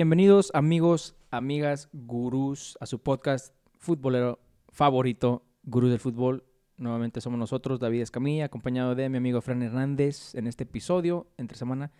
Bienvenidos 0.00 0.50
amigos, 0.54 1.14
amigas, 1.30 1.90
gurús 1.92 2.78
a 2.80 2.86
su 2.86 3.02
podcast 3.02 3.54
futbolero 3.76 4.38
favorito, 4.70 5.44
Gurús 5.62 5.90
del 5.90 5.98
Fútbol. 5.98 6.42
Nuevamente 6.78 7.20
somos 7.20 7.38
nosotros, 7.38 7.80
David 7.80 8.00
Escamilla, 8.00 8.46
acompañado 8.46 8.94
de 8.94 9.10
mi 9.10 9.18
amigo 9.18 9.42
Fran 9.42 9.62
Hernández 9.62 10.34
en 10.34 10.46
este 10.46 10.64
episodio 10.64 11.26
entre 11.36 11.58
semana, 11.58 11.92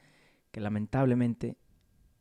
que 0.50 0.60
lamentablemente 0.60 1.58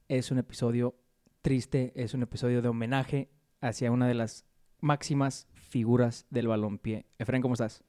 es 0.09 0.31
un 0.31 0.39
episodio 0.39 0.95
triste, 1.41 1.93
es 1.95 2.13
un 2.13 2.23
episodio 2.23 2.61
de 2.61 2.67
homenaje 2.67 3.30
hacia 3.61 3.89
una 3.89 4.05
de 4.05 4.16
las 4.16 4.43
máximas 4.81 5.47
figuras 5.53 6.25
del 6.30 6.49
balompié. 6.49 7.05
Efraín, 7.19 7.41
¿cómo 7.41 7.53
estás? 7.53 7.85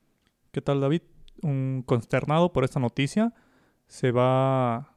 ¿Qué 0.52 0.63
tal, 0.63 0.80
David? 0.80 1.02
Un 1.43 1.83
consternado 1.85 2.52
por 2.52 2.63
esta 2.63 2.79
noticia. 2.79 3.35
Se 3.88 4.13
va, 4.13 4.97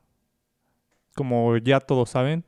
como 1.15 1.57
ya 1.57 1.79
todos 1.79 2.11
saben, 2.11 2.45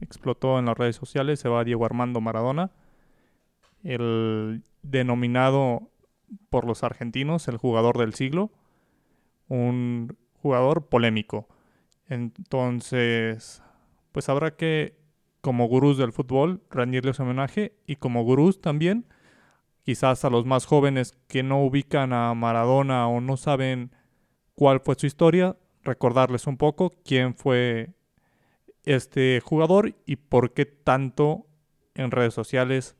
explotó 0.00 0.58
en 0.58 0.66
las 0.66 0.76
redes 0.76 0.96
sociales, 0.96 1.40
se 1.40 1.48
va 1.48 1.64
Diego 1.64 1.84
Armando 1.84 2.20
Maradona, 2.20 2.70
el 3.82 4.62
denominado 4.82 5.90
por 6.50 6.66
los 6.66 6.82
argentinos 6.84 7.48
el 7.48 7.56
jugador 7.56 7.98
del 7.98 8.14
siglo, 8.14 8.50
un 9.48 10.16
jugador 10.42 10.86
polémico. 10.86 11.48
Entonces, 12.08 13.62
pues 14.12 14.28
habrá 14.28 14.56
que, 14.56 14.96
como 15.40 15.66
gurús 15.66 15.98
del 15.98 16.12
fútbol, 16.12 16.62
rendirles 16.70 17.20
homenaje 17.20 17.74
y 17.86 17.96
como 17.96 18.24
gurús 18.24 18.60
también, 18.60 19.06
quizás 19.84 20.24
a 20.24 20.30
los 20.30 20.44
más 20.44 20.66
jóvenes 20.66 21.12
que 21.28 21.42
no 21.42 21.62
ubican 21.62 22.12
a 22.12 22.34
Maradona 22.34 23.08
o 23.08 23.20
no 23.20 23.36
saben 23.36 23.92
cuál 24.54 24.80
fue 24.80 24.96
su 24.96 25.06
historia, 25.06 25.56
recordarles 25.82 26.46
un 26.46 26.56
poco 26.56 26.92
quién 27.04 27.34
fue 27.34 27.94
este 28.88 29.42
jugador 29.44 29.94
y 30.06 30.16
por 30.16 30.54
qué 30.54 30.64
tanto 30.64 31.46
en 31.94 32.10
redes 32.10 32.32
sociales, 32.32 32.96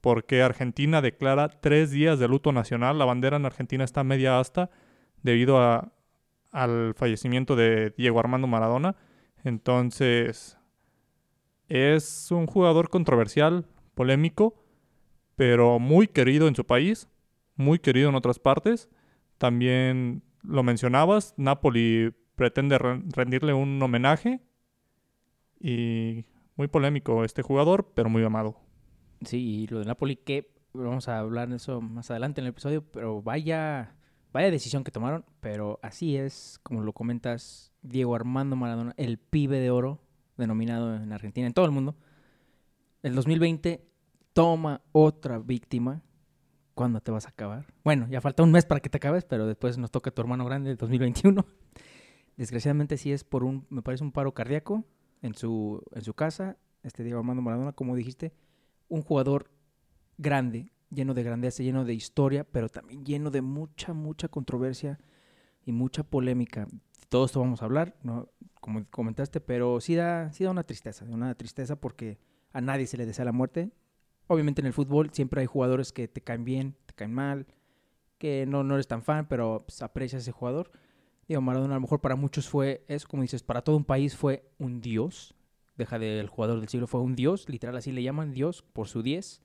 por 0.00 0.24
qué 0.24 0.42
Argentina 0.42 1.00
declara 1.00 1.48
tres 1.48 1.92
días 1.92 2.18
de 2.18 2.26
luto 2.26 2.50
nacional. 2.50 2.98
La 2.98 3.04
bandera 3.04 3.36
en 3.36 3.46
Argentina 3.46 3.84
está 3.84 4.02
media 4.02 4.40
asta 4.40 4.68
debido 5.22 5.62
a, 5.62 5.92
al 6.50 6.94
fallecimiento 6.94 7.54
de 7.54 7.94
Diego 7.96 8.18
Armando 8.18 8.48
Maradona. 8.48 8.96
Entonces, 9.44 10.58
es 11.68 12.32
un 12.32 12.48
jugador 12.48 12.90
controversial, 12.90 13.64
polémico, 13.94 14.60
pero 15.36 15.78
muy 15.78 16.08
querido 16.08 16.48
en 16.48 16.56
su 16.56 16.66
país, 16.66 17.08
muy 17.54 17.78
querido 17.78 18.08
en 18.08 18.16
otras 18.16 18.40
partes. 18.40 18.88
También 19.38 20.24
lo 20.42 20.64
mencionabas, 20.64 21.34
Napoli 21.36 22.12
pretende 22.34 22.76
rendirle 22.78 23.52
un 23.52 23.80
homenaje 23.80 24.40
y 25.60 26.24
muy 26.56 26.68
polémico 26.68 27.24
este 27.24 27.42
jugador, 27.42 27.92
pero 27.94 28.08
muy 28.08 28.24
amado. 28.24 28.56
Sí, 29.24 29.62
y 29.62 29.66
lo 29.66 29.80
de 29.80 29.86
Napoli, 29.86 30.16
que 30.16 30.52
vamos 30.72 31.08
a 31.08 31.18
hablar 31.18 31.48
de 31.48 31.56
eso 31.56 31.80
más 31.80 32.10
adelante 32.10 32.40
en 32.40 32.46
el 32.46 32.50
episodio, 32.50 32.82
pero 32.82 33.22
vaya, 33.22 33.96
vaya 34.32 34.50
decisión 34.50 34.84
que 34.84 34.90
tomaron, 34.90 35.24
pero 35.40 35.78
así 35.82 36.16
es, 36.16 36.60
como 36.62 36.82
lo 36.82 36.92
comentas, 36.92 37.72
Diego 37.82 38.14
Armando 38.14 38.56
Maradona, 38.56 38.94
el 38.96 39.18
pibe 39.18 39.60
de 39.60 39.70
oro, 39.70 40.00
denominado 40.36 40.94
en 40.94 41.12
Argentina, 41.12 41.46
en 41.46 41.52
todo 41.52 41.66
el 41.66 41.72
mundo. 41.72 41.96
El 43.02 43.14
2020 43.14 43.84
toma 44.32 44.82
otra 44.92 45.38
víctima. 45.38 46.02
¿Cuándo 46.74 47.00
te 47.00 47.10
vas 47.10 47.26
a 47.26 47.30
acabar? 47.30 47.66
Bueno, 47.82 48.06
ya 48.08 48.20
falta 48.20 48.44
un 48.44 48.52
mes 48.52 48.64
para 48.64 48.80
que 48.80 48.88
te 48.88 48.98
acabes, 48.98 49.24
pero 49.24 49.46
después 49.48 49.78
nos 49.78 49.90
toca 49.90 50.12
tu 50.12 50.22
hermano 50.22 50.44
grande 50.44 50.70
el 50.70 50.76
2021. 50.76 51.44
Desgraciadamente 52.36 52.96
sí 52.96 53.10
es 53.10 53.24
por 53.24 53.42
un, 53.42 53.66
me 53.68 53.82
parece 53.82 54.04
un 54.04 54.12
paro 54.12 54.32
cardíaco 54.32 54.84
en 55.22 55.34
su, 55.34 55.82
en 55.92 56.02
su 56.02 56.14
casa, 56.14 56.56
este 56.82 57.02
Diego 57.02 57.18
Armando 57.18 57.42
Maradona, 57.42 57.72
como 57.72 57.96
dijiste, 57.96 58.32
un 58.88 59.02
jugador 59.02 59.50
grande, 60.16 60.72
lleno 60.90 61.14
de 61.14 61.22
grandeza, 61.22 61.62
lleno 61.62 61.84
de 61.84 61.94
historia, 61.94 62.44
pero 62.44 62.68
también 62.68 63.04
lleno 63.04 63.30
de 63.30 63.42
mucha, 63.42 63.92
mucha 63.92 64.28
controversia 64.28 64.98
y 65.64 65.72
mucha 65.72 66.02
polémica. 66.02 66.66
Todo 67.08 67.26
esto 67.26 67.40
vamos 67.40 67.62
a 67.62 67.66
hablar, 67.66 67.96
¿no? 68.02 68.28
como 68.60 68.84
comentaste, 68.90 69.40
pero 69.40 69.80
sí 69.80 69.94
da, 69.94 70.32
sí 70.32 70.44
da 70.44 70.50
una 70.50 70.64
tristeza, 70.64 71.04
una 71.04 71.34
tristeza 71.34 71.76
porque 71.76 72.18
a 72.52 72.60
nadie 72.60 72.86
se 72.86 72.96
le 72.96 73.06
desea 73.06 73.24
la 73.24 73.32
muerte. 73.32 73.70
Obviamente 74.26 74.60
en 74.60 74.66
el 74.66 74.72
fútbol 74.72 75.10
siempre 75.12 75.40
hay 75.40 75.46
jugadores 75.46 75.92
que 75.92 76.08
te 76.08 76.20
caen 76.20 76.44
bien, 76.44 76.76
te 76.86 76.94
caen 76.94 77.14
mal, 77.14 77.46
que 78.18 78.46
no, 78.46 78.64
no 78.64 78.74
eres 78.74 78.86
tan 78.86 79.02
fan, 79.02 79.26
pero 79.28 79.64
pues, 79.66 79.82
aprecias 79.82 80.20
a 80.20 80.22
ese 80.22 80.32
jugador. 80.32 80.70
Diego 81.28 81.42
Maradona 81.42 81.74
a 81.74 81.76
lo 81.76 81.82
mejor 81.82 82.00
para 82.00 82.16
muchos 82.16 82.48
fue, 82.48 82.84
es 82.88 83.04
como 83.04 83.22
dices, 83.22 83.42
para 83.42 83.60
todo 83.60 83.76
un 83.76 83.84
país 83.84 84.16
fue 84.16 84.50
un 84.58 84.80
dios. 84.80 85.34
Deja 85.76 85.98
del 85.98 86.26
jugador 86.28 86.58
del 86.58 86.68
siglo, 86.68 86.86
fue 86.86 87.02
un 87.02 87.14
dios, 87.14 87.48
literal 87.48 87.76
así 87.76 87.92
le 87.92 88.02
llaman 88.02 88.32
dios 88.32 88.62
por 88.72 88.88
su 88.88 89.02
10. 89.02 89.42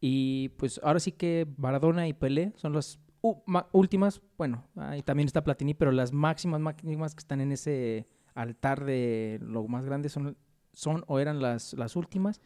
Y 0.00 0.50
pues 0.50 0.80
ahora 0.82 1.00
sí 1.00 1.12
que 1.12 1.46
Maradona 1.58 2.06
y 2.06 2.12
Pelé 2.12 2.52
son 2.56 2.72
las 2.72 3.00
últimas, 3.72 4.22
bueno, 4.38 4.64
ahí 4.76 5.02
también 5.02 5.26
está 5.26 5.44
Platini, 5.44 5.74
pero 5.74 5.90
las 5.90 6.12
máximas, 6.12 6.60
máximas 6.60 7.14
que 7.14 7.20
están 7.20 7.40
en 7.40 7.52
ese 7.52 8.06
altar 8.34 8.84
de 8.84 9.38
lo 9.42 9.66
más 9.66 9.84
grande 9.84 10.08
son, 10.08 10.36
son 10.72 11.04
o 11.08 11.18
eran 11.18 11.42
las, 11.42 11.74
las 11.74 11.96
últimas. 11.96 12.40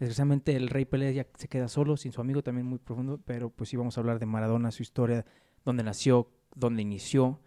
Desgraciadamente 0.00 0.56
el 0.56 0.68
rey 0.68 0.86
Pelé 0.86 1.12
ya 1.12 1.26
se 1.34 1.46
queda 1.46 1.68
solo, 1.68 1.98
sin 1.98 2.12
su 2.12 2.22
amigo 2.22 2.42
también 2.42 2.66
muy 2.66 2.78
profundo, 2.78 3.20
pero 3.24 3.50
pues 3.50 3.68
sí 3.68 3.76
vamos 3.76 3.98
a 3.98 4.00
hablar 4.00 4.18
de 4.18 4.26
Maradona, 4.26 4.70
su 4.70 4.82
historia, 4.82 5.26
dónde 5.64 5.84
nació, 5.84 6.30
dónde 6.54 6.80
inició 6.80 7.38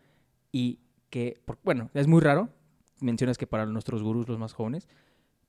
y 0.56 0.80
que, 1.10 1.42
bueno, 1.66 1.90
es 1.94 2.08
muy 2.08 2.22
raro, 2.22 2.48
mencionas 3.02 3.38
que 3.38 3.46
para 3.46 3.66
nuestros 3.66 4.02
gurús, 4.02 4.30
los 4.30 4.40
más 4.40 4.54
jóvenes, 4.54 4.88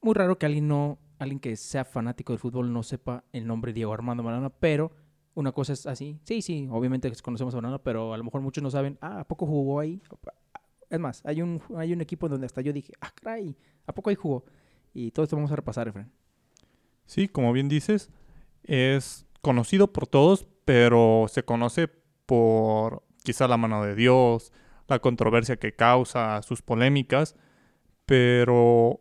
muy 0.03 0.15
raro 0.15 0.37
que 0.37 0.47
alguien 0.47 0.67
no, 0.67 0.99
alguien 1.21 1.39
que 1.39 1.55
sea 1.55 1.85
fanático 1.85 2.33
del 2.33 2.41
fútbol 2.41 2.73
no 2.73 2.83
sepa 2.83 3.23
el 3.33 3.47
nombre 3.47 3.73
Diego 3.73 3.93
Armando 3.93 4.25
Maradona, 4.25 4.51
pero 4.51 4.91
una 5.35 5.53
cosa 5.53 5.75
es 5.75 5.87
así, 5.87 6.19
sí, 6.25 6.43
sí, 6.43 6.67
obviamente 6.73 7.09
conocemos 7.23 7.55
a 7.55 7.59
Maradona, 7.59 7.81
pero 7.85 8.15
a 8.15 8.19
lo 8.19 8.25
mejor 8.25 8.41
muchos 8.41 8.65
no 8.65 8.71
saben, 8.73 8.99
ah, 9.01 9.21
¿a 9.21 9.29
poco 9.29 9.47
jugó 9.47 9.79
ahí? 9.79 10.03
Es 10.91 10.99
más, 10.99 11.25
hay 11.25 11.41
un, 11.41 11.63
hay 11.77 11.93
un 11.93 12.01
equipo 12.01 12.29
donde 12.29 12.47
hasta 12.47 12.61
yo 12.61 12.73
dije, 12.73 12.93
ah, 13.01 13.13
caray, 13.15 13.57
¿a 13.87 13.95
poco 13.95 14.11
ahí 14.11 14.17
jugó? 14.17 14.45
Y 14.93 15.13
todo 15.13 15.23
esto 15.23 15.37
vamos 15.37 15.53
a 15.53 15.57
repasar, 15.57 15.87
Efraín. 15.87 16.11
Sí, 17.05 17.29
como 17.29 17.53
bien 17.53 17.69
dices, 17.69 18.11
es 18.65 19.25
conocido 19.41 19.93
por 19.93 20.09
todos, 20.09 20.49
pero 20.65 21.27
se 21.29 21.45
conoce 21.45 21.87
por 22.27 23.05
quizá 23.23 23.47
la 23.47 23.57
mano 23.57 23.85
de 23.85 23.95
Dios, 23.95 24.53
la 24.89 24.99
controversia 24.99 25.57
que 25.57 25.75
causa, 25.75 26.43
sus 26.43 26.63
polémicas, 26.63 27.37
pero 28.05 29.01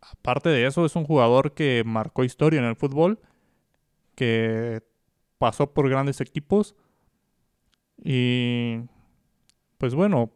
aparte 0.00 0.48
de 0.48 0.66
eso 0.66 0.84
es 0.84 0.96
un 0.96 1.04
jugador 1.04 1.52
que 1.54 1.82
marcó 1.84 2.24
historia 2.24 2.60
en 2.60 2.66
el 2.66 2.76
fútbol, 2.76 3.20
que 4.14 4.82
pasó 5.38 5.72
por 5.72 5.88
grandes 5.88 6.20
equipos 6.20 6.74
y 8.04 8.80
pues 9.78 9.94
bueno, 9.94 10.30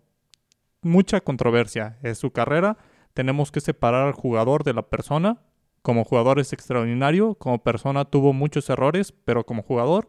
mucha 0.82 1.20
controversia 1.20 1.98
en 2.02 2.14
su 2.14 2.30
carrera. 2.32 2.78
Tenemos 3.14 3.52
que 3.52 3.60
separar 3.60 4.06
al 4.06 4.12
jugador 4.12 4.64
de 4.64 4.74
la 4.74 4.82
persona. 4.82 5.42
Como 5.82 6.04
jugador 6.04 6.40
es 6.40 6.52
extraordinario, 6.52 7.34
como 7.36 7.62
persona 7.62 8.04
tuvo 8.04 8.32
muchos 8.32 8.68
errores, 8.70 9.12
pero 9.24 9.46
como 9.46 9.62
jugador 9.62 10.08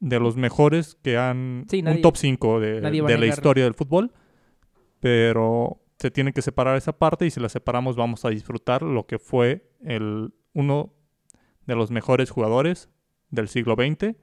de 0.00 0.20
los 0.20 0.36
mejores 0.36 0.96
que 1.02 1.16
han... 1.16 1.66
un 1.72 2.02
top 2.02 2.16
5 2.16 2.60
de, 2.60 2.80
de 2.80 3.18
la 3.18 3.26
historia 3.26 3.64
del 3.64 3.74
fútbol. 3.74 4.12
Pero 5.00 5.80
se 5.98 6.10
tiene 6.10 6.32
que 6.32 6.42
separar 6.42 6.76
esa 6.76 6.96
parte 6.96 7.26
y 7.26 7.30
si 7.30 7.40
la 7.40 7.48
separamos 7.48 7.96
vamos 7.96 8.24
a 8.24 8.30
disfrutar 8.30 8.82
lo 8.82 9.06
que 9.06 9.18
fue 9.18 9.70
el, 9.80 10.32
uno 10.54 10.94
de 11.66 11.74
los 11.74 11.90
mejores 11.90 12.30
jugadores 12.30 12.88
del 13.30 13.48
siglo 13.48 13.74
XX. 13.74 14.14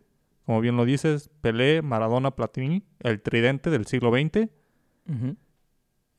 Como 0.45 0.62
bien 0.62 0.77
lo 0.77 0.86
dices, 0.86 1.30
Pelé, 1.42 1.81
Maradona, 1.81 2.31
Platini, 2.36 2.83
el 3.00 3.22
tridente 3.22 3.69
del 3.69 3.86
siglo 3.86 4.12
XX. 4.12 4.50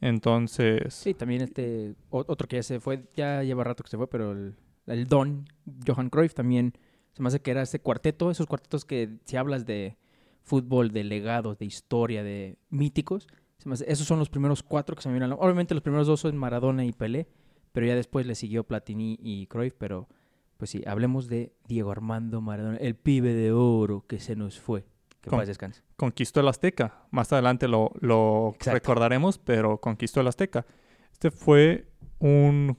Entonces... 0.00 0.94
Sí, 0.94 1.14
también 1.14 1.43
este 1.43 1.94
otro 2.11 2.47
que 2.49 2.56
ya 2.56 2.62
se 2.62 2.81
fue, 2.81 3.05
ya 3.14 3.43
lleva 3.43 3.64
rato 3.64 3.82
que 3.82 3.91
se 3.91 3.97
fue, 3.97 4.08
pero 4.08 4.32
el, 4.32 4.56
el 4.87 5.06
Don, 5.06 5.47
Johan 5.87 6.11
Cruyff 6.11 6.35
también 6.35 6.75
se 7.17 7.23
me 7.23 7.29
hace 7.29 7.41
que 7.41 7.51
era 7.51 7.63
ese 7.63 7.81
cuarteto, 7.81 8.31
esos 8.31 8.47
cuartetos 8.47 8.85
que 8.85 9.17
si 9.25 9.39
hablas 9.39 9.65
de 9.65 9.97
fútbol, 10.43 10.91
de 10.91 11.03
legados, 11.03 11.57
de 11.57 11.65
historia, 11.65 12.23
de 12.23 12.59
míticos, 12.69 13.27
esos 13.87 14.07
son 14.07 14.19
los 14.19 14.29
primeros 14.29 14.63
cuatro 14.63 14.95
que 14.95 15.03
se 15.03 15.09
me 15.09 15.19
vienen. 15.19 15.35
Obviamente 15.41 15.73
los 15.73 15.83
primeros 15.83 16.07
dos 16.07 16.21
son 16.21 16.37
Maradona 16.37 16.85
y 16.85 16.93
Pelé, 16.93 17.27
pero 17.73 17.87
ya 17.87 17.95
después 17.95 18.27
le 18.27 18.35
siguió 18.35 18.65
Platini 18.65 19.19
y 19.19 19.47
Cruyff, 19.47 19.73
pero 19.79 20.09
pues 20.59 20.71
sí, 20.71 20.83
hablemos 20.87 21.27
de 21.29 21.55
Diego 21.67 21.91
Armando 21.91 22.43
Maradona, 22.43 22.77
el 22.77 22.97
pibe 22.97 23.33
de 23.33 23.51
oro 23.51 24.05
que 24.07 24.21
se 24.21 24.37
nos 24.37 24.61
fue. 24.61 24.85
Que 25.23 25.31
Con, 25.31 25.43
descanse. 25.43 25.83
Conquistó 25.97 26.41
el 26.41 26.49
Azteca. 26.49 27.07
Más 27.11 27.33
adelante 27.33 27.67
lo, 27.67 27.93
lo 28.01 28.55
recordaremos, 28.61 29.39
pero 29.39 29.81
conquistó 29.81 30.21
el 30.21 30.29
Azteca. 30.29 30.67
Este 31.13 31.31
fue 31.31 31.89
un, 32.19 32.77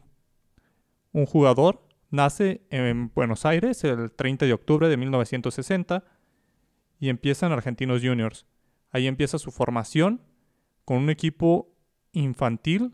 un 1.12 1.25
jugador 1.25 1.87
Nace 2.09 2.62
en 2.69 3.12
Buenos 3.13 3.45
Aires 3.45 3.83
el 3.83 4.12
30 4.12 4.45
de 4.45 4.54
octubre 4.54 4.88
de 4.88 4.95
1960 4.95 6.06
y 7.00 7.09
empieza 7.09 7.45
en 7.45 7.51
Argentinos 7.51 8.01
Juniors. 8.01 8.45
Ahí 8.92 9.07
empieza 9.07 9.38
su 9.38 9.51
formación 9.51 10.21
con 10.86 10.98
un 10.98 11.09
equipo 11.09 11.75
infantil, 12.13 12.94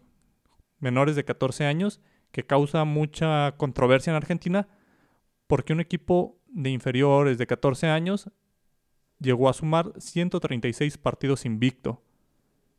menores 0.79 1.15
de 1.15 1.25
14 1.25 1.65
años, 1.65 2.01
que 2.31 2.43
causa 2.43 2.85
mucha 2.85 3.55
controversia 3.57 4.09
en 4.09 4.17
Argentina 4.17 4.67
porque 5.45 5.73
un 5.73 5.79
equipo 5.79 6.39
de 6.47 6.71
inferiores 6.71 7.37
de 7.37 7.45
14 7.45 7.87
años 7.87 8.31
llegó 9.19 9.47
a 9.47 9.53
sumar 9.53 9.93
136 9.99 10.97
partidos 10.97 11.45
invicto 11.45 12.01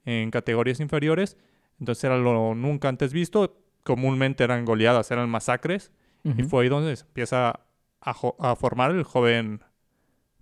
en 0.05 0.33
categorías 0.33 0.81
inferiores. 0.81 1.37
Entonces 1.79 2.03
era 2.03 2.19
lo 2.19 2.57
nunca 2.57 2.89
antes 2.89 3.13
visto. 3.13 3.63
Comúnmente 3.85 4.43
eran 4.43 4.65
goleadas, 4.65 5.13
eran 5.13 5.31
masacres. 5.31 5.93
Y 6.25 6.43
fue 6.44 6.62
ahí 6.62 6.69
donde 6.71 6.97
se 6.97 7.05
empieza 7.05 7.61
a, 8.00 8.56
formar 8.56 8.91
el 8.93 9.05
joven 9.05 9.61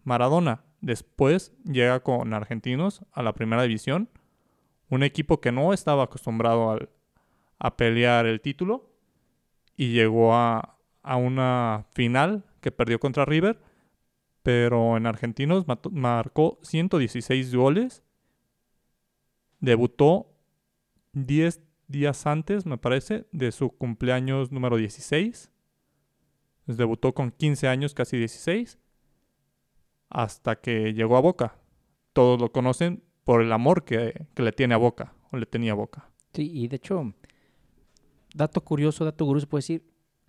Maradona. 0.04 0.64
Después 0.80 1.52
llega 1.64 2.00
con 2.04 2.32
Argentinos 2.34 3.04
a 3.12 3.22
la 3.22 3.32
primera 3.34 3.62
división. 3.62 4.08
Un 4.90 5.02
equipo 5.02 5.40
que 5.40 5.52
no 5.52 5.72
estaba 5.72 6.04
acostumbrado 6.04 6.70
al- 6.70 6.88
a 7.58 7.76
pelear 7.76 8.26
el 8.26 8.40
título. 8.40 8.90
Y 9.76 9.92
llegó 9.92 10.34
a, 10.34 10.78
a 11.02 11.16
una 11.16 11.86
final 11.92 12.44
que 12.60 12.70
perdió 12.72 13.00
contra 13.00 13.24
River. 13.24 13.60
Pero 14.42 14.96
en 14.96 15.06
Argentinos 15.06 15.66
mató- 15.66 15.90
marcó 15.90 16.58
116 16.62 17.54
goles. 17.54 18.02
Debutó 19.60 20.26
10 21.12 21.62
días 21.86 22.26
antes, 22.26 22.66
me 22.66 22.78
parece, 22.78 23.26
de 23.32 23.52
su 23.52 23.70
cumpleaños 23.70 24.50
número 24.50 24.76
16. 24.76 25.51
Debutó 26.66 27.12
con 27.12 27.30
15 27.30 27.68
años, 27.68 27.94
casi 27.94 28.16
16, 28.16 28.78
hasta 30.08 30.60
que 30.60 30.92
llegó 30.94 31.16
a 31.16 31.20
Boca. 31.20 31.56
Todos 32.12 32.40
lo 32.40 32.52
conocen 32.52 33.02
por 33.24 33.42
el 33.42 33.52
amor 33.52 33.84
que, 33.84 34.26
que 34.34 34.42
le 34.42 34.52
tiene 34.52 34.74
a 34.74 34.78
Boca, 34.78 35.14
o 35.30 35.36
le 35.36 35.46
tenía 35.46 35.72
a 35.72 35.76
Boca. 35.76 36.10
Sí, 36.32 36.50
y 36.52 36.68
de 36.68 36.76
hecho, 36.76 37.14
dato 38.34 38.62
curioso, 38.62 39.04
dato 39.04 39.26
curioso, 39.26 39.48
puedo 39.48 39.60
decir, 39.60 39.84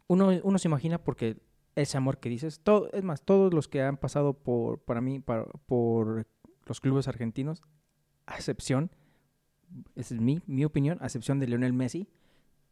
uno, 0.08 0.32
uno 0.44 0.58
se 0.58 0.68
imagina 0.68 0.98
porque 0.98 1.38
ese 1.76 1.98
amor 1.98 2.20
que 2.20 2.30
dices, 2.30 2.60
todo, 2.62 2.92
es 2.92 3.04
más, 3.04 3.24
todos 3.24 3.54
los 3.54 3.68
que 3.68 3.82
han 3.82 3.98
pasado 3.98 4.34
por, 4.34 4.80
para 4.80 5.02
mí, 5.02 5.20
por 5.20 6.28
los 6.66 6.82
clubes 6.82 7.08
argentinos, 7.08 7.62
a 8.26 8.36
excepción, 8.36 8.92
esa 9.96 10.16
es 10.16 10.22
mi, 10.22 10.42
mi 10.46 10.66
opinión, 10.66 10.98
a 11.02 11.06
excepción 11.06 11.40
de 11.40 11.48
Lionel 11.48 11.74
Messi, 11.74 12.08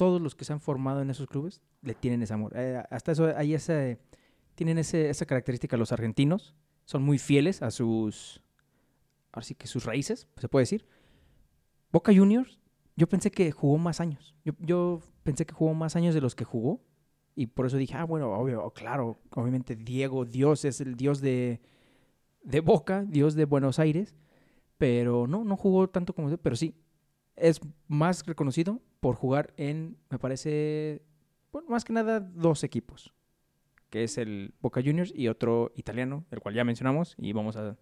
todos 0.01 0.19
los 0.19 0.33
que 0.33 0.45
se 0.45 0.51
han 0.51 0.59
formado 0.59 1.03
en 1.03 1.11
esos 1.11 1.27
clubes 1.27 1.61
le 1.83 1.93
tienen 1.93 2.23
ese 2.23 2.33
amor. 2.33 2.53
Eh, 2.55 2.81
hasta 2.89 3.11
eso 3.11 3.31
hay 3.37 3.53
ese, 3.53 3.99
tienen 4.55 4.79
ese, 4.79 5.11
esa 5.11 5.27
característica 5.27 5.77
los 5.77 5.91
argentinos, 5.91 6.55
son 6.85 7.03
muy 7.03 7.19
fieles 7.19 7.61
a 7.61 7.69
sus, 7.69 8.41
ahora 9.31 9.45
que 9.55 9.67
sus 9.67 9.85
raíces, 9.85 10.27
se 10.37 10.49
puede 10.49 10.63
decir. 10.63 10.87
Boca 11.91 12.11
Juniors 12.11 12.59
yo 12.95 13.07
pensé 13.07 13.29
que 13.29 13.51
jugó 13.51 13.77
más 13.77 14.01
años. 14.01 14.33
Yo, 14.43 14.53
yo 14.57 15.01
pensé 15.21 15.45
que 15.45 15.53
jugó 15.53 15.75
más 15.75 15.95
años 15.95 16.15
de 16.15 16.21
los 16.21 16.33
que 16.33 16.45
jugó. 16.45 16.81
Y 17.35 17.45
por 17.45 17.67
eso 17.67 17.77
dije, 17.77 17.93
ah, 17.93 18.05
bueno, 18.05 18.31
obvio, 18.33 18.71
claro, 18.71 19.19
obviamente 19.35 19.75
Diego, 19.75 20.25
Dios, 20.25 20.65
es 20.65 20.81
el 20.81 20.95
Dios 20.95 21.21
de, 21.21 21.61
de 22.41 22.59
Boca, 22.59 23.05
Dios 23.07 23.35
de 23.35 23.45
Buenos 23.45 23.77
Aires. 23.77 24.15
Pero 24.79 25.27
no, 25.27 25.43
no 25.43 25.55
jugó 25.57 25.91
tanto 25.91 26.13
como 26.13 26.35
pero 26.37 26.55
sí. 26.55 26.73
Es 27.41 27.59
más 27.87 28.25
reconocido 28.25 28.79
por 28.99 29.15
jugar 29.15 29.53
en, 29.57 29.97
me 30.09 30.19
parece, 30.19 31.01
más 31.67 31.83
que 31.83 31.93
nada 31.93 32.19
dos 32.19 32.63
equipos. 32.63 33.13
Que 33.89 34.03
es 34.03 34.17
el 34.17 34.53
Boca 34.61 34.81
Juniors 34.81 35.11
y 35.13 35.27
otro 35.27 35.71
italiano, 35.75 36.25
el 36.31 36.39
cual 36.39 36.55
ya 36.55 36.63
mencionamos. 36.63 37.15
Y 37.17 37.33
vamos 37.33 37.57
a, 37.57 37.75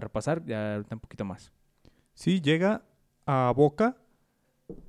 repasar 0.00 0.44
ya 0.46 0.82
un 0.90 1.00
poquito 1.00 1.24
más. 1.24 1.52
Sí, 2.14 2.40
llega 2.40 2.82
a 3.26 3.52
Boca 3.54 3.96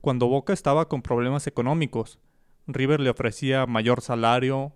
cuando 0.01 0.27
Boca 0.27 0.53
estaba 0.53 0.87
con 0.87 1.01
problemas 1.01 1.45
económicos. 1.45 2.19
River 2.67 2.99
le 2.99 3.09
ofrecía 3.09 3.65
mayor 3.65 4.01
salario, 4.01 4.73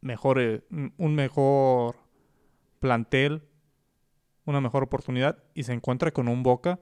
mejor, 0.00 0.40
eh, 0.40 0.62
un 0.70 1.14
mejor 1.14 1.96
plantel, 2.80 3.42
una 4.44 4.60
mejor 4.60 4.82
oportunidad 4.82 5.42
y 5.54 5.64
se 5.64 5.72
encuentra 5.72 6.10
con 6.10 6.28
un 6.28 6.42
Boca 6.42 6.80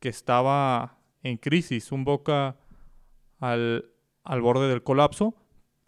que 0.00 0.08
estaba 0.08 0.98
en 1.22 1.36
crisis, 1.36 1.92
un 1.92 2.04
Boca 2.04 2.56
al, 3.38 3.90
al 4.24 4.42
borde 4.42 4.68
del 4.68 4.82
colapso. 4.82 5.36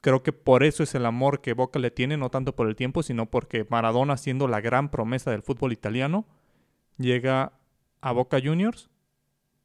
Creo 0.00 0.22
que 0.22 0.32
por 0.32 0.64
eso 0.64 0.82
es 0.82 0.94
el 0.94 1.06
amor 1.06 1.40
que 1.40 1.54
Boca 1.54 1.78
le 1.78 1.90
tiene, 1.90 2.16
no 2.16 2.30
tanto 2.30 2.54
por 2.54 2.68
el 2.68 2.76
tiempo, 2.76 3.02
sino 3.02 3.30
porque 3.30 3.66
Maradona, 3.68 4.16
siendo 4.16 4.48
la 4.48 4.60
gran 4.60 4.90
promesa 4.90 5.30
del 5.30 5.42
fútbol 5.42 5.72
italiano, 5.72 6.26
llega 6.98 7.52
a 8.00 8.12
Boca 8.12 8.38
Juniors 8.42 8.90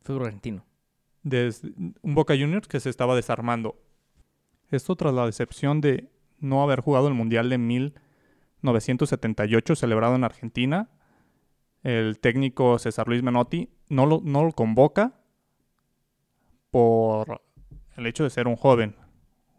Fútbol 0.08 0.26
argentino. 0.28 0.64
desde 1.24 1.74
un 2.02 2.16
Boca 2.16 2.34
Juniors 2.34 2.70
que 2.70 2.80
se 2.80 2.90
estaba 2.90 3.16
desarmando. 3.16 3.78
Esto 4.72 4.96
tras 4.96 5.14
la 5.14 5.26
decepción 5.26 5.82
de 5.82 6.10
no 6.40 6.64
haber 6.64 6.80
jugado 6.80 7.10
el 7.10 7.14
Mundial 7.14 7.50
de 7.50 7.58
1978 7.58 9.76
celebrado 9.76 10.16
en 10.16 10.24
Argentina. 10.24 10.90
El 11.88 12.20
técnico 12.20 12.78
César 12.80 13.08
Luis 13.08 13.24
Menotti 13.24 13.70
no 13.88 14.06
lo, 14.06 14.52
convoca 14.52 15.22
por 16.70 17.42
el 17.96 18.06
hecho 18.06 18.26
de 18.26 18.30
ser 18.30 18.50
un 18.50 18.58
joven. 18.58 18.98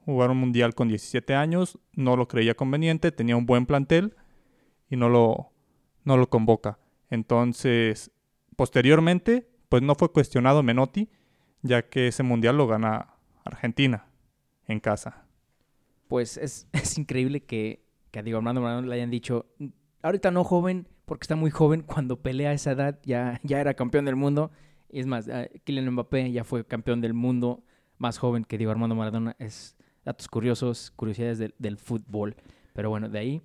Jugar 0.04 0.30
un 0.30 0.36
Mundial 0.36 0.74
con 0.74 0.88
17 0.88 1.34
años 1.34 1.78
no 1.94 2.18
lo 2.18 2.28
creía 2.28 2.52
conveniente, 2.52 3.12
tenía 3.12 3.34
un 3.34 3.46
buen 3.46 3.64
plantel 3.64 4.14
y 4.90 4.96
no 4.96 5.08
lo, 5.08 5.52
no 6.04 6.18
lo 6.18 6.28
convoca. 6.28 6.78
Entonces, 7.08 8.10
posteriormente, 8.56 9.48
pues 9.70 9.82
no 9.82 9.94
fue 9.94 10.12
cuestionado 10.12 10.62
Menotti, 10.62 11.08
ya 11.62 11.88
que 11.88 12.08
ese 12.08 12.24
mundial 12.24 12.58
lo 12.58 12.66
gana 12.66 13.14
Argentina 13.42 14.04
en 14.66 14.80
casa. 14.80 15.24
Pues 16.08 16.36
es, 16.36 16.68
es 16.74 16.98
increíble 16.98 17.42
que, 17.42 17.86
que 18.10 18.18
a 18.18 18.22
Diego 18.22 18.36
Armando 18.36 18.60
Maradona 18.60 18.86
le 18.86 18.96
hayan 18.96 19.10
dicho, 19.10 19.46
ahorita 20.02 20.30
no 20.30 20.44
joven, 20.44 20.88
porque 21.08 21.24
está 21.24 21.34
muy 21.34 21.50
joven, 21.50 21.82
cuando 21.82 22.20
pelea 22.20 22.50
a 22.50 22.52
esa 22.52 22.70
edad 22.72 23.00
ya, 23.02 23.40
ya 23.42 23.60
era 23.60 23.74
campeón 23.74 24.04
del 24.04 24.14
mundo. 24.14 24.52
Es 24.90 25.06
más, 25.06 25.26
eh, 25.26 25.60
Kylian 25.64 25.90
Mbappé 25.90 26.30
ya 26.30 26.44
fue 26.44 26.64
campeón 26.64 27.00
del 27.00 27.14
mundo, 27.14 27.64
más 27.98 28.18
joven 28.18 28.44
que 28.44 28.56
Diego 28.58 28.70
Armando 28.70 28.94
Maradona. 28.94 29.34
Es 29.40 29.76
datos 30.04 30.28
curiosos, 30.28 30.92
curiosidades 30.94 31.38
del, 31.38 31.54
del 31.58 31.76
fútbol. 31.78 32.36
Pero 32.74 32.90
bueno, 32.90 33.08
de 33.08 33.18
ahí 33.18 33.42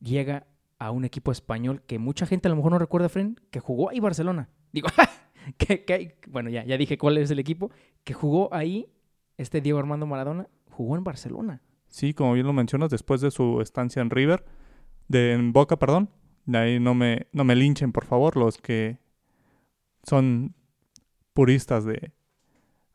llega 0.00 0.46
a 0.78 0.90
un 0.90 1.04
equipo 1.04 1.30
español 1.32 1.82
que 1.86 1.98
mucha 1.98 2.26
gente 2.26 2.48
a 2.48 2.50
lo 2.50 2.56
mejor 2.56 2.72
no 2.72 2.78
recuerda, 2.78 3.08
Fren, 3.08 3.38
que 3.50 3.60
jugó 3.60 3.90
ahí 3.90 4.00
Barcelona. 4.00 4.48
Digo, 4.72 4.88
que- 5.56 6.18
bueno, 6.28 6.50
ya, 6.50 6.64
ya 6.64 6.76
dije 6.76 6.98
cuál 6.98 7.18
es 7.18 7.30
el 7.30 7.38
equipo, 7.38 7.70
que 8.04 8.12
jugó 8.14 8.52
ahí, 8.52 8.88
este 9.36 9.60
Diego 9.60 9.78
Armando 9.78 10.06
Maradona, 10.06 10.48
jugó 10.70 10.96
en 10.96 11.04
Barcelona. 11.04 11.62
Sí, 11.88 12.12
como 12.12 12.34
bien 12.34 12.46
lo 12.46 12.52
mencionas, 12.52 12.90
después 12.90 13.20
de 13.20 13.30
su 13.30 13.60
estancia 13.62 14.02
en 14.02 14.10
River, 14.10 14.44
de 15.08 15.32
en 15.32 15.52
Boca, 15.52 15.78
perdón, 15.78 16.10
de 16.46 16.58
ahí 16.58 16.80
no 16.80 16.94
me, 16.94 17.26
no 17.32 17.44
me 17.44 17.54
linchen, 17.56 17.92
por 17.92 18.04
favor, 18.04 18.36
los 18.36 18.58
que 18.58 18.98
son 20.02 20.54
puristas 21.34 21.84
de 21.84 22.12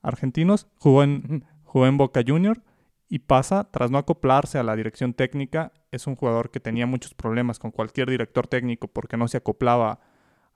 argentinos, 0.02 0.68
jugó 0.78 1.04
en, 1.04 1.46
jugó 1.64 1.86
en 1.86 1.98
Boca 1.98 2.22
Junior 2.26 2.64
y 3.08 3.20
pasa, 3.20 3.70
tras 3.72 3.92
no 3.92 3.98
acoplarse 3.98 4.58
a 4.58 4.64
la 4.64 4.76
dirección 4.76 5.14
técnica, 5.14 5.74
es 5.92 6.08
un 6.08 6.16
jugador 6.16 6.50
que 6.50 6.62
tenía 6.62 6.88
muchos 6.88 7.14
problemas 7.14 7.60
con 7.60 7.72
cualquier 7.72 8.10
director 8.10 8.48
técnico 8.48 8.88
porque 8.88 9.18
no 9.18 9.28
se 9.28 9.38
acoplaba 9.38 10.00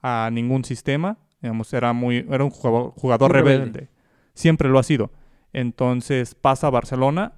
a 0.01 0.29
ningún 0.31 0.63
sistema, 0.63 1.17
digamos, 1.41 1.73
era, 1.73 1.91
muy, 1.93 2.25
era 2.29 2.43
un 2.43 2.49
jugador, 2.49 2.93
jugador 2.95 3.31
Muy 3.31 3.41
rebelde. 3.41 3.65
rebelde. 3.65 3.89
siempre 4.33 4.69
lo 4.69 4.79
ha 4.79 4.83
sido. 4.83 5.11
Entonces 5.51 6.33
pasa 6.33 6.67
a 6.67 6.69
Barcelona 6.69 7.33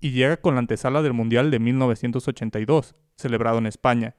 y 0.00 0.12
llega 0.12 0.38
con 0.38 0.54
la 0.54 0.60
antesala 0.60 1.02
del 1.02 1.12
Mundial 1.12 1.50
de 1.50 1.58
1982, 1.58 2.94
celebrado 3.16 3.58
en 3.58 3.66
España, 3.66 4.14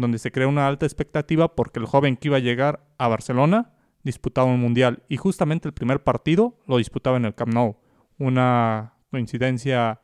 donde 0.00 0.18
se 0.18 0.30
crea 0.30 0.46
una 0.46 0.66
alta 0.66 0.84
expectativa 0.84 1.54
porque 1.54 1.80
el 1.80 1.86
joven 1.86 2.16
que 2.16 2.28
iba 2.28 2.36
a 2.36 2.40
llegar 2.40 2.86
a 2.98 3.08
Barcelona 3.08 3.72
disputaba 4.02 4.46
un 4.46 4.60
Mundial 4.60 5.02
y 5.08 5.16
justamente 5.16 5.68
el 5.68 5.74
primer 5.74 6.04
partido 6.04 6.58
lo 6.66 6.76
disputaba 6.76 7.16
en 7.16 7.24
el 7.24 7.34
Camp 7.34 7.54
Nou. 7.54 7.76
Una 8.18 8.92
coincidencia 9.10 10.00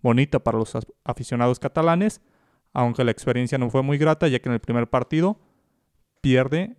bonita 0.00 0.38
para 0.38 0.58
los 0.58 0.72
aficionados 1.04 1.58
catalanes, 1.58 2.22
aunque 2.72 3.04
la 3.04 3.10
experiencia 3.10 3.58
no 3.58 3.68
fue 3.68 3.82
muy 3.82 3.98
grata, 3.98 4.28
ya 4.28 4.38
que 4.38 4.48
en 4.48 4.54
el 4.54 4.60
primer 4.60 4.88
partido 4.88 5.38
pierde 6.22 6.78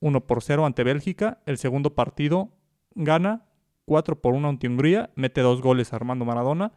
1 0.00 0.26
por 0.26 0.42
0 0.42 0.64
ante 0.64 0.84
Bélgica, 0.84 1.42
el 1.44 1.58
segundo 1.58 1.94
partido 1.94 2.50
gana 2.94 3.44
4 3.84 4.22
por 4.22 4.32
1 4.32 4.48
ante 4.48 4.68
Hungría, 4.68 5.10
mete 5.16 5.42
dos 5.42 5.60
goles 5.60 5.92
a 5.92 5.96
Armando 5.96 6.24
Maradona, 6.24 6.72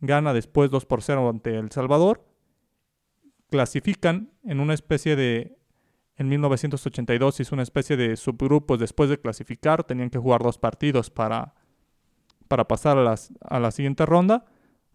gana 0.00 0.32
después 0.32 0.70
2 0.70 0.86
por 0.86 1.02
0 1.02 1.28
ante 1.28 1.56
El 1.56 1.70
Salvador, 1.70 2.29
clasifican 3.50 4.30
en 4.44 4.60
una 4.60 4.74
especie 4.74 5.16
de... 5.16 5.56
En 6.16 6.28
1982 6.28 7.40
hizo 7.40 7.54
una 7.54 7.62
especie 7.62 7.96
de 7.96 8.16
subgrupos 8.16 8.78
después 8.78 9.08
de 9.08 9.18
clasificar, 9.18 9.84
tenían 9.84 10.10
que 10.10 10.18
jugar 10.18 10.42
dos 10.42 10.58
partidos 10.58 11.08
para, 11.10 11.54
para 12.46 12.68
pasar 12.68 12.98
a, 12.98 13.02
las- 13.02 13.32
a 13.40 13.58
la 13.58 13.70
siguiente 13.70 14.04
ronda. 14.04 14.44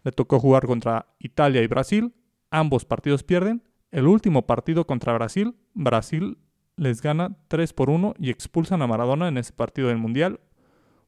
Le 0.04 0.12
tocó 0.12 0.38
jugar 0.38 0.66
contra 0.66 1.06
Italia 1.18 1.62
y 1.62 1.66
Brasil, 1.66 2.14
ambos 2.50 2.84
partidos 2.84 3.24
pierden. 3.24 3.62
El 3.90 4.06
último 4.06 4.46
partido 4.46 4.86
contra 4.86 5.12
Brasil, 5.14 5.56
Brasil 5.74 6.38
les 6.76 7.02
gana 7.02 7.36
3 7.48 7.72
por 7.72 7.90
1 7.90 8.14
y 8.18 8.30
expulsan 8.30 8.82
a 8.82 8.86
Maradona 8.86 9.26
en 9.26 9.38
ese 9.38 9.52
partido 9.52 9.88
del 9.88 9.96
Mundial. 9.98 10.38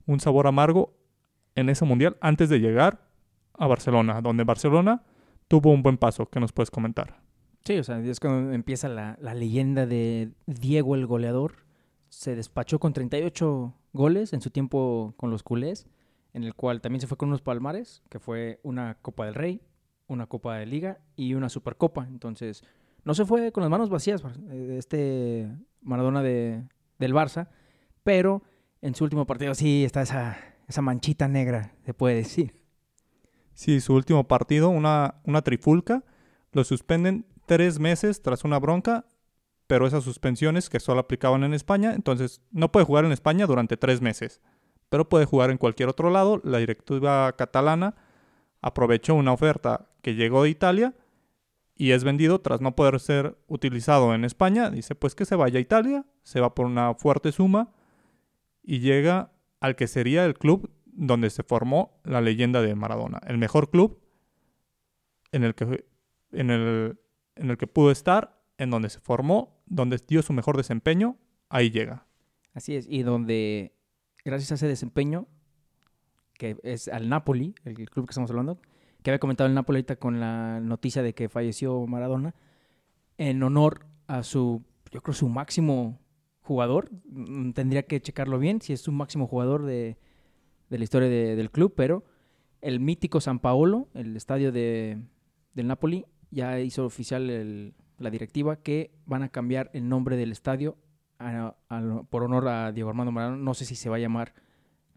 Un 0.07 0.19
sabor 0.19 0.47
amargo 0.49 0.97
en 1.55 1.69
ese 1.69 1.85
mundial 1.85 2.17
antes 2.21 2.49
de 2.49 2.59
llegar 2.61 3.07
a 3.53 3.67
Barcelona, 3.67 4.21
donde 4.21 4.43
Barcelona 4.45 5.03
tuvo 5.49 5.71
un 5.71 5.83
buen 5.83 5.99
paso. 5.99 6.27
¿Qué 6.27 6.41
nos 6.41 6.53
puedes 6.53 6.71
comentar? 6.71 7.21
Sí, 7.65 7.79
o 7.79 7.85
sea, 7.85 7.99
es 8.01 8.21
cuando 8.21 8.53
empieza 8.53 8.89
la, 8.89 9.19
la 9.21 9.35
leyenda 9.35 9.87
de 9.87 10.31
Diego 10.47 10.95
el 10.95 11.07
goleador. 11.07 11.67
Se 12.09 12.35
despachó 12.35 12.79
con 12.79 12.93
38 12.93 13.75
goles 13.93 14.33
en 14.33 14.41
su 14.41 14.51
tiempo 14.51 15.15
con 15.17 15.31
los 15.31 15.43
culés, 15.43 15.87
en 16.33 16.45
el 16.45 16.55
cual 16.55 16.81
también 16.81 17.01
se 17.01 17.07
fue 17.07 17.19
con 17.19 17.29
unos 17.29 17.43
palmares, 17.43 18.03
que 18.09 18.19
fue 18.19 18.61
una 18.63 18.97
Copa 19.03 19.27
del 19.27 19.35
Rey, 19.35 19.61
una 20.07 20.27
Copa 20.27 20.57
de 20.57 20.67
Liga 20.67 21.01
y 21.17 21.35
una 21.35 21.49
Supercopa. 21.49 22.07
Entonces, 22.09 22.65
no 23.05 23.15
se 23.15 23.25
fue 23.25 23.53
con 23.53 23.63
las 23.63 23.71
manos 23.71 23.91
vacías 23.91 24.23
eh, 24.51 24.77
este 24.79 25.49
Maradona 25.83 26.23
de, 26.23 26.65
del 26.99 27.15
Barça, 27.15 27.49
pero 28.03 28.43
en 28.81 28.95
su 28.95 29.05
último 29.05 29.27
partido 29.27 29.55
sí 29.55 29.85
está 29.85 30.03
esa, 30.03 30.39
esa 30.67 30.83
manchita 30.83 31.29
negra, 31.29 31.75
se 31.85 31.95
puede 31.95 32.17
decir. 32.17 32.55
Sí, 33.55 33.81
su 33.81 33.95
último 33.95 34.29
partido, 34.29 34.71
una, 34.71 35.17
una 35.25 35.43
trifulca, 35.43 36.05
lo 36.53 36.65
suspenden 36.65 37.27
tres 37.49 37.81
meses 37.81 38.23
tras 38.23 38.45
una 38.45 38.61
bronca, 38.61 39.07
pero 39.67 39.87
esas 39.87 40.05
suspensiones 40.05 40.71
que 40.71 40.79
solo 40.79 41.01
aplicaban 41.01 41.43
en 41.43 41.55
España, 41.55 41.95
entonces 41.95 42.41
no 42.53 42.71
puede 42.71 42.87
jugar 42.87 43.05
en 43.05 43.13
España 43.13 43.47
durante 43.47 43.77
tres 43.77 44.01
meses, 44.01 44.41
pero 44.89 45.09
puede 45.09 45.25
jugar 45.25 45.51
en 45.51 45.59
cualquier 45.59 45.89
otro 45.89 46.11
lado. 46.11 46.41
La 46.45 46.59
directiva 46.59 47.35
catalana 47.37 47.97
aprovechó 48.63 49.15
una 49.15 49.33
oferta 49.33 49.89
que 50.03 50.15
llegó 50.15 50.45
de 50.45 50.51
Italia 50.51 50.95
y 51.75 51.93
es 51.93 52.05
vendido 52.05 52.41
tras 52.41 52.61
no 52.61 52.77
poder 52.77 53.01
ser 53.01 53.37
utilizado 53.47 54.15
en 54.15 54.25
España. 54.25 54.71
Dice 54.71 54.95
pues 54.95 55.15
que 55.15 55.25
se 55.25 55.37
vaya 55.37 55.59
a 55.59 55.63
Italia, 55.63 56.07
se 56.23 56.41
va 56.41 56.55
por 56.55 56.67
una 56.67 56.95
fuerte 56.95 57.33
suma 57.33 57.73
y 58.63 58.81
llega 58.81 59.33
al 59.61 59.75
que 59.75 59.87
sería 59.87 60.25
el 60.25 60.35
club 60.35 60.71
donde 60.87 61.31
se 61.31 61.43
formó 61.43 62.01
la 62.05 62.21
leyenda 62.21 62.63
de 62.63 62.75
Maradona, 62.75 63.21
el 63.27 63.39
mejor 63.39 63.71
club 63.71 64.01
en 65.33 65.45
el 65.45 65.55
que, 65.55 65.85
en 66.33 66.51
el, 66.51 66.99
en 67.39 67.51
el 67.51 67.57
que 67.57 67.67
pudo 67.67 67.91
estar, 67.91 68.41
en 68.59 68.71
donde 68.71 68.91
se 68.91 69.01
formó, 69.01 69.63
donde 69.67 69.99
dio 70.07 70.23
su 70.23 70.33
mejor 70.33 70.57
desempeño, 70.57 71.17
ahí 71.49 71.71
llega. 71.71 72.07
Así 72.55 72.75
es, 72.75 72.87
y 72.89 73.03
donde 73.03 73.73
gracias 74.25 74.53
a 74.53 74.55
ese 74.57 74.67
desempeño, 74.67 75.27
que 76.35 76.57
es 76.63 76.89
al 76.89 77.09
Napoli, 77.09 77.55
el 77.65 77.75
club 77.91 78.07
que 78.07 78.11
estamos 78.11 78.31
hablando, 78.31 78.61
que 79.03 79.11
había 79.11 79.21
comentado 79.21 79.49
el 79.49 79.55
Napoli 79.55 79.79
ahorita 79.79 79.97
con 79.97 80.21
la 80.21 80.61
noticia 80.61 81.03
de 81.03 81.15
que 81.15 81.29
falleció 81.29 81.87
Maradona, 81.87 82.35
en 83.17 83.43
honor 83.43 83.87
a 84.07 84.23
su, 84.23 84.65
yo 84.91 85.03
creo, 85.03 85.15
su 85.15 85.29
máximo 85.29 86.01
jugador. 86.41 86.91
Mm, 87.09 87.53
tendría 87.53 87.85
que 87.85 88.01
checarlo 88.01 88.39
bien 88.39 88.61
si 88.61 88.73
es 88.73 88.81
su 88.81 88.93
máximo 88.93 89.27
jugador 89.27 89.65
de, 89.65 89.99
de 90.71 90.79
la 90.79 90.85
historia 90.85 91.09
del 91.09 91.51
club, 91.51 91.75
pero 91.77 92.05
el 92.61 92.81
mítico 92.81 93.21
San 93.21 93.39
Paolo, 93.39 93.89
el 93.95 94.17
estadio 94.17 94.53
de, 94.53 94.99
del 95.55 95.67
Napoli, 95.67 96.07
ya 96.31 96.61
hizo 96.61 96.85
oficial 96.85 97.75
la 97.99 98.11
directiva 98.11 98.57
que 98.57 98.93
van 99.07 99.23
a 99.23 99.29
cambiar 99.29 99.71
el 99.73 99.89
nombre 99.89 100.17
del 100.17 100.33
estadio 100.33 100.77
por 102.11 102.23
honor 102.23 102.49
a 102.49 102.73
Diego 102.73 102.91
Armando 102.91 103.13
Maradona. 103.13 103.43
No 103.43 103.55
sé 103.55 103.65
si 103.65 103.75
se 103.75 103.89
va 103.89 103.97
a 103.97 104.01
llamar 104.01 104.35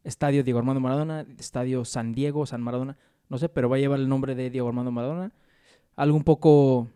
Estadio 0.04 0.44
Diego 0.44 0.60
Armando 0.60 0.80
Maradona, 0.80 1.26
Estadio 1.38 1.86
San 1.86 2.14
Diego, 2.14 2.46
San 2.46 2.62
Maradona, 2.62 2.98
no 3.30 3.38
sé, 3.38 3.50
pero 3.50 3.70
va 3.70 3.78
a 3.78 3.80
llevar 3.80 4.00
el 4.00 4.10
nombre 4.10 4.36
de 4.36 4.50
Diego 4.50 4.68
Armando 4.68 4.92
Maradona. 4.92 5.32
Algo 5.96 6.18
un 6.18 6.24
poco 6.24 6.88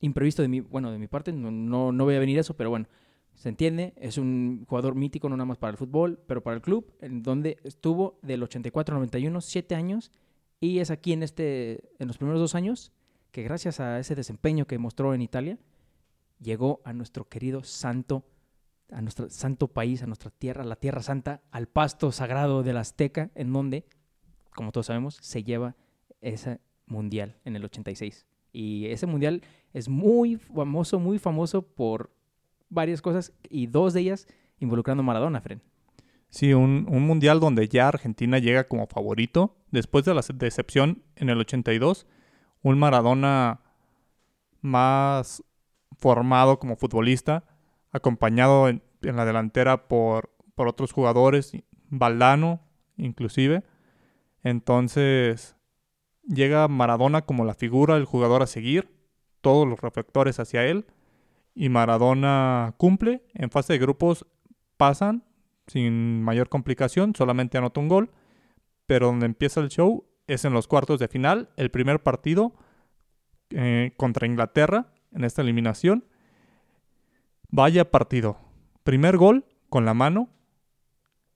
imprevisto 0.00 0.42
de 0.42 0.48
mi, 0.48 0.60
bueno, 0.60 0.90
de 0.90 0.98
mi 0.98 1.06
parte, 1.06 1.32
no, 1.32 1.50
no, 1.92 2.04
voy 2.04 2.14
a 2.14 2.18
venir 2.18 2.38
eso, 2.38 2.54
pero 2.54 2.70
bueno, 2.70 2.86
se 3.34 3.48
entiende, 3.48 3.94
es 3.96 4.18
un 4.18 4.64
jugador 4.68 4.94
mítico 4.94 5.28
no 5.28 5.36
nada 5.36 5.46
más 5.46 5.58
para 5.58 5.72
el 5.72 5.76
fútbol, 5.76 6.20
pero 6.26 6.42
para 6.42 6.56
el 6.56 6.62
club, 6.62 6.92
en 7.00 7.22
donde 7.22 7.58
estuvo 7.64 8.18
del 8.22 8.42
84 8.42 8.94
al 8.94 9.00
91, 9.00 9.40
siete 9.40 9.74
años, 9.74 10.12
y 10.60 10.78
es 10.78 10.90
aquí 10.90 11.12
en, 11.12 11.22
este, 11.22 11.90
en 11.98 12.08
los 12.08 12.16
primeros 12.16 12.40
dos 12.40 12.54
años 12.54 12.92
que 13.34 13.42
gracias 13.42 13.80
a 13.80 13.98
ese 13.98 14.14
desempeño 14.14 14.64
que 14.64 14.78
mostró 14.78 15.12
en 15.12 15.20
Italia, 15.20 15.58
llegó 16.40 16.80
a 16.84 16.92
nuestro 16.92 17.28
querido 17.28 17.64
santo, 17.64 18.24
a 18.92 19.02
nuestro 19.02 19.28
santo 19.28 19.66
país, 19.66 20.04
a 20.04 20.06
nuestra 20.06 20.30
tierra, 20.30 20.62
la 20.62 20.76
tierra 20.76 21.02
santa, 21.02 21.42
al 21.50 21.66
pasto 21.66 22.12
sagrado 22.12 22.62
de 22.62 22.72
la 22.72 22.80
Azteca, 22.80 23.32
en 23.34 23.52
donde, 23.52 23.86
como 24.54 24.70
todos 24.70 24.86
sabemos, 24.86 25.18
se 25.20 25.42
lleva 25.42 25.74
ese 26.20 26.60
mundial 26.86 27.36
en 27.44 27.56
el 27.56 27.64
86. 27.64 28.24
Y 28.52 28.86
ese 28.86 29.08
mundial 29.08 29.42
es 29.72 29.88
muy 29.88 30.36
famoso, 30.36 31.00
muy 31.00 31.18
famoso 31.18 31.62
por 31.62 32.14
varias 32.68 33.02
cosas 33.02 33.32
y 33.50 33.66
dos 33.66 33.94
de 33.94 34.02
ellas 34.02 34.28
involucrando 34.60 35.00
a 35.00 35.06
Maradona, 35.06 35.40
Fren. 35.40 35.60
Sí, 36.30 36.54
un, 36.54 36.84
mundial 36.84 37.40
donde 37.40 37.66
ya 37.66 37.88
Argentina 37.88 38.38
llega 38.38 38.68
como 38.68 38.86
favorito. 38.86 39.56
Después 39.72 40.04
de 40.04 40.14
la 40.14 40.22
decepción 40.34 41.02
en 41.16 41.30
el 41.30 41.40
82, 41.40 42.06
un 42.64 42.78
Maradona 42.78 43.60
más 44.62 45.44
formado 45.96 46.58
como 46.58 46.76
futbolista, 46.76 47.44
acompañado 47.92 48.68
en, 48.68 48.82
la 49.02 49.26
delantera 49.26 49.86
por, 49.86 50.30
por, 50.54 50.66
otros 50.66 50.90
jugadores, 50.90 51.52
Valdano 51.90 52.60
inclusive. 52.96 53.62
Entonces 54.42 55.56
llega 56.26 56.66
Maradona 56.68 57.22
como 57.22 57.44
la 57.44 57.54
figura, 57.54 57.96
el 57.96 58.06
jugador 58.06 58.42
a 58.42 58.46
seguir, 58.46 58.90
todos 59.42 59.68
los 59.68 59.80
reflectores 59.80 60.40
hacia 60.40 60.64
él 60.64 60.86
y 61.54 61.68
Maradona 61.68 62.74
cumple. 62.78 63.22
En 63.34 63.50
fase 63.50 63.74
de 63.74 63.78
grupos 63.78 64.26
pasan 64.78 65.22
sin 65.66 66.22
mayor 66.22 66.48
complicación, 66.48 67.14
solamente 67.14 67.58
anota 67.58 67.80
un 67.80 67.88
gol. 67.88 68.10
Pero 68.86 69.06
donde 69.06 69.26
empieza 69.26 69.60
el 69.60 69.68
show 69.68 70.06
es 70.26 70.44
en 70.44 70.52
los 70.52 70.68
cuartos 70.68 70.98
de 70.98 71.08
final, 71.08 71.50
el 71.56 71.70
primer 71.70 72.02
partido 72.02 72.54
eh, 73.50 73.92
contra 73.96 74.26
Inglaterra 74.26 74.92
en 75.12 75.24
esta 75.24 75.42
eliminación. 75.42 76.04
Vaya 77.50 77.90
partido. 77.90 78.38
Primer 78.82 79.16
gol 79.16 79.44
con 79.68 79.84
la 79.84 79.94
mano. 79.94 80.28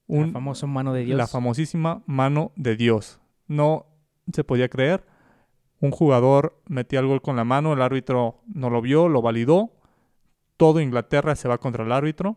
Un, 0.06 0.28
la 0.28 0.32
famosa 0.32 0.66
mano 0.66 0.92
de 0.92 1.04
Dios. 1.04 1.16
La 1.16 1.26
famosísima 1.26 2.02
mano 2.06 2.52
de 2.56 2.76
Dios. 2.76 3.20
No 3.46 3.86
se 4.32 4.42
podía 4.44 4.68
creer. 4.68 5.04
Un 5.80 5.90
jugador 5.90 6.60
metía 6.66 7.00
el 7.00 7.06
gol 7.06 7.22
con 7.22 7.36
la 7.36 7.44
mano, 7.44 7.72
el 7.72 7.82
árbitro 7.82 8.42
no 8.52 8.68
lo 8.68 8.82
vio, 8.82 9.08
lo 9.08 9.22
validó, 9.22 9.70
todo 10.56 10.80
Inglaterra 10.80 11.36
se 11.36 11.46
va 11.46 11.58
contra 11.58 11.84
el 11.84 11.92
árbitro 11.92 12.36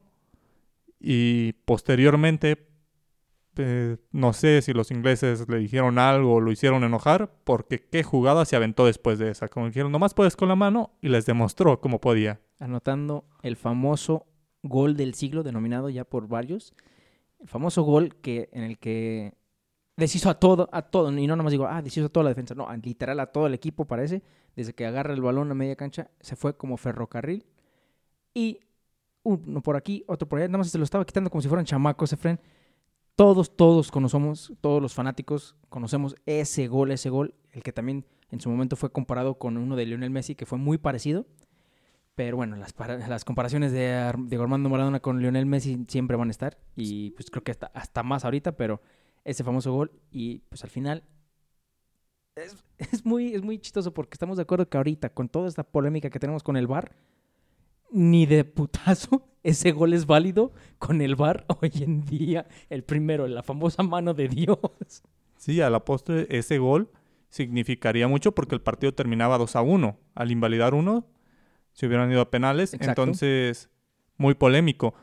y 1.00 1.54
posteriormente 1.66 2.71
eh, 3.58 3.98
no 4.12 4.34
sé 4.34 4.62
si 4.62 4.74
los 4.74 4.92
ingleses 4.92 5.48
le 5.50 5.58
dijeron 5.58 6.00
algo 6.00 6.36
o 6.36 6.40
lo 6.40 6.52
hicieron 6.52 6.84
enojar 6.84 7.32
porque 7.44 7.80
qué 7.80 8.04
jugada 8.04 8.46
se 8.46 8.56
aventó 8.56 8.86
después 8.86 9.20
de 9.20 9.30
esa. 9.30 9.48
Como 9.48 9.68
dijeron, 9.68 9.92
nomás 9.92 10.14
puedes 10.14 10.36
con 10.36 10.48
la 10.48 10.56
mano 10.56 10.92
y 11.02 11.10
les 11.10 11.26
demostró 11.26 11.82
cómo 11.82 12.00
podía. 12.00 12.40
Anotando 12.60 13.26
el 13.42 13.56
famoso 13.56 14.26
gol 14.64 14.96
del 14.96 15.14
siglo, 15.14 15.44
denominado 15.44 15.90
ya 15.90 16.06
por 16.06 16.28
varios. 16.28 16.74
El 17.40 17.48
famoso 17.48 17.84
gol 17.84 18.16
que, 18.16 18.50
en 18.54 18.64
el 18.64 18.78
que 18.78 19.34
deshizo 19.98 20.30
a 20.30 20.40
todo, 20.40 20.70
a 20.72 20.84
todo, 20.84 21.12
y 21.18 21.28
no 21.28 21.36
nomás 21.36 21.52
digo, 21.52 21.68
ah, 21.68 21.82
deshizo 21.82 22.08
a 22.08 22.10
toda 22.10 22.24
la 22.26 22.30
defensa, 22.30 22.56
no, 22.56 22.68
literal 22.84 23.20
a 23.20 23.28
todo 23.28 23.48
el 23.48 23.54
equipo 23.54 23.86
parece, 23.86 24.24
desde 24.56 24.74
que 24.74 24.86
agarra 24.86 25.14
el 25.14 25.22
balón 25.22 25.52
a 25.52 25.56
media 25.56 25.76
cancha, 25.76 26.10
se 26.20 26.36
fue 26.36 26.56
como 26.56 26.78
ferrocarril 26.78 27.46
y 28.34 28.60
uno 29.24 29.62
por 29.62 29.76
aquí, 29.76 30.04
otro 30.08 30.28
por 30.28 30.40
allá, 30.40 30.48
nada 30.48 30.60
más 30.60 30.70
se 30.70 30.78
lo 30.78 30.84
estaba 30.84 31.06
quitando 31.06 31.30
como 31.30 31.42
si 31.42 31.48
fueran 31.48 31.66
chamacos, 31.66 32.14
Efren. 32.14 32.40
Todos, 33.16 33.56
todos 33.56 33.92
conocemos, 33.92 34.54
todos 34.62 34.82
los 34.82 34.94
fanáticos 34.94 35.56
conocemos 35.70 36.16
ese 36.26 36.68
gol, 36.68 36.92
ese 36.92 37.10
gol, 37.10 37.36
el 37.52 37.62
que 37.62 37.72
también 37.72 38.06
en 38.30 38.40
su 38.40 38.50
momento 38.50 38.76
fue 38.76 38.92
comparado 38.92 39.38
con 39.38 39.58
uno 39.58 39.76
de 39.76 39.86
Lionel 39.86 40.10
Messi, 40.10 40.36
que 40.36 40.46
fue 40.46 40.58
muy 40.58 40.78
parecido. 40.78 41.26
Pero 42.16 42.38
bueno, 42.38 42.56
las, 42.58 43.26
comparaciones 43.26 43.72
de, 43.72 44.14
de 44.18 44.36
Armando 44.36 44.70
Maradona 44.70 45.00
con 45.00 45.22
Lionel 45.22 45.46
Messi 45.46 45.86
siempre 45.88 46.18
van 46.18 46.28
a 46.28 46.32
estar. 46.32 46.58
Y 46.76 47.12
pues 47.12 47.30
creo 47.30 47.44
que 47.44 47.52
hasta, 47.52 47.68
hasta 47.68 48.04
más 48.04 48.26
ahorita, 48.26 48.54
pero 48.54 48.82
ese 49.24 49.44
famoso 49.44 49.74
gol. 49.74 49.92
Y 50.12 50.40
pues 50.50 50.64
al 50.64 50.70
final 50.70 51.04
es, 52.36 52.64
muy, 53.06 53.40
muy 53.42 53.60
chistoso 53.60 53.94
porque 53.94 54.16
estamos 54.16 54.38
de 54.38 54.44
acuerdo 54.44 54.70
que 54.70 54.78
ahorita, 54.78 55.10
con 55.10 55.30
toda 55.30 55.48
esta 55.48 55.64
polémica 55.64 56.10
que 56.10 56.20
tenemos 56.20 56.44
con 56.44 56.58
el 56.58 56.68
VAR, 56.68 56.96
ni 57.92 58.26
de 58.26 58.44
putazo 58.46 59.28
ese 59.44 59.72
gol 59.72 59.94
es 59.94 60.06
válido 60.06 60.52
con 60.78 61.02
el 61.02 61.16
VAR 61.16 61.46
hoy 61.62 61.72
en 61.82 62.06
día. 62.06 62.48
El 62.70 62.84
primero, 62.84 63.28
la 63.28 63.44
famosa 63.44 63.84
mano 63.84 64.14
de 64.14 64.28
Dios. 64.28 65.04
Sí, 65.38 65.62
a 65.62 65.70
la 65.70 65.84
postre 65.84 66.28
ese 66.30 66.58
gol 66.58 66.90
significaría 67.30 68.08
mucho 68.08 68.34
porque 68.34 68.56
el 68.56 68.62
partido 68.62 68.94
terminaba 68.94 69.38
2 69.38 69.56
a 69.56 69.62
1. 69.62 69.98
Al 70.16 70.32
invalidar 70.32 70.74
uno, 70.74 71.08
se 71.74 71.88
hubieran 71.88 72.12
ido 72.12 72.22
a 72.22 72.30
penales. 72.30 72.74
Entonces, 72.74 73.70
muy 74.18 74.36
polémico. 74.36 74.94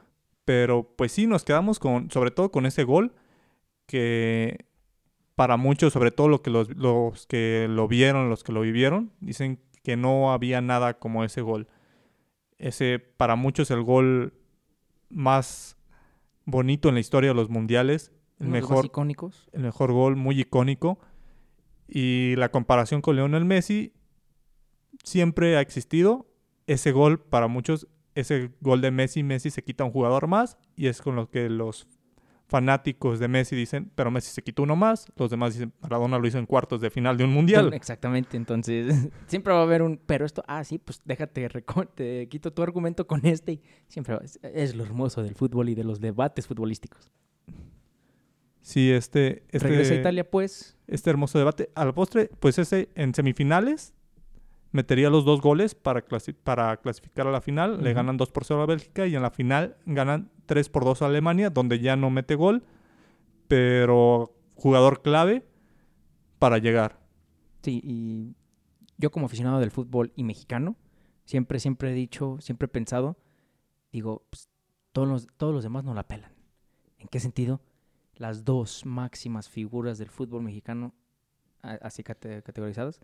Pero 0.44 0.94
pues 0.96 1.12
sí, 1.12 1.26
nos 1.26 1.44
quedamos 1.44 1.78
con, 1.78 2.10
sobre 2.10 2.30
todo 2.30 2.50
con 2.50 2.66
ese 2.66 2.84
gol 2.84 3.14
que 3.86 4.66
para 5.34 5.56
muchos, 5.56 5.92
sobre 5.92 6.10
todo 6.10 6.28
los 6.28 6.40
que, 6.40 6.50
los, 6.50 6.74
los 6.76 7.26
que 7.26 7.66
lo 7.68 7.88
vieron, 7.88 8.28
los 8.28 8.44
que 8.44 8.52
lo 8.52 8.60
vivieron, 8.60 9.12
dicen 9.20 9.60
que 9.82 9.96
no 9.96 10.32
había 10.32 10.60
nada 10.60 10.98
como 10.98 11.24
ese 11.24 11.40
gol 11.40 11.68
ese 12.58 12.98
para 12.98 13.36
muchos 13.36 13.70
el 13.70 13.82
gol 13.82 14.34
más 15.10 15.76
bonito 16.44 16.88
en 16.88 16.94
la 16.94 17.00
historia 17.00 17.30
de 17.30 17.34
los 17.34 17.50
mundiales, 17.50 18.12
el 18.38 18.46
Uno 18.48 18.54
de 18.56 18.60
los 18.60 18.70
mejor, 18.70 18.86
icónicos. 18.86 19.48
el 19.52 19.62
mejor 19.62 19.92
gol, 19.92 20.16
muy 20.16 20.40
icónico. 20.40 20.98
Y 21.86 22.34
la 22.36 22.50
comparación 22.50 23.00
con 23.00 23.16
Lionel 23.16 23.44
Messi 23.44 23.94
siempre 25.02 25.56
ha 25.56 25.60
existido. 25.60 26.26
Ese 26.66 26.92
gol, 26.92 27.18
para 27.18 27.48
muchos, 27.48 27.88
ese 28.14 28.50
gol 28.60 28.80
de 28.82 28.90
Messi, 28.90 29.22
Messi 29.22 29.50
se 29.50 29.64
quita 29.64 29.84
un 29.84 29.90
jugador 29.90 30.26
más. 30.26 30.58
Y 30.76 30.86
es 30.88 31.00
con 31.00 31.16
lo 31.16 31.30
que 31.30 31.48
los 31.48 31.86
fanáticos 32.48 33.18
de 33.18 33.28
Messi 33.28 33.54
dicen, 33.54 33.90
pero 33.94 34.10
Messi 34.10 34.30
se 34.32 34.42
quitó 34.42 34.62
uno 34.62 34.74
más. 34.74 35.06
Los 35.16 35.30
demás 35.30 35.52
dicen, 35.54 35.72
Maradona 35.82 36.18
lo 36.18 36.26
hizo 36.26 36.38
en 36.38 36.46
cuartos 36.46 36.80
de 36.80 36.90
final 36.90 37.16
de 37.16 37.24
un 37.24 37.32
mundial. 37.32 37.72
Exactamente, 37.74 38.36
entonces 38.36 39.08
siempre 39.26 39.52
va 39.52 39.60
a 39.60 39.62
haber 39.62 39.82
un, 39.82 39.98
pero 40.04 40.24
esto, 40.24 40.42
ah, 40.48 40.64
sí, 40.64 40.78
pues 40.78 41.00
déjate, 41.04 41.48
te 41.94 42.28
quito 42.28 42.52
tu 42.52 42.62
argumento 42.62 43.06
con 43.06 43.24
este. 43.26 43.52
y 43.52 43.62
Siempre 43.86 44.14
va- 44.14 44.22
es, 44.24 44.40
es 44.42 44.74
lo 44.74 44.84
hermoso 44.84 45.22
del 45.22 45.34
fútbol 45.34 45.68
y 45.68 45.74
de 45.74 45.84
los 45.84 46.00
debates 46.00 46.46
futbolísticos. 46.46 47.12
Sí, 48.62 48.90
este, 48.92 49.44
este, 49.50 49.66
Regresa 49.68 49.94
a 49.94 49.96
Italia, 49.96 50.28
pues. 50.28 50.76
este 50.86 51.08
hermoso 51.10 51.38
debate. 51.38 51.70
Al 51.74 51.94
postre, 51.94 52.30
pues 52.40 52.58
ese 52.58 52.88
en 52.94 53.14
semifinales 53.14 53.94
metería 54.72 55.10
los 55.10 55.24
dos 55.24 55.40
goles 55.40 55.74
para, 55.74 56.04
clasi- 56.06 56.34
para 56.34 56.76
clasificar 56.78 57.26
a 57.26 57.30
la 57.32 57.40
final. 57.40 57.82
Le 57.82 57.92
ganan 57.94 58.16
2 58.16 58.30
por 58.30 58.44
0 58.44 58.62
a 58.62 58.66
Bélgica 58.66 59.06
y 59.06 59.14
en 59.16 59.22
la 59.22 59.30
final 59.30 59.76
ganan 59.86 60.30
3 60.46 60.68
por 60.68 60.84
2 60.84 61.02
a 61.02 61.06
Alemania, 61.06 61.50
donde 61.50 61.78
ya 61.80 61.96
no 61.96 62.10
mete 62.10 62.34
gol, 62.34 62.64
pero 63.46 64.34
jugador 64.54 65.02
clave 65.02 65.44
para 66.38 66.58
llegar. 66.58 67.00
Sí, 67.62 67.80
y 67.82 68.34
yo 68.98 69.10
como 69.10 69.26
aficionado 69.26 69.58
del 69.60 69.70
fútbol 69.70 70.12
y 70.16 70.24
mexicano, 70.24 70.76
siempre, 71.24 71.58
siempre 71.58 71.90
he 71.90 71.94
dicho, 71.94 72.36
siempre 72.40 72.66
he 72.66 72.68
pensado, 72.68 73.16
digo, 73.92 74.24
pues, 74.30 74.48
todos, 74.92 75.08
los, 75.08 75.26
todos 75.36 75.54
los 75.54 75.62
demás 75.62 75.84
no 75.84 75.94
la 75.94 76.06
pelan. 76.06 76.32
¿En 76.98 77.08
qué 77.08 77.20
sentido? 77.20 77.60
Las 78.14 78.44
dos 78.44 78.84
máximas 78.84 79.48
figuras 79.48 79.98
del 79.98 80.08
fútbol 80.10 80.42
mexicano, 80.42 80.94
así 81.62 82.02
cate- 82.02 82.42
categorizadas, 82.42 83.00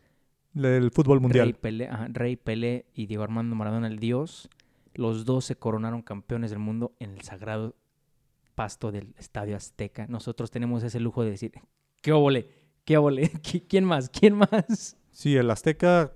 Del 0.55 0.91
fútbol 0.91 1.19
Rey 1.19 1.23
mundial. 1.23 1.55
Pelé, 1.55 1.89
ajá, 1.89 2.07
Rey 2.11 2.37
Pelé 2.37 2.87
y 2.95 3.07
Diego 3.07 3.23
Armando 3.25 3.55
Maradona, 3.57 3.89
el 3.89 3.99
dios, 3.99 4.49
los 4.95 5.25
dos 5.25 5.45
se 5.45 5.57
coronaron 5.57 6.03
campeones 6.03 6.51
del 6.51 6.61
mundo 6.61 6.95
en 7.01 7.11
el 7.11 7.23
sagrado 7.23 7.75
pasto 8.55 8.93
del 8.93 9.15
Estadio 9.19 9.57
Azteca. 9.57 10.07
Nosotros 10.07 10.51
tenemos 10.53 10.83
ese 10.85 11.01
lujo 11.01 11.25
de 11.25 11.31
decir, 11.33 11.53
¿qué 12.01 12.13
óvole? 12.13 12.49
¿Qué 12.85 12.97
óvole? 12.97 13.31
¿Qui- 13.43 13.65
¿Quién 13.69 13.85
más? 13.85 14.09
¿Quién 14.09 14.37
más? 14.37 14.97
Sí, 15.11 15.37
el 15.37 15.51
Azteca, 15.51 16.13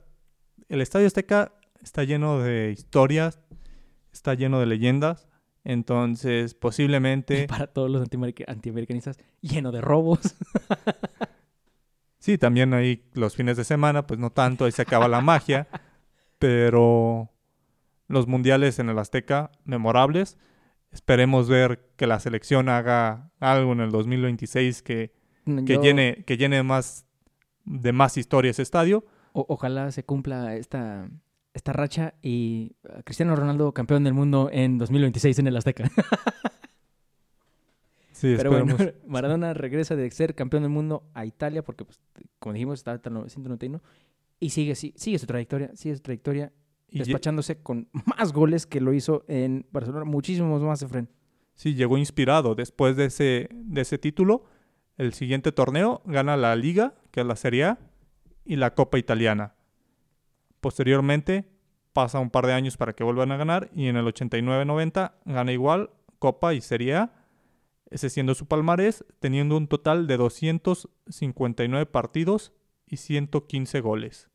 el 0.68 0.80
Estadio 0.80 1.06
Azteca 1.08 1.52
está 1.82 2.04
lleno 2.04 2.38
de 2.40 2.70
historias, 2.70 3.40
está 4.12 4.34
lleno 4.34 4.60
de 4.60 4.66
leyendas. 4.66 5.26
Entonces, 5.64 6.54
posiblemente, 6.54 7.46
Para 7.48 7.66
todos 7.66 7.90
los 7.90 8.00
antiamerica- 8.02 8.44
antiamericanistas, 8.46 9.18
lleno 9.40 9.72
de 9.72 9.80
robos. 9.80 10.20
sí, 12.18 12.38
también 12.38 12.74
ahí 12.74 13.04
los 13.14 13.34
fines 13.36 13.56
de 13.56 13.64
semana, 13.64 14.06
pues 14.06 14.18
no 14.20 14.30
tanto, 14.30 14.64
ahí 14.64 14.72
se 14.72 14.82
acaba 14.82 15.08
la 15.08 15.20
magia. 15.20 15.68
Pero 16.38 17.30
los 18.06 18.26
mundiales 18.26 18.78
en 18.78 18.88
el 18.88 18.98
Azteca, 18.98 19.50
memorables. 19.64 20.38
Esperemos 20.92 21.48
ver 21.48 21.90
que 21.96 22.06
la 22.06 22.20
selección 22.20 22.68
haga 22.68 23.30
algo 23.40 23.72
en 23.72 23.80
el 23.80 23.90
2026 23.90 24.82
que, 24.82 25.12
que 25.44 25.74
Yo- 25.74 25.82
llene, 25.82 26.24
que 26.26 26.36
llene 26.36 26.62
más 26.62 27.06
de 27.64 27.92
más 27.92 28.16
historia 28.16 28.50
ese 28.50 28.62
estadio. 28.62 29.04
o- 29.32 29.44
ojalá 29.48 29.90
se 29.92 30.04
cumpla 30.04 30.56
esta, 30.56 31.10
esta 31.52 31.72
racha 31.74 32.14
y 32.22 32.76
uh, 32.84 33.02
Cristiano 33.04 33.36
Ronaldo 33.36 33.72
campeón 33.74 34.04
del 34.04 34.14
mundo 34.14 34.48
en 34.52 34.78
2026 34.78 35.40
en 35.40 35.46
el 35.48 35.56
Azteca. 35.56 35.90
Sí, 38.18 38.34
Pero 38.36 38.50
bueno. 38.50 38.76
Maradona 39.06 39.54
regresa 39.54 39.94
de 39.94 40.10
ser 40.10 40.34
campeón 40.34 40.64
del 40.64 40.72
mundo 40.72 41.08
a 41.14 41.24
Italia 41.24 41.62
porque, 41.62 41.84
pues, 41.84 42.00
como 42.40 42.52
dijimos, 42.52 42.80
está 42.80 42.90
hasta 42.90 43.10
el 43.10 43.30
191 43.30 43.80
y 44.40 44.50
sigue, 44.50 44.74
sigue 44.74 45.18
su 45.20 45.26
trayectoria, 45.26 45.70
sigue 45.76 45.94
su 45.94 46.02
trayectoria 46.02 46.52
Y 46.88 46.98
despachándose 46.98 47.62
con 47.62 47.88
más 48.16 48.32
goles 48.32 48.66
que 48.66 48.80
lo 48.80 48.92
hizo 48.92 49.24
en 49.28 49.66
Barcelona, 49.70 50.04
muchísimos 50.04 50.60
más, 50.62 50.82
Efren. 50.82 51.08
Sí, 51.54 51.76
llegó 51.76 51.96
inspirado. 51.96 52.56
Después 52.56 52.96
de 52.96 53.04
ese, 53.04 53.50
de 53.52 53.82
ese 53.82 53.98
título, 53.98 54.46
el 54.96 55.12
siguiente 55.12 55.52
torneo 55.52 56.02
gana 56.04 56.36
la 56.36 56.56
Liga, 56.56 56.94
que 57.12 57.20
es 57.20 57.26
la 57.26 57.36
Serie 57.36 57.66
A, 57.66 57.78
y 58.44 58.56
la 58.56 58.74
Copa 58.74 58.98
Italiana. 58.98 59.54
Posteriormente, 60.60 61.44
pasa 61.92 62.18
un 62.18 62.30
par 62.30 62.46
de 62.46 62.52
años 62.54 62.76
para 62.76 62.94
que 62.94 63.04
vuelvan 63.04 63.30
a 63.30 63.36
ganar, 63.36 63.70
y 63.72 63.86
en 63.86 63.96
el 63.96 64.06
89-90 64.06 65.12
gana 65.24 65.52
igual 65.52 65.90
Copa 66.18 66.52
y 66.52 66.60
Serie 66.60 66.96
A, 66.96 67.17
ese 67.90 68.10
siendo 68.10 68.34
su 68.34 68.46
palmarés, 68.46 69.04
teniendo 69.20 69.56
un 69.56 69.66
total 69.68 70.06
de 70.06 70.16
259 70.16 71.86
partidos 71.86 72.52
y 72.86 72.96
115 72.98 73.80
goles. 73.80 74.28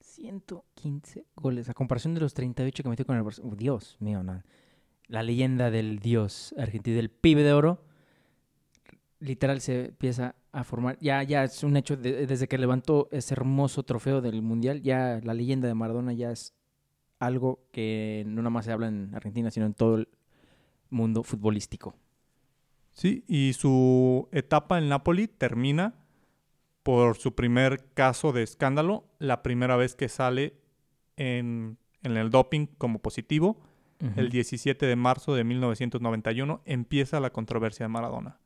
115 0.00 1.24
goles, 1.36 1.68
a 1.68 1.74
comparación 1.74 2.14
de 2.14 2.20
los 2.20 2.34
38 2.34 2.82
que 2.82 2.88
metió 2.88 3.06
con 3.06 3.16
el 3.16 3.22
Barcelona. 3.22 3.54
Dios 3.56 3.96
mío, 4.00 4.22
no. 4.22 4.42
La 5.06 5.22
leyenda 5.22 5.70
del 5.70 5.98
dios 5.98 6.54
argentino, 6.58 6.96
del 6.96 7.10
pibe 7.10 7.42
de 7.42 7.52
oro, 7.52 7.82
literal 9.18 9.60
se 9.60 9.86
empieza 9.86 10.34
a 10.52 10.64
formar. 10.64 10.98
Ya, 11.00 11.22
ya 11.22 11.44
es 11.44 11.62
un 11.64 11.76
hecho, 11.76 11.96
de- 11.96 12.26
desde 12.26 12.48
que 12.48 12.58
levantó 12.58 13.08
ese 13.12 13.34
hermoso 13.34 13.82
trofeo 13.82 14.20
del 14.20 14.42
Mundial, 14.42 14.82
ya 14.82 15.20
la 15.22 15.34
leyenda 15.34 15.68
de 15.68 15.74
Maradona 15.74 16.12
ya 16.12 16.30
es 16.30 16.54
algo 17.18 17.60
que 17.72 18.24
no 18.26 18.36
nada 18.42 18.50
más 18.50 18.64
se 18.64 18.72
habla 18.72 18.88
en 18.88 19.14
Argentina, 19.14 19.50
sino 19.50 19.66
en 19.66 19.74
todo 19.74 19.96
el 19.96 20.08
mundo 20.90 21.22
futbolístico. 21.22 21.94
Sí, 22.92 23.24
y 23.28 23.52
su 23.54 24.28
etapa 24.32 24.78
en 24.78 24.88
Napoli 24.88 25.28
termina 25.28 25.94
por 26.82 27.16
su 27.16 27.34
primer 27.34 27.92
caso 27.94 28.32
de 28.32 28.42
escándalo, 28.42 29.04
la 29.18 29.42
primera 29.42 29.76
vez 29.76 29.94
que 29.94 30.08
sale 30.08 30.54
en, 31.16 31.78
en 32.02 32.16
el 32.16 32.30
doping 32.30 32.66
como 32.78 32.98
positivo. 33.00 33.60
El 34.16 34.30
17 34.30 34.86
de 34.86 34.96
marzo 34.96 35.34
de 35.34 35.44
1991 35.44 36.62
empieza 36.64 37.20
la 37.20 37.30
controversia 37.34 37.84
de 37.84 37.88
Maradona. 37.88 38.38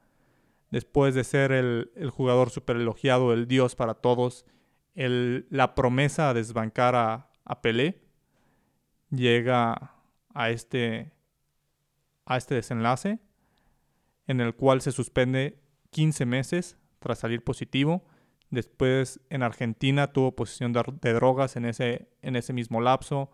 Después 0.72 1.14
de 1.14 1.22
ser 1.22 1.52
el, 1.52 1.92
el 1.94 2.10
jugador 2.10 2.50
super 2.50 2.74
elogiado, 2.74 3.32
el 3.32 3.46
dios 3.46 3.76
para 3.76 3.94
todos, 3.94 4.46
el- 4.96 5.46
la 5.50 5.76
promesa 5.76 6.28
a 6.30 6.34
desbancar 6.34 6.96
a, 6.96 7.30
a 7.44 7.62
Pelé, 7.62 8.00
llega 9.10 9.92
a 10.34 10.50
este, 10.50 11.12
a 12.26 12.36
este 12.36 12.56
desenlace 12.56 13.20
en 14.26 14.40
el 14.40 14.54
cual 14.54 14.80
se 14.80 14.92
suspende 14.92 15.58
15 15.90 16.26
meses 16.26 16.76
tras 16.98 17.18
salir 17.18 17.42
positivo. 17.42 18.04
Después 18.50 19.20
en 19.30 19.42
Argentina 19.42 20.12
tuvo 20.12 20.34
posesión 20.36 20.72
de, 20.72 21.12
drogas 21.12 21.56
en 21.56 21.64
ese, 21.64 22.08
en 22.22 22.36
ese 22.36 22.52
mismo 22.52 22.80
lapso. 22.80 23.30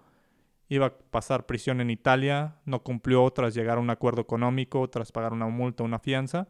Iba 0.68 0.86
a 0.86 0.98
pasar 0.98 1.46
prisión 1.46 1.80
en 1.80 1.90
Italia, 1.90 2.60
no 2.64 2.82
cumplió 2.82 3.28
tras 3.30 3.54
llegar 3.54 3.78
a 3.78 3.80
un 3.80 3.90
acuerdo 3.90 4.22
económico, 4.22 4.88
tras 4.88 5.12
pagar 5.12 5.32
una 5.32 5.46
multa, 5.46 5.82
una 5.82 5.98
fianza. 5.98 6.48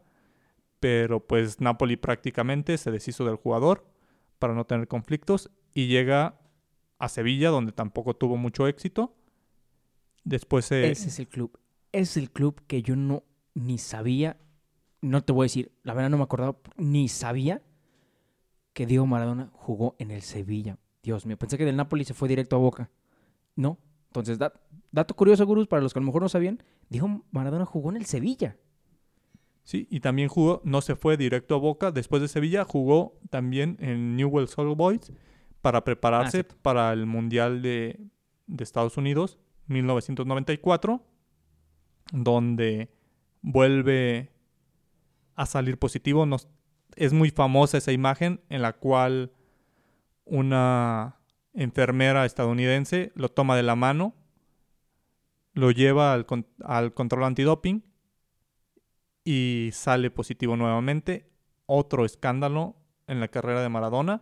Pero 0.79 1.25
pues 1.25 1.59
Napoli 1.59 1.95
prácticamente 1.95 2.77
se 2.77 2.91
deshizo 2.91 3.25
del 3.25 3.35
jugador 3.35 3.85
para 4.39 4.53
no 4.53 4.65
tener 4.65 4.87
conflictos 4.87 5.51
y 5.73 5.87
llega 5.87 6.39
a 6.97 7.09
Sevilla 7.09 7.49
donde 7.49 7.71
tampoco 7.71 8.15
tuvo 8.15 8.37
mucho 8.37 8.67
éxito. 8.67 9.15
Después 10.23 10.65
se... 10.65 10.89
Ese 10.91 11.09
es 11.09 11.19
el 11.19 11.27
club. 11.27 11.59
Es 11.91 12.15
el 12.15 12.31
club 12.31 12.61
que 12.67 12.83
yo 12.83 12.95
no 12.95 13.23
ni 13.53 13.77
sabía, 13.77 14.37
no 15.01 15.23
te 15.23 15.33
voy 15.33 15.43
a 15.43 15.45
decir, 15.45 15.71
la 15.83 15.93
verdad 15.93 16.09
no 16.09 16.17
me 16.17 16.23
acordaba, 16.23 16.57
ni 16.77 17.07
sabía 17.07 17.61
que 18.73 18.85
Diego 18.85 19.05
Maradona 19.05 19.49
jugó 19.53 19.95
en 19.99 20.11
el 20.11 20.21
Sevilla. 20.21 20.77
Dios 21.03 21.25
mío, 21.25 21.37
pensé 21.37 21.57
que 21.57 21.65
del 21.65 21.75
Napoli 21.75 22.03
se 22.05 22.13
fue 22.13 22.29
directo 22.29 22.55
a 22.55 22.59
Boca. 22.59 22.89
No. 23.55 23.77
Entonces, 24.07 24.37
da- 24.37 24.53
dato 24.91 25.15
curioso, 25.15 25.45
Gurús, 25.45 25.67
para 25.67 25.81
los 25.81 25.93
que 25.93 25.99
a 25.99 26.01
lo 26.01 26.05
mejor 26.05 26.21
no 26.21 26.29
sabían, 26.29 26.61
Diego 26.89 27.23
Maradona 27.31 27.65
jugó 27.65 27.89
en 27.89 27.97
el 27.97 28.05
Sevilla. 28.05 28.57
Sí, 29.63 29.87
y 29.89 29.99
también 29.99 30.27
jugó, 30.29 30.61
no 30.63 30.81
se 30.81 30.95
fue 30.95 31.17
directo 31.17 31.55
a 31.55 31.59
Boca, 31.59 31.91
después 31.91 32.21
de 32.21 32.27
Sevilla 32.27 32.63
jugó 32.63 33.19
también 33.29 33.77
en 33.79 34.15
Newell's 34.15 34.57
Old 34.57 34.75
Boys 34.77 35.11
para 35.61 35.83
prepararse 35.83 36.31
cierto. 36.31 36.55
para 36.61 36.91
el 36.93 37.05
Mundial 37.05 37.61
de, 37.61 37.99
de 38.47 38.63
Estados 38.63 38.97
Unidos 38.97 39.37
1994, 39.67 41.03
donde 42.11 42.89
vuelve 43.41 44.31
a 45.35 45.45
salir 45.45 45.77
positivo. 45.77 46.25
Nos- 46.25 46.47
es 46.95 47.13
muy 47.13 47.29
famosa 47.31 47.77
esa 47.77 47.91
imagen 47.91 48.41
en 48.49 48.61
la 48.61 48.73
cual 48.73 49.31
una 50.25 51.17
enfermera 51.53 52.25
estadounidense 52.25 53.11
lo 53.15 53.29
toma 53.29 53.55
de 53.55 53.63
la 53.63 53.75
mano, 53.75 54.13
lo 55.53 55.71
lleva 55.71 56.13
al, 56.13 56.25
al 56.63 56.93
control 56.93 57.23
antidoping 57.25 57.83
y 59.23 59.69
sale 59.73 60.11
positivo 60.11 60.55
nuevamente. 60.55 61.29
Otro 61.65 62.05
escándalo 62.05 62.75
en 63.07 63.19
la 63.19 63.27
carrera 63.27 63.61
de 63.61 63.69
Maradona, 63.69 64.21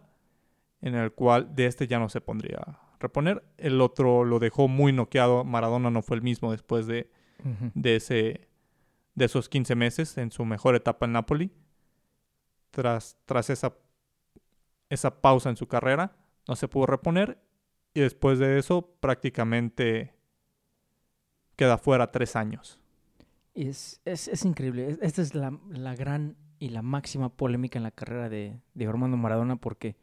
en 0.82 0.96
el 0.96 1.12
cual 1.12 1.56
de 1.56 1.66
este 1.68 1.88
ya 1.88 2.00
no 2.00 2.10
se 2.10 2.22
pondría 2.22 2.60
a 2.60 2.96
reponer. 3.00 3.44
El 3.58 3.82
otro 3.82 4.24
lo 4.26 4.40
dejó 4.40 4.68
muy 4.68 4.92
noqueado. 4.94 5.44
Maradona 5.44 5.90
no 5.90 6.02
fue 6.02 6.18
el 6.18 6.22
mismo 6.24 6.52
después 6.52 6.86
de, 6.88 7.10
de 7.76 7.96
ese, 7.96 8.49
de 9.20 9.26
esos 9.26 9.50
15 9.50 9.76
meses 9.76 10.18
en 10.18 10.32
su 10.32 10.46
mejor 10.46 10.76
etapa 10.76 11.06
en 11.06 11.12
Napoli. 11.12 11.52
Tras, 12.72 13.18
tras 13.26 13.50
esa, 13.50 13.76
esa 14.90 15.22
pausa 15.22 15.50
en 15.50 15.58
su 15.58 15.68
carrera, 15.68 16.16
no 16.48 16.56
se 16.56 16.68
pudo 16.68 16.86
reponer 16.86 17.40
y 17.94 18.00
después 18.00 18.40
de 18.40 18.58
eso 18.58 18.96
prácticamente 19.00 20.16
queda 21.56 21.78
fuera 21.78 22.12
tres 22.12 22.36
años. 22.36 22.80
Es, 23.54 24.00
es, 24.06 24.30
es 24.30 24.46
increíble. 24.46 24.98
Esta 25.02 25.22
es 25.22 25.36
la, 25.36 25.60
la, 25.70 25.96
gran 25.96 26.38
y 26.60 26.70
la 26.70 26.82
máxima 26.82 27.30
polémica 27.30 27.78
en 27.78 27.84
la 27.84 27.92
carrera 27.92 28.30
de, 28.30 28.62
de 28.74 28.88
Armando 28.88 29.18
Maradona 29.18 29.58
porque, 29.58 29.98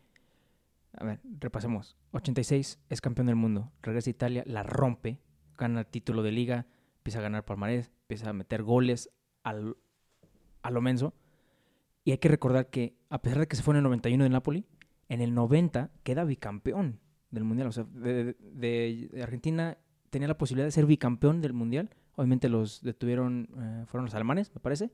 a 0.92 1.04
ver, 1.04 1.20
repasemos. 1.40 1.96
86 2.12 2.80
es 2.90 3.00
campeón 3.00 3.28
del 3.28 3.36
mundo, 3.36 3.72
regresa 3.82 4.10
a 4.10 4.12
Italia, 4.12 4.42
la 4.46 4.62
rompe, 4.62 5.20
gana 5.56 5.80
el 5.80 5.86
título 5.86 6.22
de 6.22 6.32
liga, 6.32 6.66
empieza 7.06 7.20
a 7.20 7.22
ganar 7.22 7.44
palmarés, 7.44 7.92
empieza 8.02 8.30
a 8.30 8.32
meter 8.32 8.64
goles 8.64 9.10
al, 9.44 9.76
a 10.62 10.72
lo 10.72 10.80
menso. 10.80 11.14
Y 12.02 12.10
hay 12.10 12.18
que 12.18 12.28
recordar 12.28 12.68
que, 12.68 12.96
a 13.10 13.22
pesar 13.22 13.38
de 13.38 13.46
que 13.46 13.54
se 13.54 13.62
fue 13.62 13.74
en 13.74 13.76
el 13.78 13.84
91 13.84 14.24
de 14.24 14.30
Napoli, 14.30 14.66
en 15.08 15.20
el 15.20 15.32
90 15.32 15.92
queda 16.02 16.24
bicampeón 16.24 16.98
del 17.30 17.44
Mundial. 17.44 17.68
O 17.68 17.72
sea, 17.72 17.84
de, 17.84 19.08
Argentina 19.22 19.78
tenía 20.10 20.26
la 20.26 20.36
posibilidad 20.36 20.66
de 20.66 20.72
ser 20.72 20.84
bicampeón 20.86 21.40
del 21.40 21.52
Mundial. 21.52 21.90
Obviamente 22.16 22.48
los 22.48 22.82
detuvieron, 22.82 23.50
eh, 23.56 23.84
fueron 23.86 24.06
los 24.06 24.14
alemanes, 24.16 24.52
me 24.52 24.60
parece. 24.60 24.90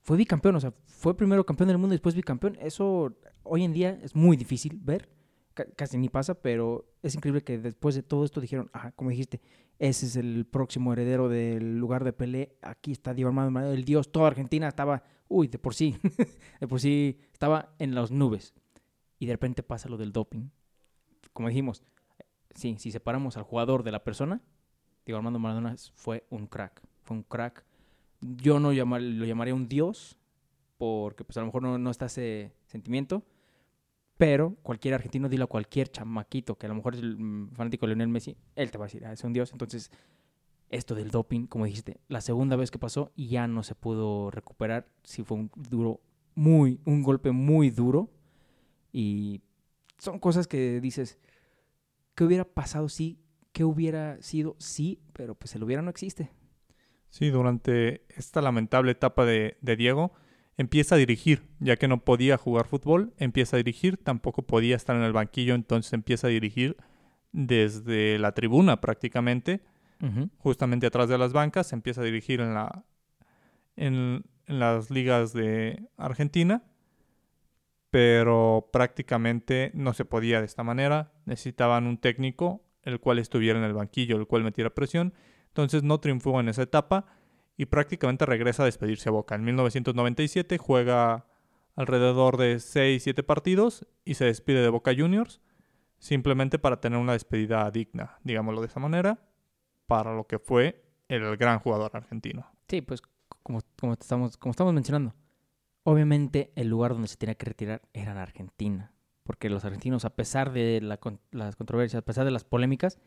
Fue 0.00 0.16
bicampeón, 0.16 0.54
o 0.54 0.60
sea, 0.60 0.72
fue 0.84 1.16
primero 1.16 1.44
campeón 1.44 1.68
del 1.68 1.78
mundo 1.78 1.94
y 1.94 1.96
después 1.96 2.14
bicampeón. 2.14 2.56
Eso 2.60 3.16
hoy 3.42 3.64
en 3.64 3.72
día 3.72 3.98
es 4.00 4.14
muy 4.14 4.36
difícil 4.36 4.78
ver 4.80 5.08
casi 5.52 5.98
ni 5.98 6.08
pasa, 6.08 6.34
pero 6.34 6.86
es 7.02 7.14
increíble 7.14 7.42
que 7.42 7.58
después 7.58 7.94
de 7.94 8.02
todo 8.02 8.24
esto 8.24 8.40
dijeron, 8.40 8.70
ah, 8.72 8.92
como 8.92 9.10
dijiste, 9.10 9.40
ese 9.78 10.06
es 10.06 10.16
el 10.16 10.46
próximo 10.46 10.92
heredero 10.92 11.28
del 11.28 11.78
lugar 11.78 12.04
de 12.04 12.12
Pelé, 12.12 12.56
aquí 12.62 12.92
está 12.92 13.14
Diego 13.14 13.28
Armando 13.28 13.50
Maradona, 13.50 13.76
el 13.76 13.84
dios, 13.84 14.12
toda 14.12 14.28
Argentina 14.28 14.68
estaba, 14.68 15.02
uy, 15.28 15.48
de 15.48 15.58
por 15.58 15.74
sí, 15.74 15.96
de 16.60 16.68
por 16.68 16.80
sí 16.80 17.18
estaba 17.32 17.74
en 17.78 17.94
las 17.94 18.10
nubes. 18.10 18.54
Y 19.18 19.26
de 19.26 19.32
repente 19.32 19.62
pasa 19.62 19.88
lo 19.88 19.96
del 19.96 20.12
doping. 20.12 20.48
Como 21.32 21.48
dijimos, 21.48 21.82
sí, 22.54 22.76
si 22.78 22.90
separamos 22.90 23.36
al 23.36 23.44
jugador 23.44 23.82
de 23.82 23.92
la 23.92 24.04
persona, 24.04 24.40
Diego 25.04 25.18
Armando 25.18 25.38
Maradona 25.38 25.74
fue 25.94 26.26
un 26.30 26.46
crack, 26.46 26.82
fue 27.02 27.16
un 27.16 27.22
crack. 27.22 27.64
Yo 28.20 28.60
no 28.60 28.72
llamar, 28.72 29.02
lo 29.02 29.24
llamaría 29.24 29.54
un 29.54 29.68
dios, 29.68 30.18
porque 30.78 31.24
pues 31.24 31.36
a 31.36 31.40
lo 31.40 31.46
mejor 31.46 31.62
no, 31.62 31.78
no 31.78 31.90
está 31.90 32.06
ese 32.06 32.52
sentimiento, 32.66 33.24
pero 34.22 34.54
cualquier 34.62 34.94
argentino, 34.94 35.28
dile 35.28 35.42
a 35.42 35.48
cualquier 35.48 35.90
chamaquito 35.90 36.54
que 36.54 36.66
a 36.66 36.68
lo 36.68 36.76
mejor 36.76 36.94
es 36.94 37.00
el 37.00 37.16
mm, 37.18 37.54
fanático 37.54 37.86
de 37.86 37.96
Lionel 37.96 38.06
Messi, 38.06 38.36
él 38.54 38.70
te 38.70 38.78
va 38.78 38.84
a 38.84 38.86
decir, 38.86 39.04
ah, 39.04 39.12
es 39.12 39.24
un 39.24 39.32
dios. 39.32 39.50
Entonces, 39.50 39.90
esto 40.68 40.94
del 40.94 41.10
doping, 41.10 41.46
como 41.46 41.64
dijiste, 41.64 41.98
la 42.06 42.20
segunda 42.20 42.54
vez 42.54 42.70
que 42.70 42.78
pasó 42.78 43.10
y 43.16 43.26
ya 43.26 43.48
no 43.48 43.64
se 43.64 43.74
pudo 43.74 44.30
recuperar. 44.30 44.86
Sí 45.02 45.24
fue 45.24 45.38
un 45.38 45.50
duro, 45.56 46.02
muy, 46.36 46.78
un 46.84 47.02
golpe 47.02 47.32
muy 47.32 47.70
duro. 47.70 48.10
Y 48.92 49.40
son 49.98 50.20
cosas 50.20 50.46
que 50.46 50.80
dices, 50.80 51.18
¿qué 52.14 52.22
hubiera 52.22 52.44
pasado 52.44 52.88
si? 52.88 53.18
¿Qué 53.50 53.64
hubiera 53.64 54.22
sido? 54.22 54.54
Sí, 54.60 55.00
pero 55.14 55.34
pues 55.34 55.52
el 55.56 55.64
hubiera 55.64 55.82
no 55.82 55.90
existe. 55.90 56.30
Sí, 57.10 57.30
durante 57.30 58.04
esta 58.16 58.40
lamentable 58.40 58.92
etapa 58.92 59.24
de 59.24 59.56
Diego, 59.76 60.12
empieza 60.56 60.94
a 60.94 60.98
dirigir, 60.98 61.42
ya 61.60 61.76
que 61.76 61.88
no 61.88 62.04
podía 62.04 62.36
jugar 62.36 62.66
fútbol, 62.66 63.14
empieza 63.18 63.56
a 63.56 63.58
dirigir, 63.58 63.96
tampoco 63.96 64.42
podía 64.42 64.76
estar 64.76 64.96
en 64.96 65.02
el 65.02 65.12
banquillo, 65.12 65.54
entonces 65.54 65.92
empieza 65.92 66.26
a 66.26 66.30
dirigir 66.30 66.76
desde 67.32 68.18
la 68.18 68.32
tribuna 68.32 68.80
prácticamente, 68.80 69.62
uh 70.00 70.06
-huh. 70.06 70.30
justamente 70.38 70.86
atrás 70.86 71.08
de 71.08 71.18
las 71.18 71.32
bancas, 71.32 71.72
empieza 71.72 72.02
a 72.02 72.04
dirigir 72.04 72.40
en, 72.40 72.54
la, 72.54 72.84
en, 73.76 74.24
en 74.46 74.58
las 74.58 74.90
ligas 74.90 75.32
de 75.32 75.88
Argentina, 75.96 76.62
pero 77.90 78.70
prácticamente 78.72 79.70
no 79.74 79.92
se 79.92 80.04
podía 80.04 80.40
de 80.40 80.46
esta 80.46 80.62
manera, 80.62 81.12
necesitaban 81.26 81.86
un 81.86 81.98
técnico 81.98 82.62
el 82.82 83.00
cual 83.00 83.18
estuviera 83.18 83.58
en 83.58 83.64
el 83.64 83.74
banquillo, 83.74 84.16
el 84.16 84.26
cual 84.26 84.42
metiera 84.42 84.70
presión, 84.70 85.14
entonces 85.48 85.82
no 85.82 86.00
triunfó 86.00 86.40
en 86.40 86.48
esa 86.48 86.62
etapa, 86.62 87.06
y 87.56 87.66
prácticamente 87.66 88.26
regresa 88.26 88.62
a 88.62 88.66
despedirse 88.66 89.08
a 89.08 89.12
Boca. 89.12 89.34
En 89.34 89.44
1997 89.44 90.58
juega 90.58 91.26
alrededor 91.76 92.36
de 92.36 92.56
6-7 92.56 93.24
partidos 93.24 93.86
y 94.04 94.14
se 94.14 94.24
despide 94.24 94.62
de 94.62 94.68
Boca 94.68 94.92
Juniors 94.96 95.40
simplemente 95.98 96.58
para 96.58 96.80
tener 96.80 96.98
una 96.98 97.12
despedida 97.12 97.70
digna, 97.70 98.18
digámoslo 98.24 98.60
de 98.60 98.66
esa 98.66 98.80
manera, 98.80 99.20
para 99.86 100.14
lo 100.14 100.26
que 100.26 100.38
fue 100.38 100.84
el 101.08 101.36
gran 101.36 101.60
jugador 101.60 101.92
argentino. 101.94 102.46
Sí, 102.68 102.80
pues 102.80 103.02
como, 103.42 103.60
como, 103.78 103.92
estamos, 103.92 104.36
como 104.36 104.50
estamos 104.50 104.74
mencionando, 104.74 105.14
obviamente 105.84 106.52
el 106.56 106.68
lugar 106.68 106.92
donde 106.92 107.08
se 107.08 107.16
tenía 107.16 107.36
que 107.36 107.46
retirar 107.46 107.82
era 107.92 108.12
en 108.12 108.18
Argentina, 108.18 108.92
porque 109.22 109.48
los 109.48 109.64
argentinos, 109.64 110.04
a 110.04 110.10
pesar 110.10 110.52
de 110.52 110.80
la, 110.80 110.98
las 111.30 111.54
controversias, 111.54 112.00
a 112.00 112.04
pesar 112.04 112.24
de 112.24 112.30
las 112.32 112.44
polémicas, 112.44 112.98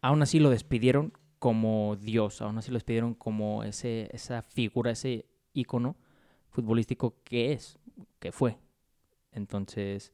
aún 0.00 0.22
así 0.22 0.38
lo 0.38 0.50
despidieron 0.50 1.12
como 1.42 1.96
Dios, 1.96 2.40
aún 2.40 2.56
así 2.58 2.70
lo 2.70 2.76
despidieron 2.76 3.14
como 3.14 3.64
ese, 3.64 4.08
esa 4.12 4.42
figura, 4.42 4.92
ese 4.92 5.26
ícono 5.52 5.96
futbolístico 6.50 7.16
que 7.24 7.50
es, 7.52 7.80
que 8.20 8.30
fue. 8.30 8.58
Entonces, 9.32 10.12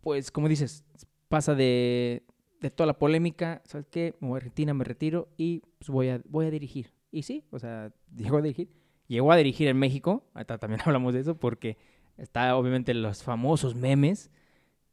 pues 0.00 0.30
como 0.30 0.48
dices, 0.48 0.86
pasa 1.28 1.54
de, 1.54 2.24
de 2.62 2.70
toda 2.70 2.86
la 2.86 2.98
polémica, 2.98 3.60
¿sabes 3.66 3.88
qué? 3.90 4.16
Me 4.20 4.28
voy 4.28 4.36
a 4.36 4.38
Argentina, 4.38 4.72
me 4.72 4.84
retiro 4.84 5.28
y 5.36 5.64
pues 5.78 5.90
voy 5.90 6.08
a, 6.08 6.22
voy 6.24 6.46
a 6.46 6.50
dirigir. 6.50 6.94
Y 7.12 7.24
sí, 7.24 7.44
o 7.50 7.58
sea, 7.58 7.92
llegó 8.16 8.38
a 8.38 8.40
dirigir. 8.40 8.70
Llegó 9.06 9.32
a 9.32 9.36
dirigir 9.36 9.68
en 9.68 9.76
México, 9.76 10.24
también 10.58 10.80
hablamos 10.86 11.12
de 11.12 11.20
eso, 11.20 11.36
porque 11.36 11.76
está 12.16 12.56
obviamente 12.56 12.94
los 12.94 13.22
famosos 13.22 13.74
memes 13.74 14.30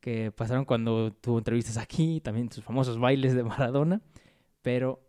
que 0.01 0.33
pasaron 0.33 0.65
cuando 0.65 1.13
tuvo 1.13 1.37
entrevistas 1.37 1.77
aquí, 1.77 2.19
también 2.19 2.51
sus 2.51 2.65
famosos 2.65 2.99
bailes 2.99 3.35
de 3.35 3.45
Maradona. 3.45 4.01
Pero 4.67 4.99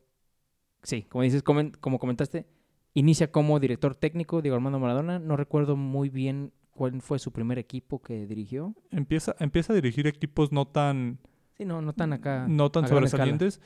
sí, 0.85 1.03
como 1.03 1.23
dices, 1.25 1.43
como, 1.43 1.73
como 1.81 1.99
comentaste, 1.99 2.47
inicia 2.95 3.33
como 3.33 3.59
director 3.59 3.97
técnico 3.97 4.41
Diego 4.41 4.55
Armando 4.55 4.79
Maradona. 4.79 5.19
No 5.19 5.37
recuerdo 5.37 5.75
muy 5.75 6.11
bien 6.11 6.53
cuál 6.71 7.03
fue 7.03 7.19
su 7.19 7.33
primer 7.33 7.59
equipo 7.59 8.01
que 8.01 8.25
dirigió. 8.29 8.77
Empieza, 8.93 9.35
empieza 9.41 9.73
a 9.73 9.75
dirigir 9.75 10.07
equipos 10.07 10.53
no 10.53 10.69
tan... 10.69 11.19
Sí, 11.57 11.65
no, 11.65 11.83
no 11.83 11.93
tan 11.93 12.13
acá. 12.13 12.47
No 12.49 12.71
tan 12.71 12.87
sobresalientes. 12.87 13.61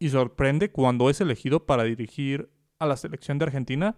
Y 0.00 0.08
sorprende 0.08 0.72
cuando 0.72 1.10
es 1.10 1.20
elegido 1.20 1.64
para 1.64 1.84
dirigir 1.84 2.50
a 2.80 2.86
la 2.86 2.96
selección 2.96 3.38
de 3.38 3.44
Argentina 3.44 3.94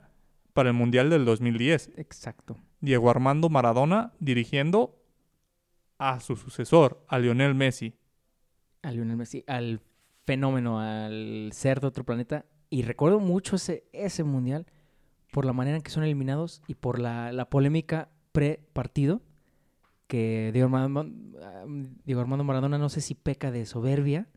para 0.53 0.69
el 0.69 0.75
Mundial 0.75 1.09
del 1.09 1.25
2010. 1.25 1.93
Exacto. 1.97 2.59
Diego 2.83 3.09
Armando 3.09 3.49
Maradona 3.49 4.13
dirigiendo 4.21 5.03
a 5.97 6.21
su 6.21 6.37
sucesor, 6.37 7.03
a 7.09 7.19
Lionel 7.19 7.55
Messi. 7.55 7.95
A 8.83 8.91
Lionel 8.91 9.17
Messi, 9.17 9.45
al 9.47 9.81
fenómeno, 10.29 10.79
al 10.79 11.49
ser 11.55 11.81
de 11.81 11.87
otro 11.87 12.05
planeta. 12.05 12.45
Y 12.69 12.83
recuerdo 12.83 13.19
mucho 13.19 13.57
ese, 13.57 13.85
ese 13.95 14.25
mundial 14.25 14.67
por 15.33 15.47
la 15.47 15.55
manera 15.55 15.79
en 15.79 15.83
que 15.83 15.91
son 15.91 16.05
eliminados 16.05 16.61
y 16.67 16.75
por 16.75 16.99
la, 16.99 17.33
la 17.33 17.49
polémica 17.49 18.11
pre-partido. 18.33 19.23
Que 20.07 20.51
Diego 20.53 20.67
Armando, 20.67 22.45
Maradona 22.45 22.77
no 22.77 22.91
sé 22.91 23.01
si 23.01 23.15
peca 23.15 23.51
de 23.51 23.65
soberbia 23.65 24.29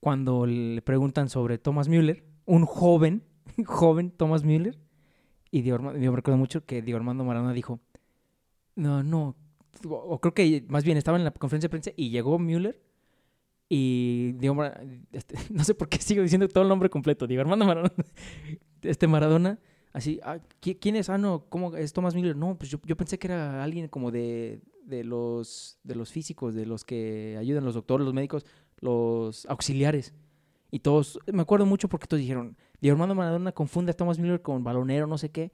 cuando 0.00 0.44
le 0.44 0.82
preguntan 0.82 1.28
sobre 1.28 1.56
Thomas 1.56 1.88
Müller, 1.88 2.24
un 2.44 2.66
joven, 2.66 3.22
joven 3.64 4.10
Thomas 4.10 4.42
Müller. 4.42 4.76
Y 5.52 5.62
Diego 5.62 5.96
yo 5.96 6.16
recuerdo 6.16 6.38
mucho 6.38 6.64
que 6.66 6.82
Diego 6.82 6.98
Armando 6.98 7.22
Maradona 7.22 7.52
dijo, 7.52 7.78
no, 8.74 9.04
no, 9.04 9.36
o 9.88 10.20
creo 10.20 10.34
que 10.34 10.64
más 10.68 10.82
bien 10.82 10.96
estaba 10.96 11.16
en 11.16 11.22
la 11.22 11.30
conferencia 11.30 11.68
de 11.68 11.70
prensa 11.70 11.90
y 11.94 12.10
llegó 12.10 12.40
Müller 12.40 12.80
y 13.74 14.32
Diego 14.32 14.62
este, 15.12 15.34
no 15.50 15.64
sé 15.64 15.72
por 15.74 15.88
qué 15.88 15.96
sigo 15.96 16.22
diciendo 16.22 16.46
todo 16.46 16.62
el 16.62 16.68
nombre 16.68 16.90
completo. 16.90 17.26
Diego 17.26 17.40
Armando 17.40 17.64
Maradona. 17.64 17.94
Este 18.82 19.06
Maradona, 19.06 19.60
así, 19.92 20.20
ah, 20.24 20.40
¿quién 20.60 20.96
es? 20.96 21.08
Ah, 21.08 21.16
no, 21.16 21.46
¿cómo 21.48 21.74
es 21.76 21.92
Thomas 21.92 22.16
Miller? 22.16 22.36
No, 22.36 22.58
pues 22.58 22.68
yo, 22.68 22.80
yo 22.84 22.96
pensé 22.96 23.16
que 23.16 23.28
era 23.28 23.62
alguien 23.62 23.86
como 23.86 24.10
de, 24.10 24.60
de, 24.84 25.04
los, 25.04 25.78
de 25.84 25.94
los 25.94 26.10
físicos, 26.10 26.54
de 26.54 26.66
los 26.66 26.84
que 26.84 27.36
ayudan, 27.38 27.64
los 27.64 27.74
doctores, 27.74 28.04
los 28.04 28.12
médicos, 28.12 28.44
los 28.80 29.46
auxiliares. 29.46 30.12
Y 30.72 30.80
todos, 30.80 31.20
me 31.32 31.42
acuerdo 31.42 31.64
mucho 31.64 31.88
porque 31.88 32.08
todos 32.08 32.20
dijeron, 32.20 32.56
Diego 32.80 32.96
Armando 32.96 33.14
Maradona 33.14 33.52
confunde 33.52 33.92
a 33.92 33.96
Thomas 33.96 34.18
Miller 34.18 34.42
con 34.42 34.64
balonero, 34.64 35.06
no 35.06 35.16
sé 35.16 35.30
qué. 35.30 35.52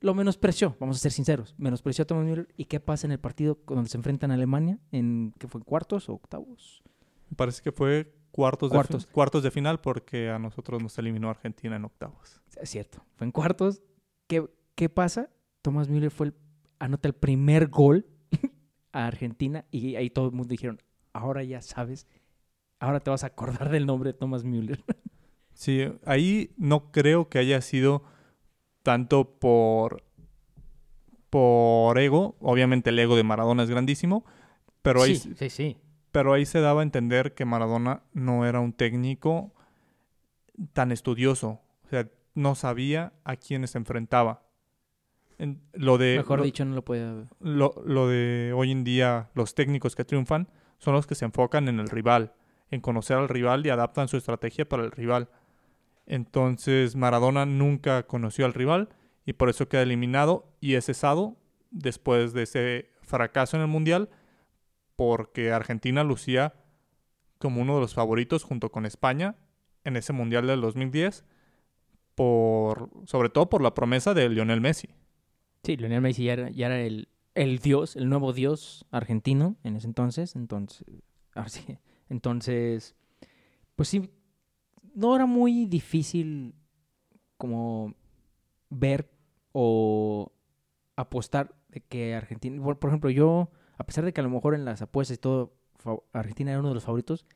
Lo 0.00 0.14
menospreció, 0.14 0.74
vamos 0.80 0.96
a 0.96 1.00
ser 1.00 1.12
sinceros, 1.12 1.54
menospreció 1.58 2.02
a 2.02 2.06
Thomas 2.06 2.24
Miller. 2.24 2.48
¿Y 2.56 2.64
qué 2.64 2.80
pasa 2.80 3.06
en 3.06 3.12
el 3.12 3.20
partido 3.20 3.58
donde 3.66 3.90
se 3.90 3.98
enfrentan 3.98 4.30
a 4.30 4.34
Alemania? 4.34 4.80
¿En 4.90 5.34
qué 5.38 5.46
fue? 5.46 5.60
¿Cuartos 5.60 6.08
o 6.08 6.14
octavos? 6.14 6.82
Parece 7.36 7.62
que 7.62 7.72
fue 7.72 8.12
cuartos, 8.30 8.70
Cuartos. 8.70 9.06
De, 9.06 9.12
cuartos 9.12 9.42
de 9.42 9.50
final 9.50 9.80
porque 9.80 10.30
a 10.30 10.38
nosotros 10.38 10.82
nos 10.82 10.98
eliminó 10.98 11.30
Argentina 11.30 11.76
en 11.76 11.84
octavos. 11.84 12.40
Es 12.60 12.70
cierto, 12.70 13.04
fue 13.14 13.26
en 13.26 13.32
cuartos. 13.32 13.82
¿Qué, 14.26 14.48
qué 14.74 14.88
pasa? 14.88 15.30
Thomas 15.62 15.88
Müller 15.88 16.10
fue 16.10 16.28
el, 16.28 16.34
anota 16.78 17.08
el 17.08 17.14
primer 17.14 17.68
gol 17.68 18.06
a 18.92 19.06
Argentina 19.06 19.64
y 19.70 19.96
ahí 19.96 20.10
todo 20.10 20.26
el 20.26 20.32
mundo 20.32 20.48
dijeron, 20.48 20.80
ahora 21.12 21.42
ya 21.42 21.62
sabes, 21.62 22.06
ahora 22.78 23.00
te 23.00 23.10
vas 23.10 23.24
a 23.24 23.28
acordar 23.28 23.70
del 23.70 23.86
nombre 23.86 24.12
de 24.12 24.18
Thomas 24.18 24.44
Müller. 24.44 24.82
Sí, 25.52 25.84
ahí 26.06 26.54
no 26.56 26.90
creo 26.90 27.28
que 27.28 27.38
haya 27.38 27.60
sido 27.60 28.02
tanto 28.82 29.38
por, 29.38 30.02
por 31.28 31.98
ego, 31.98 32.34
obviamente 32.40 32.88
el 32.88 32.98
ego 32.98 33.14
de 33.14 33.24
Maradona 33.24 33.64
es 33.64 33.68
grandísimo, 33.68 34.24
pero 34.80 35.02
ahí, 35.02 35.16
sí, 35.16 35.34
sí, 35.36 35.50
sí. 35.50 35.76
Pero 36.12 36.32
ahí 36.32 36.46
se 36.46 36.60
daba 36.60 36.80
a 36.80 36.82
entender 36.82 37.34
que 37.34 37.44
Maradona 37.44 38.02
no 38.12 38.46
era 38.46 38.60
un 38.60 38.72
técnico 38.72 39.52
tan 40.72 40.92
estudioso, 40.92 41.60
o 41.84 41.88
sea, 41.88 42.08
no 42.34 42.54
sabía 42.54 43.12
a 43.24 43.36
quiénes 43.36 43.70
se 43.70 43.78
enfrentaba. 43.78 44.42
En- 45.38 45.60
lo 45.72 45.96
de, 45.98 46.16
Mejor 46.18 46.38
lo- 46.40 46.44
dicho, 46.44 46.64
no 46.64 46.74
lo 46.74 46.84
podía... 46.84 47.24
lo, 47.40 47.74
lo 47.84 48.08
de 48.08 48.52
hoy 48.54 48.70
en 48.72 48.84
día, 48.84 49.30
los 49.34 49.54
técnicos 49.54 49.96
que 49.96 50.04
triunfan 50.04 50.48
son 50.78 50.94
los 50.94 51.06
que 51.06 51.14
se 51.14 51.24
enfocan 51.24 51.68
en 51.68 51.80
el 51.80 51.88
rival, 51.88 52.34
en 52.70 52.80
conocer 52.80 53.16
al 53.16 53.28
rival 53.28 53.64
y 53.66 53.70
adaptan 53.70 54.08
su 54.08 54.16
estrategia 54.16 54.68
para 54.68 54.84
el 54.84 54.90
rival. 54.90 55.28
Entonces 56.06 56.96
Maradona 56.96 57.46
nunca 57.46 58.02
conoció 58.04 58.44
al 58.46 58.54
rival 58.54 58.88
y 59.24 59.34
por 59.34 59.48
eso 59.48 59.68
queda 59.68 59.82
eliminado 59.82 60.46
y 60.60 60.74
es 60.74 60.86
cesado 60.86 61.36
después 61.70 62.32
de 62.32 62.42
ese 62.42 62.90
fracaso 63.02 63.56
en 63.56 63.62
el 63.62 63.68
Mundial 63.68 64.08
porque 65.00 65.50
Argentina 65.50 66.04
lucía 66.04 66.52
como 67.38 67.62
uno 67.62 67.76
de 67.76 67.80
los 67.80 67.94
favoritos 67.94 68.44
junto 68.44 68.70
con 68.70 68.84
España 68.84 69.34
en 69.82 69.96
ese 69.96 70.12
Mundial 70.12 70.46
del 70.46 70.60
2010 70.60 71.24
por 72.14 72.90
sobre 73.06 73.30
todo 73.30 73.48
por 73.48 73.62
la 73.62 73.72
promesa 73.72 74.12
de 74.12 74.28
Lionel 74.28 74.60
Messi. 74.60 74.90
Sí, 75.62 75.78
Lionel 75.78 76.02
Messi 76.02 76.24
ya 76.24 76.34
era, 76.34 76.50
ya 76.50 76.66
era 76.66 76.82
el, 76.82 77.08
el 77.34 77.60
dios, 77.60 77.96
el 77.96 78.10
nuevo 78.10 78.34
dios 78.34 78.84
argentino 78.90 79.56
en 79.64 79.76
ese 79.76 79.86
entonces. 79.86 80.36
Entonces, 80.36 80.84
entonces, 82.10 82.94
pues 83.76 83.88
sí, 83.88 84.10
no 84.94 85.16
era 85.16 85.24
muy 85.24 85.64
difícil 85.64 86.54
como 87.38 87.94
ver 88.68 89.10
o 89.52 90.30
apostar 90.94 91.54
de 91.70 91.80
que 91.80 92.14
Argentina, 92.14 92.62
por 92.62 92.90
ejemplo, 92.90 93.08
yo, 93.08 93.50
a 93.80 93.84
pesar 93.84 94.04
de 94.04 94.12
que 94.12 94.20
a 94.20 94.24
lo 94.24 94.30
mejor 94.30 94.54
en 94.54 94.64
las 94.64 94.82
apuestas 94.82 95.16
y 95.16 95.20
todo, 95.20 95.54
Argentina 96.12 96.50
era 96.50 96.60
uno 96.60 96.68
de 96.68 96.74
los 96.74 96.84
favoritos, 96.84 97.26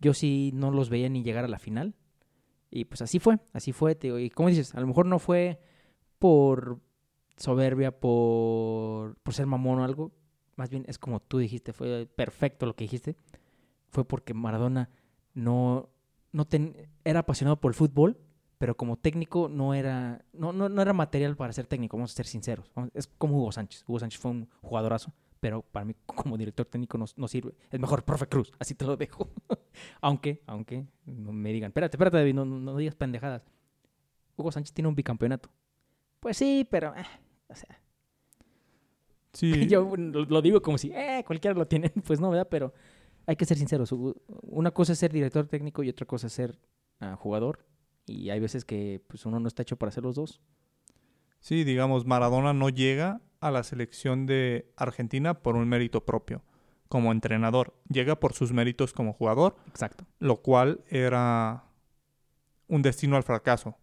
yo 0.00 0.14
sí 0.14 0.50
no 0.52 0.70
los 0.70 0.90
veía 0.90 1.08
ni 1.08 1.22
llegar 1.22 1.44
a 1.44 1.48
la 1.48 1.58
final. 1.58 1.94
Y 2.70 2.86
pues 2.86 3.02
así 3.02 3.18
fue, 3.18 3.38
así 3.52 3.72
fue. 3.72 3.96
Y 4.02 4.30
como 4.30 4.48
dices, 4.48 4.74
a 4.74 4.80
lo 4.80 4.86
mejor 4.86 5.06
no 5.06 5.18
fue 5.18 5.60
por 6.18 6.80
soberbia, 7.36 7.92
por, 8.00 9.16
por 9.22 9.34
ser 9.34 9.46
mamón 9.46 9.78
o 9.80 9.84
algo. 9.84 10.12
Más 10.56 10.70
bien 10.70 10.84
es 10.88 10.98
como 10.98 11.20
tú 11.20 11.38
dijiste, 11.38 11.72
fue 11.72 12.06
perfecto 12.06 12.66
lo 12.66 12.74
que 12.74 12.84
dijiste. 12.84 13.16
Fue 13.90 14.04
porque 14.04 14.34
Maradona 14.34 14.90
no, 15.34 15.90
no 16.32 16.46
ten- 16.46 16.88
era 17.04 17.20
apasionado 17.20 17.60
por 17.60 17.70
el 17.70 17.74
fútbol, 17.74 18.18
pero 18.58 18.76
como 18.76 18.96
técnico 18.96 19.48
no 19.48 19.74
era, 19.74 20.24
no, 20.32 20.52
no, 20.52 20.68
no 20.68 20.82
era 20.82 20.92
material 20.92 21.36
para 21.36 21.52
ser 21.52 21.66
técnico, 21.66 21.96
vamos 21.96 22.12
a 22.12 22.14
ser 22.16 22.26
sinceros. 22.26 22.70
Es 22.94 23.06
como 23.06 23.36
Hugo 23.38 23.52
Sánchez. 23.52 23.84
Hugo 23.86 23.98
Sánchez 23.98 24.20
fue 24.20 24.30
un 24.30 24.48
jugadorazo, 24.62 25.12
pero 25.42 25.60
para 25.60 25.84
mí 25.84 25.96
como 26.06 26.38
director 26.38 26.64
técnico 26.66 26.96
no, 26.96 27.06
no 27.16 27.26
sirve. 27.26 27.52
Es 27.68 27.80
mejor 27.80 28.04
profe 28.04 28.28
Cruz, 28.28 28.52
así 28.60 28.76
te 28.76 28.84
lo 28.84 28.96
dejo. 28.96 29.28
aunque, 30.00 30.40
aunque 30.46 30.86
me 31.04 31.52
digan, 31.52 31.70
espérate, 31.70 31.96
espérate 31.96 32.16
David, 32.16 32.34
no, 32.34 32.44
no, 32.44 32.76
digas 32.76 32.94
pendejadas. 32.94 33.44
Hugo 34.36 34.52
Sánchez 34.52 34.72
tiene 34.72 34.88
un 34.88 34.94
bicampeonato. 34.94 35.50
Pues 36.20 36.36
sí, 36.36 36.64
pero... 36.70 36.94
eh, 36.96 37.04
o 37.48 37.54
sea, 37.56 37.82
Sí. 39.32 39.66
yo 39.68 39.96
lo, 39.96 40.42
digo 40.42 40.62
como 40.62 40.78
si, 40.78 40.92
eh, 40.92 41.24
cualquiera 41.26 41.58
lo 41.58 41.66
tiene. 41.66 41.90
Pues 42.06 42.20
no, 42.20 42.30
¿verdad? 42.30 42.46
Pero 42.48 42.72
hay 43.26 43.34
que 43.34 43.44
ser 43.44 43.56
sinceros. 43.56 43.92
Una 44.42 44.70
cosa 44.70 44.92
es 44.92 44.98
ser 44.98 45.12
director 45.12 45.46
técnico 45.48 45.82
y 45.82 45.88
otra 45.88 46.06
cosa 46.06 46.28
es 46.28 46.32
ser 46.34 46.58
ah, 47.00 47.16
jugador. 47.16 47.66
Y 48.06 48.30
hay 48.30 48.38
veces 48.38 48.64
que 48.64 49.02
pues, 49.08 49.26
uno 49.26 49.40
no 49.40 49.48
está 49.48 49.62
hecho 49.62 49.76
para 49.76 49.88
hacer 49.88 50.04
los 50.04 50.14
dos. 50.14 50.40
Sí, 51.42 51.64
digamos, 51.64 52.06
Maradona 52.06 52.52
no 52.52 52.68
llega 52.68 53.20
a 53.40 53.50
la 53.50 53.64
selección 53.64 54.26
de 54.26 54.72
Argentina 54.76 55.34
por 55.34 55.56
un 55.56 55.68
mérito 55.68 56.04
propio 56.06 56.42
como 56.88 57.10
entrenador, 57.10 57.74
llega 57.88 58.20
por 58.20 58.32
sus 58.32 58.52
méritos 58.52 58.92
como 58.92 59.12
jugador, 59.12 59.56
Exacto. 59.66 60.06
lo 60.20 60.36
cual 60.40 60.84
era 60.88 61.64
un 62.68 62.82
destino 62.82 63.16
al 63.16 63.24
fracaso. 63.24 63.76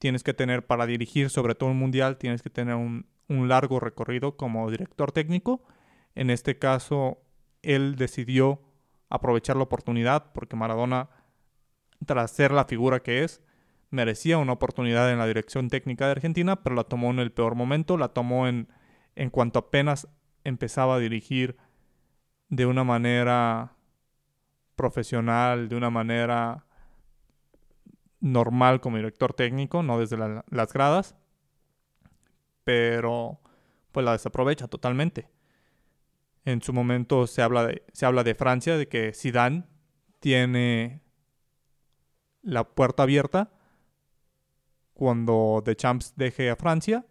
Tienes 0.00 0.24
que 0.24 0.34
tener, 0.34 0.66
para 0.66 0.86
dirigir 0.86 1.30
sobre 1.30 1.54
todo 1.54 1.70
un 1.70 1.78
mundial, 1.78 2.18
tienes 2.18 2.42
que 2.42 2.50
tener 2.50 2.74
un, 2.74 3.06
un 3.28 3.48
largo 3.48 3.78
recorrido 3.78 4.36
como 4.36 4.68
director 4.68 5.12
técnico. 5.12 5.62
En 6.16 6.30
este 6.30 6.58
caso, 6.58 7.18
él 7.62 7.94
decidió 7.94 8.60
aprovechar 9.08 9.56
la 9.56 9.62
oportunidad 9.62 10.32
porque 10.32 10.56
Maradona, 10.56 11.10
tras 12.06 12.32
ser 12.32 12.50
la 12.50 12.64
figura 12.64 13.00
que 13.00 13.22
es, 13.22 13.40
merecía 13.90 14.38
una 14.38 14.52
oportunidad 14.52 15.10
en 15.12 15.18
la 15.18 15.26
dirección 15.26 15.68
técnica 15.68 16.06
de 16.06 16.12
Argentina, 16.12 16.62
pero 16.62 16.76
la 16.76 16.84
tomó 16.84 17.10
en 17.10 17.18
el 17.18 17.32
peor 17.32 17.54
momento, 17.54 17.96
la 17.96 18.08
tomó 18.08 18.46
en, 18.48 18.68
en 19.16 19.30
cuanto 19.30 19.58
apenas 19.58 20.08
empezaba 20.44 20.96
a 20.96 20.98
dirigir 20.98 21.56
de 22.48 22.66
una 22.66 22.84
manera 22.84 23.76
profesional, 24.76 25.68
de 25.68 25.76
una 25.76 25.90
manera 25.90 26.66
normal 28.20 28.80
como 28.80 28.96
director 28.96 29.34
técnico, 29.34 29.82
no 29.82 29.98
desde 29.98 30.16
la- 30.16 30.44
las 30.50 30.72
gradas, 30.72 31.16
pero 32.64 33.40
pues 33.92 34.04
la 34.04 34.12
desaprovecha 34.12 34.68
totalmente. 34.68 35.28
En 36.44 36.62
su 36.62 36.72
momento 36.72 37.26
se 37.26 37.42
habla 37.42 37.66
de, 37.66 37.82
se 37.92 38.06
habla 38.06 38.24
de 38.24 38.34
Francia, 38.34 38.76
de 38.76 38.88
que 38.88 39.12
Zidane 39.12 39.64
tiene 40.20 41.02
la 42.42 42.64
puerta 42.64 43.02
abierta 43.02 43.50
cuando 44.98 45.62
The 45.64 45.76
Champs 45.76 46.14
deje 46.16 46.50
a 46.50 46.56
Francia. 46.56 47.06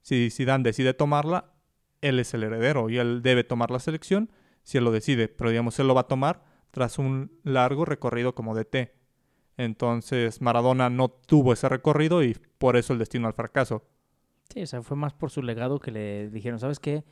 Si 0.00 0.30
Zidane 0.30 0.64
decide 0.64 0.94
tomarla, 0.94 1.52
él 2.00 2.18
es 2.18 2.32
el 2.32 2.44
heredero 2.44 2.88
y 2.88 2.96
él 2.96 3.20
debe 3.20 3.44
tomar 3.44 3.70
la 3.70 3.78
selección 3.78 4.32
si 4.62 4.78
él 4.78 4.84
lo 4.84 4.90
decide, 4.90 5.28
pero 5.28 5.50
digamos 5.50 5.78
él 5.78 5.86
lo 5.86 5.94
va 5.94 6.00
a 6.02 6.08
tomar 6.08 6.42
tras 6.70 6.98
un 6.98 7.30
largo 7.44 7.84
recorrido 7.84 8.34
como 8.34 8.54
DT. 8.54 8.94
Entonces 9.58 10.40
Maradona 10.40 10.88
no 10.88 11.10
tuvo 11.10 11.52
ese 11.52 11.68
recorrido 11.68 12.24
y 12.24 12.38
por 12.56 12.78
eso 12.78 12.94
el 12.94 12.98
destino 12.98 13.26
al 13.26 13.34
fracaso. 13.34 13.84
Sí, 14.50 14.62
o 14.62 14.66
sea, 14.66 14.82
fue 14.82 14.96
más 14.96 15.12
por 15.12 15.30
su 15.30 15.42
legado 15.42 15.78
que 15.78 15.90
le 15.90 16.30
dijeron, 16.30 16.58
¿sabes 16.58 16.80
qué? 16.80 17.04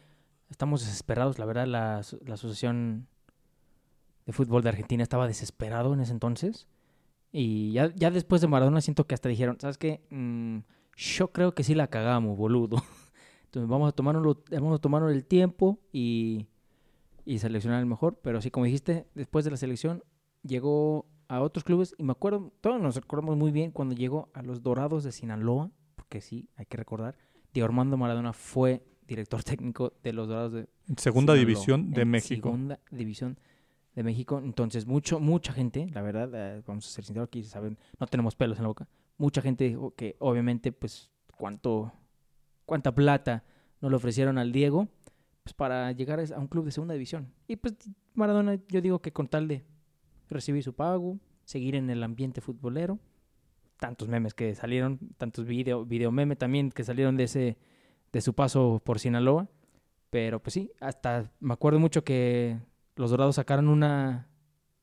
Estamos 0.48 0.86
desesperados. 0.86 1.38
La 1.38 1.44
verdad, 1.44 1.66
la, 1.66 2.00
la 2.24 2.34
Asociación 2.34 3.08
de 4.24 4.32
Fútbol 4.32 4.62
de 4.62 4.70
Argentina 4.70 5.02
estaba 5.02 5.26
desesperado 5.26 5.92
en 5.92 6.00
ese 6.00 6.12
entonces. 6.12 6.66
Y 7.32 7.72
ya, 7.72 7.92
ya 7.94 8.10
después 8.10 8.40
de 8.40 8.48
Maradona 8.48 8.80
siento 8.80 9.06
que 9.06 9.14
hasta 9.14 9.28
dijeron, 9.28 9.58
¿sabes 9.60 9.78
qué? 9.78 10.00
Mm, 10.10 10.58
yo 10.96 11.32
creo 11.32 11.54
que 11.54 11.62
sí 11.62 11.74
la 11.74 11.88
cagamos, 11.88 12.36
boludo. 12.36 12.82
Entonces 13.44 13.68
vamos 13.68 13.88
a 13.88 13.92
tomarnos, 13.92 14.36
vamos 14.50 14.76
a 14.76 14.80
tomarnos 14.80 15.12
el 15.12 15.24
tiempo 15.24 15.78
y, 15.92 16.46
y 17.24 17.38
seleccionar 17.38 17.80
el 17.80 17.86
mejor. 17.86 18.18
Pero 18.22 18.40
sí, 18.40 18.50
como 18.50 18.66
dijiste, 18.66 19.06
después 19.14 19.44
de 19.44 19.50
la 19.50 19.56
selección 19.56 20.02
llegó 20.42 21.06
a 21.28 21.40
otros 21.40 21.64
clubes. 21.64 21.94
Y 21.98 22.02
me 22.02 22.12
acuerdo, 22.12 22.52
todos 22.60 22.80
nos 22.80 22.96
recordamos 22.96 23.36
muy 23.36 23.52
bien 23.52 23.70
cuando 23.70 23.94
llegó 23.94 24.28
a 24.34 24.42
los 24.42 24.62
Dorados 24.62 25.04
de 25.04 25.12
Sinaloa. 25.12 25.70
Porque 25.96 26.20
sí, 26.20 26.48
hay 26.56 26.66
que 26.66 26.76
recordar. 26.76 27.16
Diego 27.52 27.66
Armando 27.66 27.96
Maradona 27.96 28.32
fue 28.32 28.84
director 29.06 29.42
técnico 29.44 29.92
de 30.02 30.12
los 30.12 30.28
Dorados 30.28 30.52
de 30.52 30.68
Segunda 30.96 31.34
Sinaloa, 31.34 31.38
división 31.38 31.90
de 31.90 32.04
México. 32.04 32.48
Segunda 32.48 32.80
división 32.90 33.38
de 33.98 34.04
México. 34.04 34.38
Entonces, 34.38 34.86
mucho, 34.86 35.18
mucha 35.18 35.52
gente, 35.52 35.90
la 35.92 36.02
verdad, 36.02 36.30
eh, 36.32 36.62
vamos 36.64 36.86
a 36.86 36.88
ser 36.88 37.04
sinceros 37.04 37.26
aquí, 37.26 37.42
saben, 37.42 37.76
no 37.98 38.06
tenemos 38.06 38.36
pelos 38.36 38.56
en 38.58 38.62
la 38.62 38.68
boca. 38.68 38.88
Mucha 39.16 39.42
gente 39.42 39.64
dijo 39.64 39.92
que 39.96 40.14
obviamente, 40.20 40.70
pues, 40.70 41.10
cuánto, 41.36 41.92
cuánta 42.64 42.94
plata 42.94 43.42
no 43.80 43.90
le 43.90 43.96
ofrecieron 43.96 44.38
al 44.38 44.52
Diego, 44.52 44.86
pues, 45.42 45.52
para 45.52 45.90
llegar 45.90 46.20
a 46.20 46.38
un 46.38 46.46
club 46.46 46.64
de 46.64 46.70
segunda 46.70 46.94
división. 46.94 47.34
Y 47.48 47.56
pues, 47.56 47.74
Maradona, 48.14 48.60
yo 48.68 48.80
digo 48.80 49.00
que 49.00 49.12
con 49.12 49.26
tal 49.26 49.48
de 49.48 49.64
recibir 50.30 50.62
su 50.62 50.74
pago, 50.74 51.18
seguir 51.42 51.74
en 51.74 51.90
el 51.90 52.04
ambiente 52.04 52.40
futbolero, 52.40 53.00
tantos 53.80 54.06
memes 54.06 54.32
que 54.32 54.54
salieron, 54.54 55.00
tantos 55.16 55.44
video, 55.44 55.84
video 55.84 56.12
meme 56.12 56.36
también 56.36 56.70
que 56.70 56.84
salieron 56.84 57.16
de 57.16 57.24
ese, 57.24 57.58
de 58.12 58.20
su 58.20 58.32
paso 58.32 58.80
por 58.84 59.00
Sinaloa. 59.00 59.48
Pero 60.10 60.40
pues 60.40 60.54
sí, 60.54 60.70
hasta 60.80 61.32
me 61.40 61.52
acuerdo 61.52 61.80
mucho 61.80 62.04
que 62.04 62.58
los 62.98 63.10
Dorados 63.10 63.36
sacaron 63.36 63.68
una, 63.68 64.28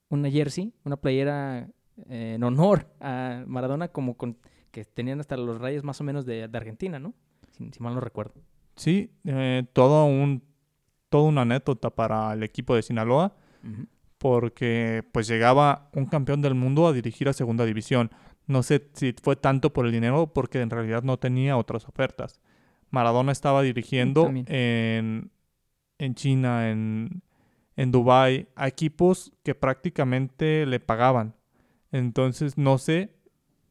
una 0.10 0.30
jersey, 0.32 0.74
una 0.84 0.98
playera 0.98 1.70
eh, 2.10 2.34
en 2.36 2.44
honor 2.44 2.88
a 3.00 3.44
Maradona, 3.46 3.90
como 3.90 4.16
con, 4.18 4.38
que 4.72 4.86
tenían 4.86 5.20
hasta 5.20 5.38
los 5.38 5.60
rayos 5.60 5.84
más 5.84 6.00
o 6.02 6.04
menos 6.04 6.26
de, 6.26 6.48
de 6.48 6.58
Argentina, 6.58 6.98
¿no? 6.98 7.14
Si, 7.52 7.70
si 7.72 7.84
mal 7.84 7.94
no 7.94 8.00
recuerdo. 8.00 8.34
Sí, 8.76 9.12
eh, 9.26 9.64
todo 9.74 10.06
un, 10.06 10.44
toda 11.10 11.24
una 11.26 11.42
anécdota 11.42 11.90
para 11.90 12.34
el 12.34 12.44
equipo 12.44 12.76
de 12.76 12.82
Sinaloa, 12.82 13.36
porque 14.18 15.04
pues 15.12 15.28
llegaba 15.28 15.90
un 15.94 16.06
campeón 16.06 16.42
del 16.42 16.56
mundo 16.56 16.88
a 16.88 16.94
dirigir 16.94 17.28
a 17.30 17.34
segunda 17.34 17.66
división. 17.66 18.12
No 18.48 18.64
sé 18.64 18.90
si 18.94 19.14
fue 19.22 19.36
tanto 19.36 19.74
por 19.74 19.86
el 19.86 19.92
dinero 19.92 20.32
porque 20.34 20.62
en 20.62 20.70
realidad 20.70 21.04
no 21.04 21.18
tenía 21.18 21.58
otras 21.58 21.88
ofertas. 21.88 22.40
Maradona 22.92 23.32
estaba 23.32 23.62
dirigiendo 23.62 24.26
También. 24.26 24.46
en, 24.50 25.32
en 25.98 26.16
China, 26.16 26.70
en, 26.70 27.24
en 27.76 27.92
Dubái, 27.92 28.48
a 28.56 28.68
equipos 28.68 29.34
que 29.44 29.56
prácticamente 29.56 30.66
le 30.66 30.80
pagaban. 30.80 31.36
Entonces 31.92 32.58
no 32.58 32.78
sé 32.78 33.16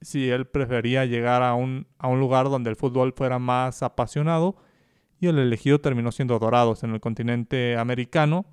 si 0.01 0.29
él 0.29 0.47
prefería 0.47 1.07
llegar 1.07 1.43
a 1.43 1.55
un, 1.55 1.87
a 1.99 2.09
un 2.09 2.21
lugar 2.21 2.51
donde 2.51 2.71
el 2.71 2.77
fútbol 2.77 3.15
fuera 3.17 3.39
más 3.39 3.83
apasionado 3.83 4.57
y 5.21 5.27
el 5.27 5.39
elegido 5.39 5.81
terminó 5.81 6.13
siendo 6.13 6.39
Dorados 6.39 6.85
en 6.85 6.93
el 6.93 7.01
continente 7.01 7.77
americano, 7.77 8.45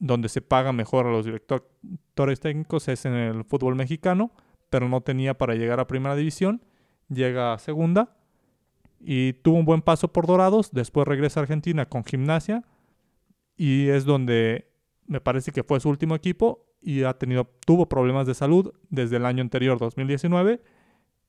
donde 0.00 0.28
se 0.28 0.42
paga 0.42 0.72
mejor 0.72 1.06
a 1.06 1.10
los 1.10 1.24
directores 1.24 2.40
técnicos 2.40 2.88
es 2.88 3.04
en 3.04 3.14
el 3.14 3.44
fútbol 3.44 3.76
mexicano, 3.76 4.32
pero 4.70 4.88
no 4.88 5.02
tenía 5.02 5.34
para 5.34 5.54
llegar 5.54 5.78
a 5.78 5.86
primera 5.86 6.16
división, 6.16 6.62
llega 7.08 7.52
a 7.52 7.58
segunda 7.58 8.16
y 9.00 9.34
tuvo 9.34 9.58
un 9.58 9.64
buen 9.64 9.82
paso 9.82 10.08
por 10.12 10.26
Dorados, 10.26 10.72
después 10.72 11.06
regresa 11.06 11.38
a 11.38 11.42
Argentina 11.42 11.88
con 11.88 12.04
Gimnasia 12.04 12.64
y 13.56 13.88
es 13.88 14.04
donde 14.04 14.70
me 15.06 15.20
parece 15.20 15.52
que 15.52 15.62
fue 15.62 15.80
su 15.80 15.88
último 15.88 16.14
equipo 16.14 16.66
y 16.80 17.02
ha 17.02 17.14
tenido 17.14 17.50
tuvo 17.66 17.88
problemas 17.88 18.26
de 18.26 18.34
salud 18.34 18.72
desde 18.90 19.16
el 19.16 19.26
año 19.26 19.42
anterior 19.42 19.78
2019 19.78 20.62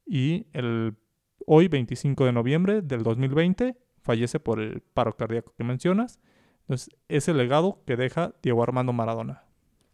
y 0.05 0.47
el 0.53 0.95
hoy 1.45 1.67
25 1.67 2.25
de 2.25 2.33
noviembre 2.33 2.81
del 2.81 3.03
2020 3.03 3.77
fallece 4.01 4.39
por 4.39 4.59
el 4.59 4.81
paro 4.81 5.15
cardíaco 5.15 5.53
que 5.57 5.63
mencionas. 5.63 6.19
Entonces, 6.61 6.89
es 7.09 7.27
el 7.27 7.37
legado 7.37 7.81
que 7.85 7.95
deja 7.95 8.33
Diego 8.41 8.63
Armando 8.63 8.93
Maradona. 8.93 9.43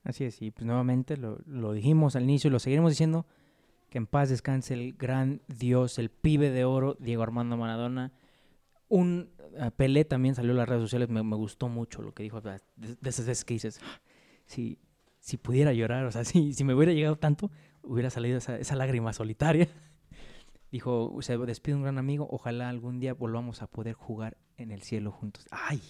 Así 0.03 0.23
es, 0.23 0.41
y 0.41 0.51
pues 0.51 0.65
nuevamente 0.65 1.17
lo, 1.17 1.39
lo 1.45 1.73
dijimos 1.73 2.15
al 2.15 2.23
inicio 2.23 2.47
y 2.47 2.51
lo 2.51 2.59
seguiremos 2.59 2.91
diciendo, 2.91 3.25
que 3.89 3.97
en 3.97 4.07
paz 4.07 4.29
descanse 4.29 4.73
el 4.73 4.93
gran 4.93 5.41
dios, 5.47 5.99
el 5.99 6.09
pibe 6.09 6.49
de 6.49 6.63
oro, 6.63 6.95
Diego 6.99 7.23
Armando 7.23 7.57
Maradona. 7.57 8.13
Un 8.91 9.31
uh, 9.57 9.71
Pelé 9.71 10.03
también 10.03 10.35
salió 10.35 10.51
en 10.51 10.57
las 10.57 10.67
redes 10.67 10.83
sociales, 10.83 11.09
me, 11.09 11.23
me 11.23 11.35
gustó 11.35 11.69
mucho 11.69 12.01
lo 12.01 12.13
que 12.13 12.23
dijo, 12.23 12.41
de, 12.41 12.59
esas 13.03 13.25
veces 13.25 13.45
que 13.45 13.53
dices, 13.53 13.79
ah, 13.83 14.01
si, 14.45 14.79
si 15.19 15.37
pudiera 15.37 15.71
llorar, 15.71 16.05
o 16.05 16.11
sea, 16.11 16.23
si, 16.25 16.53
si 16.53 16.63
me 16.63 16.73
hubiera 16.75 16.91
llegado 16.91 17.15
tanto, 17.15 17.51
hubiera 17.83 18.09
salido 18.09 18.37
esa, 18.37 18.57
esa 18.57 18.75
lágrima 18.75 19.13
solitaria. 19.13 19.67
Dijo, 20.71 21.17
se 21.21 21.37
despide 21.37 21.75
un 21.75 21.83
gran 21.83 21.97
amigo, 21.97 22.27
ojalá 22.31 22.69
algún 22.69 22.99
día 22.99 23.13
volvamos 23.13 23.61
a 23.61 23.67
poder 23.67 23.93
jugar 23.93 24.37
en 24.57 24.71
el 24.71 24.81
cielo 24.81 25.11
juntos. 25.11 25.45
Ay, 25.51 25.81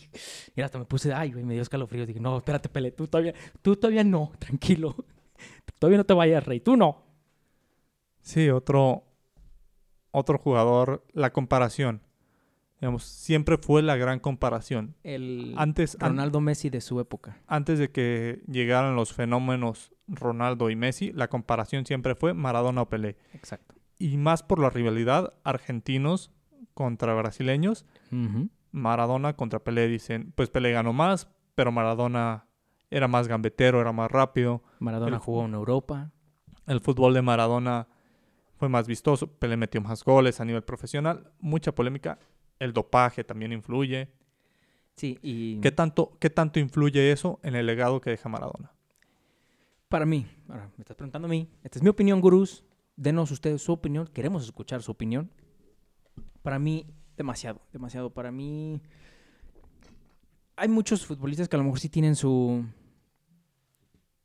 y 0.55 0.61
hasta 0.61 0.79
me 0.79 0.85
puse, 0.85 1.13
ay, 1.13 1.31
güey, 1.31 1.43
me 1.43 1.53
dio 1.53 1.61
escalofríos. 1.61 2.07
Dije, 2.07 2.19
no, 2.19 2.37
espérate, 2.37 2.67
Pele, 2.67 2.91
tú 2.91 3.07
todavía, 3.07 3.35
tú 3.61 3.75
todavía 3.75 4.03
no, 4.03 4.31
tranquilo. 4.39 4.95
Todavía 5.77 5.97
no 5.97 6.05
te 6.05 6.13
vayas, 6.13 6.43
Rey, 6.43 6.59
tú 6.59 6.75
no. 6.77 7.03
Sí, 8.21 8.49
otro, 8.49 9.03
otro 10.11 10.37
jugador, 10.37 11.05
la 11.13 11.31
comparación. 11.31 12.01
Digamos, 12.81 13.03
siempre 13.03 13.57
fue 13.59 13.81
la 13.83 13.95
gran 13.95 14.19
comparación. 14.19 14.95
El 15.03 15.53
Antes, 15.55 15.95
an- 15.99 16.09
Ronaldo 16.09 16.41
Messi 16.41 16.69
de 16.71 16.81
su 16.81 16.99
época. 16.99 17.37
antes 17.47 17.77
de 17.79 17.91
que 17.91 18.41
llegaran 18.47 18.95
los 18.95 19.13
fenómenos 19.13 19.93
Ronaldo 20.07 20.69
y 20.71 20.75
Messi, 20.75 21.11
la 21.13 21.27
comparación 21.29 21.85
siempre 21.85 22.15
fue 22.15 22.33
Maradona 22.33 22.81
o 22.81 22.89
Pelé. 22.89 23.17
Exacto. 23.33 23.75
Y 23.99 24.17
más 24.17 24.41
por 24.43 24.57
la 24.59 24.69
rivalidad 24.71 25.31
argentinos 25.43 26.31
contra 26.73 27.13
brasileños. 27.13 27.85
Maradona 28.71 29.35
contra 29.35 29.59
Pelé 29.59 29.87
dicen, 29.87 30.31
pues 30.35 30.49
Pelé 30.49 30.71
ganó 30.71 30.91
más, 30.93 31.27
pero 31.55 31.71
Maradona 31.71 32.47
era 32.89 33.07
más 33.07 33.27
gambetero, 33.27 33.79
era 33.81 33.91
más 33.91 34.09
rápido. 34.09 34.63
Maradona 34.79 35.17
El- 35.17 35.21
jugó 35.21 35.45
en 35.45 35.53
Europa. 35.53 36.11
El 36.67 36.79
fútbol 36.79 37.13
de 37.13 37.21
Maradona 37.21 37.87
fue 38.55 38.69
más 38.69 38.87
vistoso, 38.87 39.27
Pelé 39.27 39.57
metió 39.57 39.81
más 39.81 40.03
goles 40.03 40.39
a 40.39 40.45
nivel 40.45 40.63
profesional, 40.63 41.31
mucha 41.39 41.73
polémica. 41.73 42.19
El 42.61 42.73
dopaje 42.73 43.23
también 43.23 43.51
influye. 43.53 44.07
Sí, 44.95 45.17
y 45.23 45.59
¿Qué 45.61 45.71
tanto, 45.71 46.15
¿Qué 46.19 46.29
tanto 46.29 46.59
influye 46.59 47.11
eso 47.11 47.39
en 47.41 47.55
el 47.55 47.65
legado 47.65 47.99
que 48.01 48.11
deja 48.11 48.29
Maradona? 48.29 48.71
para 49.89 50.05
mí, 50.05 50.25
ahora 50.47 50.71
me 50.77 50.83
estás 50.83 50.95
preguntando 50.95 51.25
a 51.25 51.29
mí, 51.29 51.49
esta 51.63 51.79
es 51.79 51.83
mi 51.83 51.89
opinión, 51.89 52.21
gurús. 52.21 52.63
Denos 52.95 53.31
ustedes 53.31 53.63
su 53.63 53.73
opinión, 53.73 54.07
queremos 54.13 54.45
escuchar 54.45 54.83
su 54.83 54.91
opinión. 54.91 55.31
Para 56.43 56.59
mí, 56.59 56.85
demasiado, 57.17 57.61
demasiado. 57.73 58.11
Para 58.13 58.31
mí, 58.31 58.79
hay 60.55 60.69
muchos 60.69 61.05
futbolistas 61.05 61.49
que 61.49 61.55
a 61.55 61.59
lo 61.59 61.65
mejor 61.65 61.79
sí 61.79 61.89
tienen 61.89 62.15
su 62.15 62.63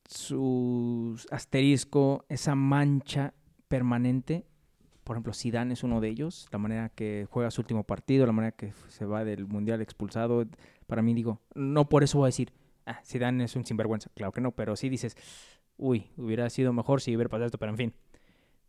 su 0.08 1.18
asterisco, 1.30 2.26
esa 2.28 2.54
mancha 2.54 3.32
permanente. 3.66 4.46
Por 5.06 5.14
ejemplo, 5.14 5.32
Zidane 5.32 5.74
es 5.74 5.84
uno 5.84 6.00
de 6.00 6.08
ellos. 6.08 6.48
La 6.50 6.58
manera 6.58 6.88
que 6.88 7.28
juega 7.30 7.52
su 7.52 7.60
último 7.60 7.84
partido, 7.84 8.26
la 8.26 8.32
manera 8.32 8.50
que 8.50 8.72
se 8.88 9.04
va 9.04 9.24
del 9.24 9.46
mundial 9.46 9.80
expulsado. 9.80 10.44
Para 10.88 11.00
mí, 11.00 11.14
digo, 11.14 11.40
no 11.54 11.88
por 11.88 12.02
eso 12.02 12.18
voy 12.18 12.26
a 12.26 12.34
decir, 12.34 12.52
ah, 12.86 13.00
Zidane 13.04 13.44
es 13.44 13.54
un 13.54 13.64
sinvergüenza. 13.64 14.10
Claro 14.16 14.32
que 14.32 14.40
no, 14.40 14.50
pero 14.50 14.74
sí 14.74 14.88
dices, 14.88 15.16
uy, 15.76 16.10
hubiera 16.16 16.50
sido 16.50 16.72
mejor 16.72 17.00
si 17.00 17.14
hubiera 17.14 17.28
pasado 17.28 17.46
esto, 17.46 17.56
pero 17.56 17.70
en 17.70 17.78
fin. 17.78 17.94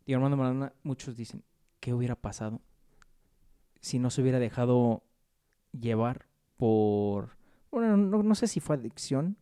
Diego 0.06 0.18
Armando 0.18 0.36
Maradona, 0.36 0.72
muchos 0.84 1.16
dicen, 1.16 1.42
¿qué 1.80 1.92
hubiera 1.92 2.14
pasado 2.14 2.60
si 3.80 3.98
no 3.98 4.08
se 4.10 4.22
hubiera 4.22 4.38
dejado 4.38 5.02
llevar 5.72 6.26
por... 6.56 7.36
Bueno, 7.72 7.96
no, 7.96 8.34
sé 8.36 8.46
si 8.46 8.60
fue 8.60 8.76
adicción. 8.76 9.36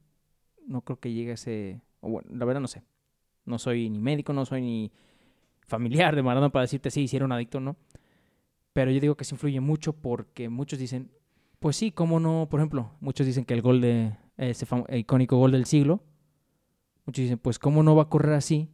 No 0.66 0.80
creo 0.80 0.98
que 0.98 1.12
llegue 1.12 1.32
a 1.32 1.34
ese... 1.34 1.82
la 2.00 2.44
verdad 2.46 2.62
no 2.62 2.68
sé. 2.68 2.84
No 3.44 3.58
soy 3.58 3.90
ni 3.90 4.00
médico, 4.00 4.32
no 4.32 4.46
soy 4.46 4.62
ni 4.62 4.92
familiar 5.66 6.14
de 6.16 6.22
Maradona 6.22 6.50
para 6.52 6.62
decirte 6.62 6.90
si 6.90 7.02
hicieron 7.02 7.32
adicto 7.32 7.58
o 7.58 7.60
no. 7.60 7.76
Pero 8.72 8.90
yo 8.90 9.00
digo 9.00 9.16
que 9.16 9.24
se 9.24 9.34
influye 9.34 9.60
mucho 9.60 9.92
porque 9.94 10.48
muchos 10.48 10.78
dicen, 10.78 11.10
pues 11.60 11.76
sí, 11.76 11.90
cómo 11.92 12.20
no, 12.20 12.46
por 12.50 12.60
ejemplo, 12.60 12.92
muchos 13.00 13.26
dicen 13.26 13.44
que 13.44 13.54
el 13.54 13.62
gol 13.62 13.80
de 13.80 14.16
ese 14.36 14.66
icónico 14.90 15.38
gol 15.38 15.52
del 15.52 15.64
siglo, 15.64 16.02
muchos 17.06 17.22
dicen, 17.22 17.38
pues 17.38 17.58
cómo 17.58 17.82
no 17.82 17.96
va 17.96 18.02
a 18.04 18.08
correr 18.08 18.34
así 18.34 18.70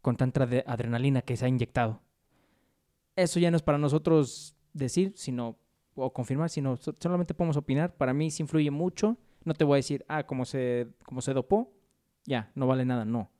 con 0.00 0.16
tanta 0.16 0.44
adrenalina 0.66 1.22
que 1.22 1.36
se 1.36 1.44
ha 1.44 1.48
inyectado. 1.48 2.00
Eso 3.16 3.40
ya 3.40 3.50
no 3.50 3.56
es 3.56 3.62
para 3.62 3.78
nosotros 3.78 4.54
decir, 4.72 5.12
sino 5.16 5.58
o 5.96 6.12
confirmar, 6.12 6.48
sino 6.50 6.76
so- 6.76 6.94
solamente 7.00 7.34
podemos 7.34 7.56
opinar. 7.56 7.96
Para 7.96 8.14
mí 8.14 8.30
sí 8.30 8.44
influye 8.44 8.70
mucho. 8.70 9.16
No 9.44 9.54
te 9.54 9.64
voy 9.64 9.76
a 9.76 9.78
decir, 9.78 10.04
ah, 10.08 10.24
como 10.24 10.44
se, 10.44 10.86
como 11.04 11.20
se 11.20 11.32
dopó, 11.34 11.72
ya, 12.24 12.52
no 12.54 12.68
vale 12.68 12.84
nada. 12.84 13.04
No. 13.04 13.32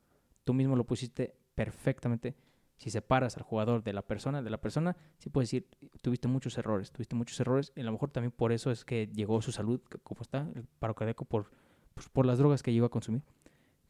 Tú 0.42 0.52
mismo 0.54 0.74
lo 0.74 0.84
pusiste 0.84 1.36
perfectamente. 1.54 2.34
Si 2.78 2.90
separas 2.90 3.36
al 3.36 3.42
jugador 3.42 3.82
de 3.82 3.92
la 3.92 4.02
persona, 4.02 4.40
de 4.40 4.50
la 4.50 4.60
persona, 4.60 4.96
sí 5.18 5.30
puedes 5.30 5.50
decir, 5.50 5.68
tuviste 6.00 6.28
muchos 6.28 6.56
errores, 6.58 6.92
tuviste 6.92 7.16
muchos 7.16 7.38
errores. 7.40 7.72
Y 7.74 7.80
a 7.80 7.84
lo 7.84 7.92
mejor 7.92 8.10
también 8.10 8.30
por 8.30 8.52
eso 8.52 8.70
es 8.70 8.84
que 8.84 9.08
llegó 9.12 9.42
su 9.42 9.50
salud, 9.52 9.80
como 10.04 10.22
está, 10.22 10.48
el 10.54 10.64
paro 10.78 10.94
cardíaco, 10.94 11.24
por, 11.24 11.50
pues, 11.94 12.08
por 12.08 12.24
las 12.24 12.38
drogas 12.38 12.62
que 12.62 12.72
llegó 12.72 12.86
a 12.86 12.90
consumir. 12.90 13.22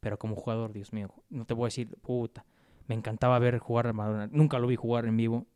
Pero 0.01 0.18
como 0.18 0.37
jugador, 0.37 0.72
Dios 0.72 0.92
mío, 0.92 1.11
no 1.29 1.44
te 1.44 1.53
voy 1.53 1.64
a 1.64 1.66
decir, 1.66 1.96
puta, 2.01 2.46
me 2.87 2.94
encantaba 2.94 3.38
ver 3.38 3.59
jugar 3.59 3.87
a 3.88 3.92
Madonna. 3.92 4.29
Nunca 4.33 4.59
lo 4.59 4.66
vi 4.66 4.77
jugar 4.77 5.05
en 5.05 5.16
vivo. 5.16 5.46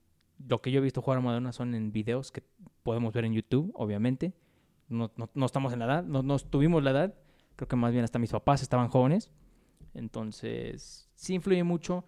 Lo 0.47 0.61
que 0.61 0.71
yo 0.71 0.81
he 0.81 0.83
visto 0.83 1.01
jugar 1.01 1.19
a 1.19 1.23
Madonna 1.23 1.53
son 1.53 1.75
en 1.75 1.91
videos 1.91 2.31
que 2.31 2.43
podemos 2.83 3.15
ver 3.15 3.25
en 3.25 3.33
YouTube, 3.33 3.73
obviamente. 3.75 4.35
No, 4.89 5.11
no, 5.17 5.31
no 5.33 5.47
estamos 5.47 5.73
en 5.73 5.79
la 5.79 5.87
edad, 5.87 6.05
no, 6.05 6.23
no 6.23 6.39
tuvimos 6.39 6.83
la 6.83 6.91
edad. 6.91 7.15
Creo 7.57 7.67
que 7.67 7.77
más 7.77 7.93
bien 7.93 8.05
hasta 8.05 8.19
mis 8.19 8.31
papás 8.31 8.61
estaban 8.61 8.89
jóvenes. 8.89 9.31
Entonces, 9.95 11.09
sí 11.15 11.35
influye 11.35 11.65
mucho. 11.65 12.05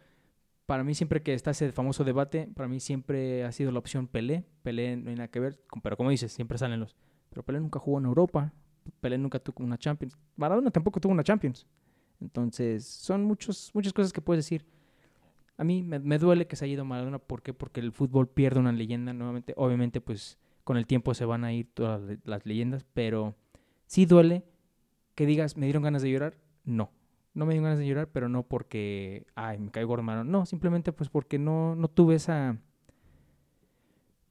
Para 0.66 0.82
mí 0.84 0.94
siempre 0.94 1.22
que 1.22 1.34
está 1.34 1.50
ese 1.50 1.72
famoso 1.72 2.04
debate, 2.04 2.48
para 2.54 2.68
mí 2.68 2.80
siempre 2.80 3.44
ha 3.44 3.52
sido 3.52 3.70
la 3.70 3.78
opción 3.78 4.06
Pelé. 4.06 4.44
Pelé 4.62 4.96
no 4.96 5.10
hay 5.10 5.16
nada 5.16 5.28
que 5.28 5.40
ver, 5.40 5.60
pero 5.82 5.96
como 5.96 6.10
dices, 6.10 6.32
siempre 6.32 6.56
salen 6.56 6.80
los... 6.80 6.96
Pero 7.30 7.42
Pelé 7.42 7.60
nunca 7.60 7.78
jugó 7.78 7.98
en 7.98 8.06
Europa. 8.06 8.52
Pelé 9.00 9.18
nunca 9.18 9.38
tuvo 9.38 9.64
una 9.64 9.76
Champions. 9.76 10.16
Maradona 10.36 10.70
tampoco 10.70 11.00
tuvo 11.00 11.12
una 11.12 11.24
Champions. 11.24 11.66
Entonces, 12.20 12.86
son 12.86 13.24
muchos, 13.24 13.70
muchas 13.74 13.92
cosas 13.92 14.12
que 14.12 14.20
puedes 14.20 14.44
decir. 14.44 14.64
A 15.56 15.64
mí 15.64 15.82
me, 15.82 15.98
me 15.98 16.18
duele 16.18 16.46
que 16.46 16.56
se 16.56 16.64
haya 16.64 16.74
ido 16.74 16.84
Maradona. 16.84 17.18
¿Por 17.18 17.42
qué? 17.42 17.52
Porque 17.52 17.80
el 17.80 17.92
fútbol 17.92 18.28
pierde 18.28 18.60
una 18.60 18.72
leyenda 18.72 19.12
nuevamente. 19.12 19.52
Obviamente, 19.56 20.00
pues 20.00 20.38
con 20.64 20.78
el 20.78 20.86
tiempo 20.86 21.14
se 21.14 21.26
van 21.26 21.44
a 21.44 21.52
ir 21.52 21.68
todas 21.72 22.00
las 22.24 22.46
leyendas, 22.46 22.84
pero 22.94 23.36
sí 23.86 24.06
duele 24.06 24.44
que 25.14 25.26
digas, 25.26 25.56
¿me 25.56 25.66
dieron 25.66 25.82
ganas 25.82 26.02
de 26.02 26.10
llorar? 26.10 26.38
No. 26.64 26.90
No 27.34 27.46
me 27.46 27.52
dieron 27.52 27.64
ganas 27.64 27.78
de 27.78 27.86
llorar, 27.86 28.08
pero 28.08 28.28
no 28.28 28.44
porque, 28.44 29.26
ay, 29.34 29.58
me 29.58 29.70
caigo 29.70 30.00
Maradona. 30.02 30.30
No, 30.30 30.46
simplemente 30.46 30.92
pues 30.92 31.10
porque 31.10 31.38
no, 31.38 31.74
no 31.74 31.88
tuve 31.88 32.14
esa, 32.14 32.58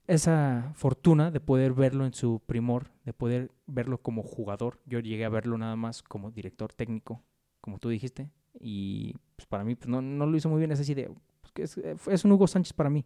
esa 0.08 0.72
fortuna 0.76 1.32
de 1.32 1.39
poder 1.39 1.74
verlo 1.74 2.06
en 2.06 2.14
su 2.14 2.41
primor, 2.45 2.91
de 3.04 3.14
poder 3.14 3.51
verlo 3.68 3.97
como 3.99 4.24
jugador. 4.24 4.80
Yo 4.86 4.99
llegué 4.99 5.26
a 5.26 5.30
verlo 5.30 5.58
nada 5.58 5.76
más 5.76 6.01
como 6.01 6.32
director 6.32 6.74
técnico, 6.74 7.22
como 7.62 7.78
tú 7.78 7.89
dijiste, 7.89 8.32
y 8.60 9.16
pues 9.36 9.47
para 9.47 9.64
mí 9.64 9.76
pues, 9.76 9.89
no, 9.89 10.01
no 10.01 10.26
lo 10.26 10.38
hizo 10.38 10.49
muy 10.49 10.60
bien. 10.60 10.72
Es 10.72 10.80
así 10.80 10.93
de, 10.93 11.12
pues, 11.54 11.78
es 12.08 12.26
un 12.26 12.32
Hugo 12.32 12.47
Sánchez 12.47 12.74
para 12.74 12.89
mí, 12.89 13.06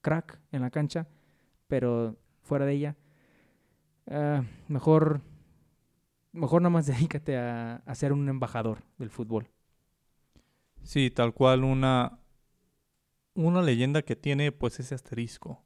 crack 0.00 0.40
en 0.52 0.62
la 0.62 0.70
cancha, 0.70 1.08
pero 1.66 2.16
fuera 2.42 2.66
de 2.66 2.72
ella, 2.72 2.96
ah, 4.10 4.42
mejor, 4.68 5.20
mejor 6.32 6.62
nada 6.62 6.70
más 6.70 6.86
dedícate 6.86 7.36
a, 7.36 7.76
a 7.76 7.94
ser 7.94 8.12
un 8.12 8.28
embajador 8.28 8.82
del 8.98 9.10
fútbol. 9.10 9.48
Sí, 10.82 11.10
tal 11.10 11.34
cual 11.34 11.64
una, 11.64 12.18
una 13.34 13.62
leyenda 13.62 14.02
que 14.02 14.16
tiene 14.16 14.52
pues 14.52 14.80
ese 14.80 14.94
asterisco. 14.94 15.62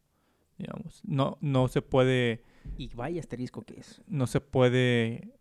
Digamos. 0.59 1.01
No, 1.05 1.39
no 1.41 1.69
se 1.69 1.83
puede, 1.83 2.45
Y 2.77 2.89
vaya 2.95 3.21
asterisco 3.21 3.63
que 3.63 3.81
es. 3.81 4.01
no 4.07 4.27
se 4.27 4.41
puede 4.41 5.33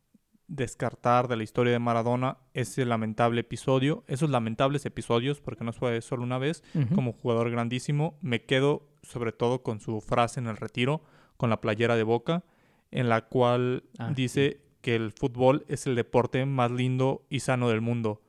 descartar 0.47 1.27
de 1.27 1.37
la 1.37 1.43
historia 1.43 1.71
de 1.71 1.79
Maradona 1.79 2.37
ese 2.53 2.85
lamentable 2.85 3.41
episodio, 3.41 4.03
esos 4.07 4.29
lamentables 4.29 4.85
episodios, 4.85 5.39
porque 5.39 5.63
no 5.63 5.71
fue 5.73 6.01
solo 6.01 6.23
una 6.23 6.37
vez, 6.39 6.63
como 6.93 7.13
jugador 7.13 7.49
grandísimo. 7.51 8.17
Me 8.21 8.43
quedo 8.45 8.89
sobre 9.03 9.31
todo 9.31 9.63
con 9.63 9.79
su 9.79 10.01
frase 10.01 10.39
en 10.39 10.47
el 10.47 10.57
retiro, 10.57 11.03
con 11.37 11.49
la 11.49 11.61
playera 11.61 11.95
de 11.95 12.03
Boca, 12.03 12.43
en 12.91 13.07
la 13.07 13.27
cual 13.27 13.83
Ah, 13.97 14.11
dice 14.13 14.61
que 14.81 14.95
el 14.95 15.11
fútbol 15.11 15.65
es 15.67 15.87
el 15.87 15.95
deporte 15.95 16.45
más 16.45 16.71
lindo 16.71 17.25
y 17.29 17.41
sano 17.41 17.69
del 17.69 17.81
mundo. 17.81 18.21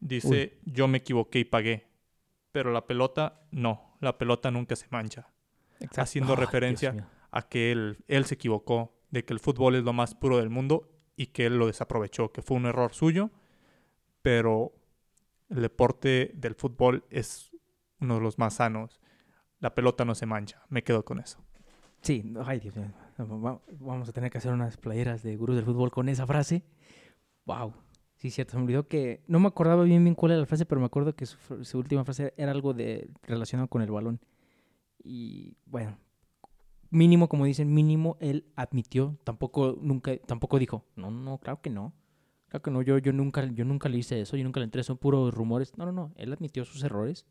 Dice, 0.00 0.58
yo 0.64 0.88
me 0.88 0.98
equivoqué 0.98 1.40
y 1.40 1.44
pagué, 1.44 1.86
pero 2.52 2.72
la 2.72 2.86
pelota 2.86 3.42
no, 3.50 3.96
la 4.00 4.18
pelota 4.18 4.50
nunca 4.50 4.76
se 4.76 4.86
mancha. 4.90 5.30
Exacto. 5.80 6.02
haciendo 6.02 6.36
referencia. 6.36 7.08
A 7.32 7.48
que 7.48 7.70
él, 7.70 7.98
él 8.08 8.24
se 8.24 8.34
equivocó, 8.34 8.92
de 9.10 9.24
que 9.24 9.32
el 9.32 9.38
fútbol 9.38 9.76
es 9.76 9.84
lo 9.84 9.92
más 9.92 10.14
puro 10.14 10.38
del 10.38 10.50
mundo 10.50 10.90
y 11.16 11.28
que 11.28 11.46
él 11.46 11.58
lo 11.58 11.66
desaprovechó, 11.66 12.32
que 12.32 12.42
fue 12.42 12.56
un 12.56 12.66
error 12.66 12.92
suyo, 12.92 13.30
pero 14.20 14.72
el 15.48 15.62
deporte 15.62 16.32
del 16.34 16.56
fútbol 16.56 17.04
es 17.08 17.52
uno 18.00 18.16
de 18.16 18.20
los 18.20 18.38
más 18.38 18.54
sanos. 18.54 19.00
La 19.60 19.74
pelota 19.74 20.04
no 20.04 20.14
se 20.14 20.26
mancha, 20.26 20.62
me 20.70 20.82
quedo 20.82 21.04
con 21.04 21.20
eso. 21.20 21.38
Sí, 22.02 22.32
ay, 22.44 22.60
Dios 22.60 22.74
mío. 22.74 22.92
Va- 23.24 23.60
Vamos 23.78 24.08
a 24.08 24.12
tener 24.12 24.30
que 24.30 24.38
hacer 24.38 24.52
unas 24.52 24.76
playeras 24.76 25.22
de 25.22 25.36
gurús 25.36 25.56
del 25.56 25.64
fútbol 25.64 25.90
con 25.90 26.08
esa 26.08 26.26
frase. 26.26 26.64
Wow. 27.46 27.74
Sí, 28.16 28.30
cierto. 28.30 28.52
Se 28.52 28.56
me 28.58 28.64
olvidó 28.64 28.86
que. 28.88 29.22
No 29.26 29.40
me 29.40 29.48
acordaba 29.48 29.82
bien 29.84 30.02
bien 30.04 30.14
cuál 30.14 30.32
era 30.32 30.40
la 30.40 30.46
frase, 30.46 30.66
pero 30.66 30.80
me 30.80 30.86
acuerdo 30.86 31.14
que 31.16 31.26
su, 31.26 31.64
su 31.64 31.78
última 31.78 32.04
frase 32.04 32.34
era 32.36 32.52
algo 32.52 32.74
de 32.74 33.10
relacionado 33.22 33.68
con 33.68 33.82
el 33.82 33.90
balón. 33.90 34.20
Y 35.02 35.56
bueno, 35.66 35.98
mínimo, 36.90 37.28
como 37.28 37.44
dicen, 37.44 37.72
mínimo 37.72 38.16
él 38.20 38.44
admitió. 38.56 39.16
Tampoco, 39.24 39.78
nunca, 39.80 40.16
tampoco 40.18 40.58
dijo, 40.58 40.84
no, 40.96 41.10
no, 41.10 41.38
claro 41.38 41.60
que 41.62 41.70
no. 41.70 41.94
Claro 42.48 42.62
que 42.62 42.70
no, 42.70 42.82
yo, 42.82 42.98
yo, 42.98 43.12
nunca, 43.12 43.44
yo 43.46 43.64
nunca 43.64 43.88
le 43.88 43.98
hice 43.98 44.20
eso, 44.20 44.36
yo 44.36 44.44
nunca 44.44 44.58
le 44.60 44.64
entré, 44.64 44.82
son 44.82 44.98
puros 44.98 45.32
rumores. 45.32 45.76
No, 45.78 45.86
no, 45.86 45.92
no. 45.92 46.12
Él 46.16 46.32
admitió 46.32 46.64
sus 46.64 46.82
errores 46.82 47.26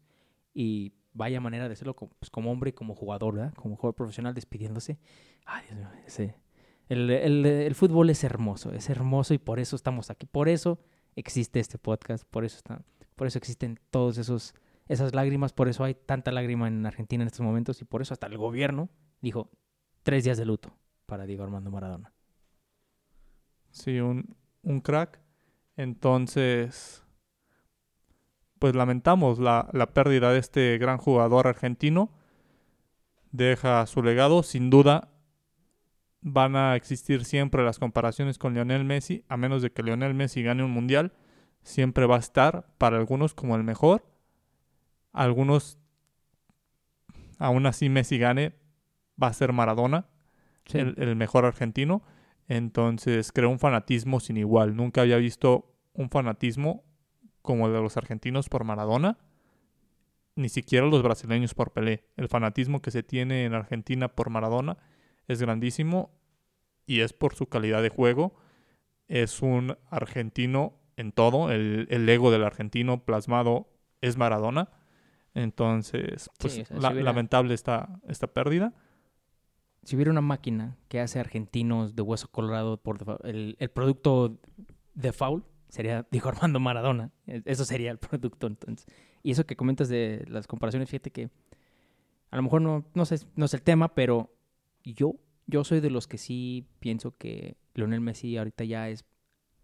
y 0.53 0.93
vaya 1.13 1.41
manera 1.41 1.67
de 1.67 1.73
hacerlo 1.73 1.95
como, 1.95 2.11
pues, 2.19 2.29
como 2.29 2.51
hombre, 2.51 2.73
como 2.73 2.95
jugador, 2.95 3.35
¿verdad? 3.35 3.53
Como 3.55 3.75
jugador 3.75 3.95
profesional 3.95 4.33
despidiéndose. 4.33 4.99
Ay, 5.45 5.63
Dios 5.67 5.79
mío, 5.79 6.33
el, 6.89 7.09
el- 7.11 7.45
el 7.45 7.75
fútbol 7.75 8.09
es 8.09 8.23
hermoso, 8.23 8.71
es 8.71 8.89
hermoso 8.89 9.33
y 9.33 9.37
por 9.37 9.59
eso 9.59 9.75
estamos 9.75 10.09
aquí. 10.09 10.25
Por 10.25 10.49
eso 10.49 10.79
existe 11.15 11.59
este 11.59 11.77
podcast, 11.77 12.23
por 12.29 12.45
eso, 12.45 12.57
está, 12.57 12.81
por 13.15 13.27
eso 13.27 13.37
existen 13.37 13.79
todos 13.91 14.17
esos 14.17 14.53
esas 14.87 15.13
lágrimas, 15.13 15.53
por 15.53 15.67
eso 15.69 15.83
hay 15.83 15.93
tanta 15.93 16.31
lágrima 16.31 16.67
en 16.67 16.83
Argentina 16.83 17.21
en 17.21 17.27
estos 17.27 17.41
momentos 17.45 17.79
y 17.79 17.85
por 17.85 18.01
eso 18.01 18.13
hasta 18.15 18.25
el 18.25 18.37
gobierno 18.39 18.89
dijo 19.21 19.51
tres 20.01 20.23
días 20.23 20.39
de 20.39 20.45
luto 20.45 20.75
para 21.05 21.27
Diego 21.27 21.43
Armando 21.43 21.69
Maradona. 21.69 22.11
Sí, 23.69 23.99
un, 23.99 24.35
un 24.63 24.81
crack. 24.81 25.19
Entonces, 25.77 27.03
pues 28.59 28.75
lamentamos 28.75 29.39
la, 29.39 29.69
la 29.73 29.87
pérdida 29.93 30.31
de 30.31 30.39
este 30.39 30.77
gran 30.77 30.97
jugador 30.97 31.47
argentino. 31.47 32.11
Deja 33.31 33.85
su 33.85 34.03
legado. 34.03 34.43
Sin 34.43 34.69
duda, 34.69 35.09
van 36.21 36.55
a 36.55 36.75
existir 36.75 37.25
siempre 37.25 37.63
las 37.63 37.79
comparaciones 37.79 38.37
con 38.37 38.53
Lionel 38.53 38.83
Messi. 38.83 39.23
A 39.29 39.37
menos 39.37 39.61
de 39.61 39.71
que 39.71 39.83
Lionel 39.83 40.13
Messi 40.13 40.43
gane 40.43 40.63
un 40.63 40.71
mundial, 40.71 41.13
siempre 41.63 42.05
va 42.05 42.17
a 42.17 42.19
estar 42.19 42.67
para 42.77 42.97
algunos 42.97 43.33
como 43.33 43.55
el 43.55 43.63
mejor. 43.63 44.05
Algunos, 45.13 45.79
aún 47.37 47.65
así 47.65 47.89
Messi 47.89 48.17
gane, 48.17 48.53
va 49.21 49.27
a 49.27 49.33
ser 49.33 49.53
Maradona 49.53 50.05
el, 50.73 50.95
el 50.97 51.15
mejor 51.15 51.45
argentino. 51.45 52.03
Entonces 52.47 53.31
creó 53.31 53.49
un 53.49 53.59
fanatismo 53.59 54.19
sin 54.19 54.37
igual. 54.37 54.75
Nunca 54.75 55.01
había 55.01 55.17
visto 55.17 55.75
un 55.93 56.09
fanatismo 56.09 56.83
como 57.41 57.67
el 57.67 57.73
de 57.73 57.81
los 57.81 57.97
argentinos 57.97 58.49
por 58.49 58.63
Maradona. 58.63 59.17
Ni 60.35 60.49
siquiera 60.49 60.85
los 60.87 61.03
brasileños 61.03 61.53
por 61.53 61.71
Pelé. 61.71 62.05
El 62.15 62.29
fanatismo 62.29 62.81
que 62.81 62.91
se 62.91 63.03
tiene 63.03 63.45
en 63.45 63.53
Argentina 63.53 64.07
por 64.07 64.29
Maradona 64.29 64.77
es 65.27 65.41
grandísimo 65.41 66.11
y 66.85 67.01
es 67.01 67.13
por 67.13 67.35
su 67.35 67.47
calidad 67.47 67.81
de 67.83 67.89
juego. 67.89 68.35
Es 69.07 69.41
un 69.41 69.77
argentino 69.89 70.75
en 70.95 71.11
todo. 71.11 71.51
El, 71.51 71.87
el 71.89 72.07
ego 72.07 72.31
del 72.31 72.43
argentino 72.43 73.03
plasmado 73.03 73.67
es 74.01 74.17
Maradona. 74.17 74.69
Entonces, 75.33 76.29
pues 76.39 76.53
Sí, 76.53 76.61
o 76.61 76.65
sea, 76.65 76.75
si 76.77 76.81
la- 76.81 76.89
hubiera- 76.91 77.03
lamentable 77.05 77.53
esta, 77.53 77.99
esta 78.07 78.27
pérdida. 78.27 78.73
Si 79.83 79.95
hubiera 79.95 80.11
una 80.11 80.21
máquina 80.21 80.77
que 80.87 80.99
hace 80.99 81.19
argentinos 81.19 81.95
de 81.95 82.01
hueso 82.01 82.29
colorado 82.29 82.77
por 82.77 82.97
el 83.23 83.55
producto 83.73 84.37
de 84.93 85.11
foul 85.13 85.43
sería 85.69 86.05
Diego 86.11 86.29
Armando 86.29 86.59
Maradona. 86.59 87.11
E- 87.27 87.43
Eso 87.45 87.65
sería 87.65 87.91
el 87.91 87.99
producto 87.99 88.47
entonces. 88.47 88.87
Y 89.23 89.31
eso 89.31 89.45
que 89.45 89.55
comentas 89.55 89.89
de 89.89 90.25
las 90.29 90.47
comparaciones, 90.47 90.89
fíjate 90.89 91.11
que 91.11 91.29
a 92.31 92.37
lo 92.37 92.43
mejor 92.43 92.61
no, 92.61 92.85
no, 92.93 93.05
sé, 93.05 93.25
no 93.35 93.45
es 93.45 93.53
el 93.53 93.61
tema, 93.61 93.95
pero 93.95 94.33
yo, 94.83 95.15
yo 95.47 95.63
soy 95.63 95.79
de 95.79 95.89
los 95.89 96.07
que 96.07 96.17
sí 96.17 96.67
pienso 96.79 97.15
que 97.17 97.57
Lionel 97.73 98.01
Messi 98.01 98.37
ahorita 98.37 98.63
ya 98.65 98.89
es, 98.89 99.03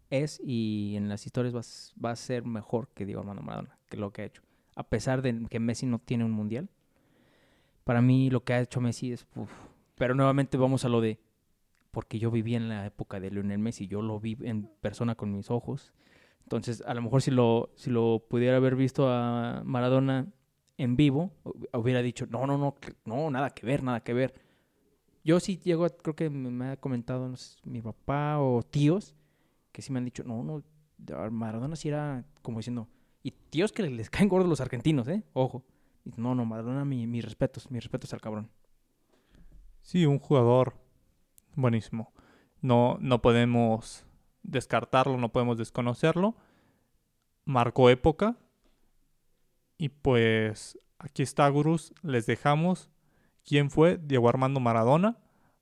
es 0.09 0.41
y 0.43 0.95
en 0.97 1.09
las 1.09 1.25
historias 1.25 1.55
va, 1.55 1.61
va 2.03 2.11
a 2.11 2.15
ser 2.15 2.45
mejor 2.45 2.89
que 2.93 3.05
Diego 3.05 3.21
Armando 3.21 3.43
Maradona, 3.43 3.77
que 3.89 3.97
lo 3.97 4.11
que 4.11 4.23
ha 4.23 4.25
hecho. 4.25 4.41
A 4.75 4.83
pesar 4.83 5.21
de 5.21 5.45
que 5.49 5.59
Messi 5.59 5.85
no 5.85 5.99
tiene 5.99 6.25
un 6.25 6.31
mundial, 6.31 6.69
para 7.83 8.01
mí 8.01 8.29
lo 8.29 8.43
que 8.43 8.53
ha 8.53 8.61
hecho 8.61 8.81
Messi 8.81 9.11
es... 9.11 9.27
uf, 9.35 9.51
pero 9.95 10.15
nuevamente 10.15 10.57
vamos 10.57 10.85
a 10.85 10.89
lo 10.89 11.01
de, 11.01 11.19
porque 11.95 12.19
yo 12.19 12.29
viví 12.29 12.55
en 12.55 12.67
la 12.67 12.85
época 12.85 13.21
de 13.21 13.31
Lionel 13.31 13.57
Messi, 13.57 13.87
yo 13.87 14.01
lo 14.01 14.19
vi 14.19 14.35
en 14.41 14.67
persona 14.81 15.15
con 15.15 15.31
mis 15.31 15.49
ojos. 15.49 15.93
Entonces, 16.43 16.83
a 16.85 16.93
lo 16.93 17.01
mejor 17.01 17.21
si 17.21 17.31
lo, 17.31 17.71
si 17.75 17.89
lo 17.89 18.25
pudiera 18.29 18.57
haber 18.57 18.75
visto 18.75 19.07
a 19.09 19.61
Maradona 19.63 20.27
en 20.77 20.97
vivo, 20.97 21.31
hu- 21.45 21.69
hubiera 21.79 22.01
dicho, 22.01 22.25
no, 22.29 22.45
no, 22.47 22.57
no, 22.57 22.75
no, 23.05 23.31
nada 23.31 23.51
que 23.51 23.65
ver, 23.65 23.81
nada 23.81 24.01
que 24.03 24.13
ver. 24.13 24.33
Yo 25.23 25.39
sí 25.39 25.57
llego, 25.57 25.85
a- 25.85 25.89
creo 25.89 26.17
que 26.17 26.29
me, 26.29 26.65
ha 26.71 26.75
comentado 26.77 27.33
mi 27.63 27.81
papá 27.81 28.39
o 28.41 28.61
tíos, 28.61 29.15
que 29.71 29.81
sí 29.81 29.93
me 29.93 29.99
han 29.99 30.05
dicho, 30.05 30.25
no, 30.25 30.43
no, 30.43 30.61
Maradona 31.31 31.77
sí 31.77 31.87
era 31.87 32.25
como 32.41 32.59
diciendo, 32.59 32.89
y 33.23 33.31
tíos 33.31 33.71
que 33.71 33.83
les 33.83 34.09
caen 34.09 34.27
gordos 34.27 34.49
los 34.49 34.59
argentinos, 34.59 35.07
¿eh? 35.07 35.23
Ojo. 35.31 35.63
No, 36.17 36.35
no, 36.35 36.43
Maradona, 36.43 36.83
mi- 36.83 37.07
mis 37.07 37.23
respetos, 37.23 37.71
mis 37.71 37.81
respetos 37.81 38.13
al 38.13 38.19
cabrón. 38.19 38.49
Sí, 39.81 40.05
un 40.05 40.19
jugador 40.19 40.83
buenísimo. 41.55 42.13
No, 42.61 42.97
no 42.99 43.21
podemos 43.21 44.05
descartarlo, 44.43 45.17
no 45.17 45.31
podemos 45.31 45.57
desconocerlo. 45.57 46.35
Marcó 47.45 47.89
época. 47.89 48.37
Y 49.77 49.89
pues 49.89 50.79
aquí 50.99 51.23
está, 51.23 51.47
gurús. 51.49 51.93
Les 52.01 52.25
dejamos 52.25 52.89
quién 53.43 53.69
fue 53.69 53.97
Diego 53.97 54.29
Armando 54.29 54.59
Maradona. 54.59 55.17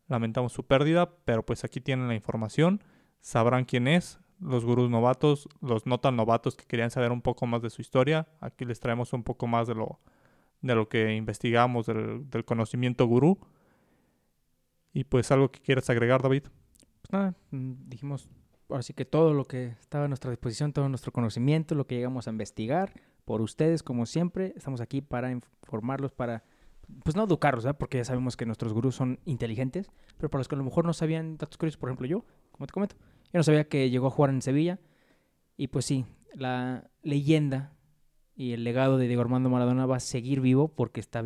Lamentamos 0.07 0.53
su 0.53 0.65
pérdida, 0.65 1.17
pero 1.25 1.45
pues 1.45 1.63
aquí 1.63 1.81
tienen 1.81 2.07
la 2.07 2.15
información. 2.15 2.83
Sabrán 3.21 3.65
quién 3.65 3.87
es. 3.87 4.19
Los 4.39 4.65
gurús 4.65 4.89
novatos, 4.89 5.47
los 5.61 5.85
no 5.85 5.99
tan 5.99 6.17
novatos 6.17 6.55
que 6.55 6.65
querían 6.65 6.91
saber 6.91 7.11
un 7.11 7.21
poco 7.21 7.47
más 7.47 7.61
de 7.61 7.69
su 7.69 7.81
historia. 7.81 8.27
Aquí 8.41 8.65
les 8.65 8.79
traemos 8.79 9.13
un 9.13 9.23
poco 9.23 9.47
más 9.47 9.67
de 9.67 9.75
lo, 9.75 9.99
de 10.61 10.75
lo 10.75 10.89
que 10.89 11.15
investigamos, 11.15 11.85
del, 11.85 12.29
del 12.29 12.43
conocimiento 12.43 13.05
gurú. 13.05 13.39
Y 14.93 15.03
pues 15.05 15.31
algo 15.31 15.51
que 15.51 15.59
quieras 15.59 15.89
agregar, 15.89 16.21
David. 16.21 16.43
pues 17.01 17.11
nada, 17.11 17.35
mm, 17.51 17.73
dijimos 17.87 18.29
ahora 18.69 18.83
sí 18.83 18.93
que 18.93 19.05
todo 19.05 19.33
lo 19.33 19.45
que 19.45 19.67
estaba 19.79 20.05
a 20.05 20.07
nuestra 20.07 20.31
disposición, 20.31 20.73
todo 20.73 20.89
nuestro 20.89 21.11
conocimiento, 21.11 21.75
lo 21.75 21.85
que 21.85 21.95
llegamos 21.95 22.27
a 22.27 22.31
investigar 22.31 22.93
por 23.25 23.41
ustedes, 23.41 23.83
como 23.83 24.05
siempre, 24.05 24.53
estamos 24.55 24.81
aquí 24.81 25.01
para 25.01 25.31
informarlos, 25.31 26.11
para, 26.11 26.43
pues 27.03 27.15
no 27.15 27.23
educarlos, 27.23 27.65
porque 27.77 27.97
ya 27.97 28.05
sabemos 28.05 28.35
que 28.35 28.45
nuestros 28.45 28.73
gurús 28.73 28.95
son 28.95 29.19
inteligentes, 29.25 29.89
pero 30.17 30.29
para 30.29 30.39
los 30.39 30.47
que 30.47 30.55
a 30.55 30.57
lo 30.57 30.63
mejor 30.63 30.85
no 30.85 30.93
sabían 30.93 31.37
datos 31.37 31.57
curiosos, 31.57 31.77
por 31.77 31.89
ejemplo 31.89 32.07
yo, 32.07 32.25
como 32.51 32.67
te 32.67 32.73
comento, 32.73 32.95
yo 32.97 33.39
no 33.39 33.43
sabía 33.43 33.67
que 33.67 33.89
llegó 33.89 34.07
a 34.07 34.11
jugar 34.11 34.31
en 34.31 34.41
Sevilla, 34.41 34.79
y 35.55 35.67
pues 35.67 35.85
sí, 35.85 36.05
la 36.33 36.89
leyenda 37.01 37.73
y 38.35 38.53
el 38.53 38.63
legado 38.63 38.97
de 38.97 39.07
Diego 39.07 39.21
Armando 39.21 39.49
Maradona 39.49 39.85
va 39.85 39.97
a 39.97 40.01
seguir 40.01 40.41
vivo 40.41 40.67
porque 40.67 40.99
está 40.99 41.23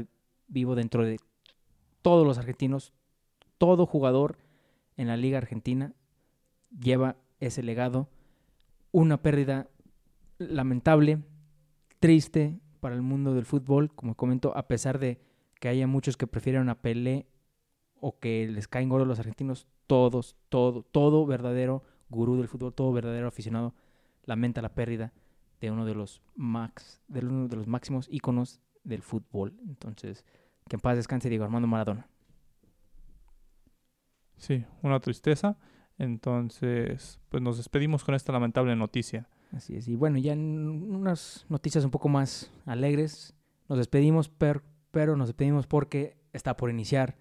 vivo 0.47 0.75
dentro 0.75 1.03
de 1.03 1.17
todos 2.01 2.27
los 2.27 2.37
argentinos, 2.37 2.93
todo 3.57 3.85
jugador 3.85 4.37
en 4.95 5.07
la 5.07 5.17
Liga 5.17 5.37
Argentina 5.37 5.93
lleva 6.79 7.17
ese 7.39 7.63
legado. 7.63 8.09
Una 8.91 9.21
pérdida 9.21 9.69
lamentable, 10.37 11.23
triste 11.99 12.59
para 12.79 12.95
el 12.95 13.01
mundo 13.01 13.33
del 13.33 13.45
fútbol, 13.45 13.93
como 13.93 14.15
comento, 14.15 14.55
a 14.55 14.67
pesar 14.67 14.99
de 14.99 15.19
que 15.59 15.69
haya 15.69 15.87
muchos 15.87 16.17
que 16.17 16.27
prefieren 16.27 16.69
a 16.69 16.81
Pelé 16.81 17.27
o 17.99 18.19
que 18.19 18.47
les 18.47 18.67
caen 18.67 18.89
gordos 18.89 19.07
los 19.07 19.19
argentinos, 19.19 19.67
todos, 19.87 20.35
todo, 20.49 20.83
todo 20.83 21.25
verdadero 21.25 21.83
gurú 22.09 22.37
del 22.37 22.47
fútbol, 22.47 22.73
todo 22.73 22.93
verdadero 22.93 23.27
aficionado 23.27 23.73
lamenta 24.23 24.61
la 24.61 24.75
pérdida 24.75 25.13
de 25.59 25.71
uno 25.71 25.85
de 25.85 25.95
los 25.95 26.21
max, 26.35 27.01
de 27.07 27.21
uno 27.21 27.47
de 27.47 27.55
los 27.55 27.67
máximos 27.67 28.07
íconos 28.11 28.59
del 28.83 29.01
fútbol. 29.01 29.57
Entonces, 29.67 30.23
que 30.69 30.75
en 30.75 30.81
paz 30.81 30.97
descanse 30.97 31.29
Diego 31.29 31.45
Armando 31.45 31.67
Maradona. 31.67 32.07
Sí, 34.37 34.63
una 34.81 34.99
tristeza. 34.99 35.57
Entonces, 35.97 37.19
pues 37.29 37.41
nos 37.41 37.57
despedimos 37.57 38.03
con 38.03 38.15
esta 38.15 38.31
lamentable 38.31 38.75
noticia. 38.75 39.27
Así 39.51 39.75
es. 39.75 39.87
Y 39.87 39.95
bueno, 39.95 40.17
ya 40.17 40.33
unas 40.33 41.45
noticias 41.49 41.83
un 41.83 41.91
poco 41.91 42.09
más 42.09 42.51
alegres, 42.65 43.35
nos 43.67 43.77
despedimos, 43.77 44.29
pero, 44.29 44.61
pero 44.91 45.15
nos 45.17 45.29
despedimos 45.29 45.67
porque 45.67 46.17
está 46.33 46.55
por 46.55 46.69
iniciar 46.69 47.15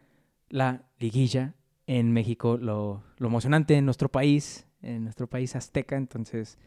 la 0.49 0.85
liguilla 0.99 1.55
en 1.87 2.12
México, 2.12 2.57
lo, 2.57 3.03
lo 3.19 3.29
emocionante 3.29 3.77
en 3.77 3.85
nuestro 3.85 4.11
país, 4.11 4.67
en 4.83 5.05
nuestro 5.05 5.29
país 5.29 5.57
azteca. 5.57 5.97
Entonces, 5.97 6.59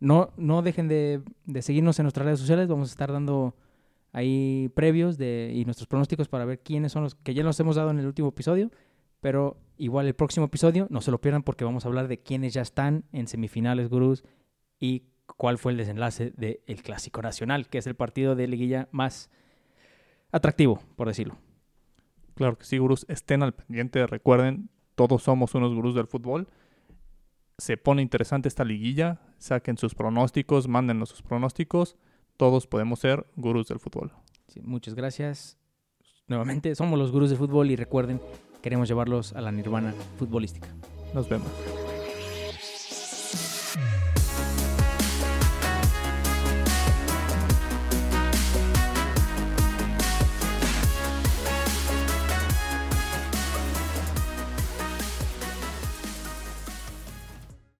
no, 0.00 0.30
no 0.36 0.62
dejen 0.62 0.88
de, 0.88 1.22
de 1.46 1.62
seguirnos 1.62 1.98
en 1.98 2.04
nuestras 2.04 2.26
redes 2.26 2.40
sociales. 2.40 2.68
Vamos 2.68 2.90
a 2.90 2.92
estar 2.92 3.12
dando 3.12 3.54
ahí 4.12 4.70
previos 4.74 5.16
de, 5.18 5.52
y 5.54 5.64
nuestros 5.64 5.86
pronósticos 5.86 6.28
para 6.28 6.44
ver 6.44 6.60
quiénes 6.60 6.92
son 6.92 7.04
los 7.04 7.14
que 7.14 7.34
ya 7.34 7.42
nos 7.42 7.58
hemos 7.60 7.76
dado 7.76 7.90
en 7.90 7.98
el 7.98 8.06
último 8.06 8.28
episodio. 8.28 8.70
Pero 9.20 9.56
igual 9.76 10.06
el 10.06 10.14
próximo 10.14 10.46
episodio 10.46 10.86
no 10.90 11.00
se 11.00 11.10
lo 11.10 11.20
pierdan 11.20 11.42
porque 11.42 11.64
vamos 11.64 11.84
a 11.84 11.88
hablar 11.88 12.08
de 12.08 12.20
quiénes 12.20 12.54
ya 12.54 12.62
están 12.62 13.04
en 13.12 13.26
semifinales, 13.26 13.88
gurús, 13.88 14.24
y 14.78 15.04
cuál 15.36 15.58
fue 15.58 15.72
el 15.72 15.78
desenlace 15.78 16.32
del 16.36 16.82
Clásico 16.82 17.22
Nacional, 17.22 17.68
que 17.68 17.78
es 17.78 17.86
el 17.86 17.94
partido 17.94 18.34
de 18.34 18.46
liguilla 18.46 18.88
más 18.92 19.30
atractivo, 20.32 20.80
por 20.96 21.08
decirlo. 21.08 21.36
Claro 22.34 22.56
que 22.56 22.64
sí, 22.64 22.78
gurús, 22.78 23.04
estén 23.08 23.42
al 23.42 23.54
pendiente, 23.54 24.06
recuerden, 24.06 24.70
todos 24.94 25.22
somos 25.22 25.54
unos 25.54 25.74
gurús 25.74 25.94
del 25.94 26.06
fútbol. 26.06 26.48
Se 27.58 27.76
pone 27.76 28.02
interesante 28.02 28.48
esta 28.48 28.64
liguilla, 28.64 29.20
saquen 29.38 29.76
sus 29.76 29.94
pronósticos, 29.94 30.68
mándenos 30.68 31.08
sus 31.08 31.22
pronósticos, 31.22 31.96
todos 32.36 32.66
podemos 32.68 33.00
ser 33.00 33.26
gurús 33.36 33.68
del 33.68 33.80
fútbol. 33.80 34.12
Sí, 34.46 34.60
muchas 34.62 34.94
gracias. 34.94 35.58
Nuevamente, 36.28 36.74
somos 36.74 36.98
los 36.98 37.10
gurús 37.10 37.30
del 37.30 37.38
fútbol 37.38 37.70
y 37.70 37.76
recuerden, 37.76 38.20
queremos 38.62 38.88
llevarlos 38.88 39.32
a 39.34 39.40
la 39.40 39.52
nirvana 39.52 39.94
futbolística. 40.18 40.68
Nos 41.14 41.28
vemos. 41.28 41.48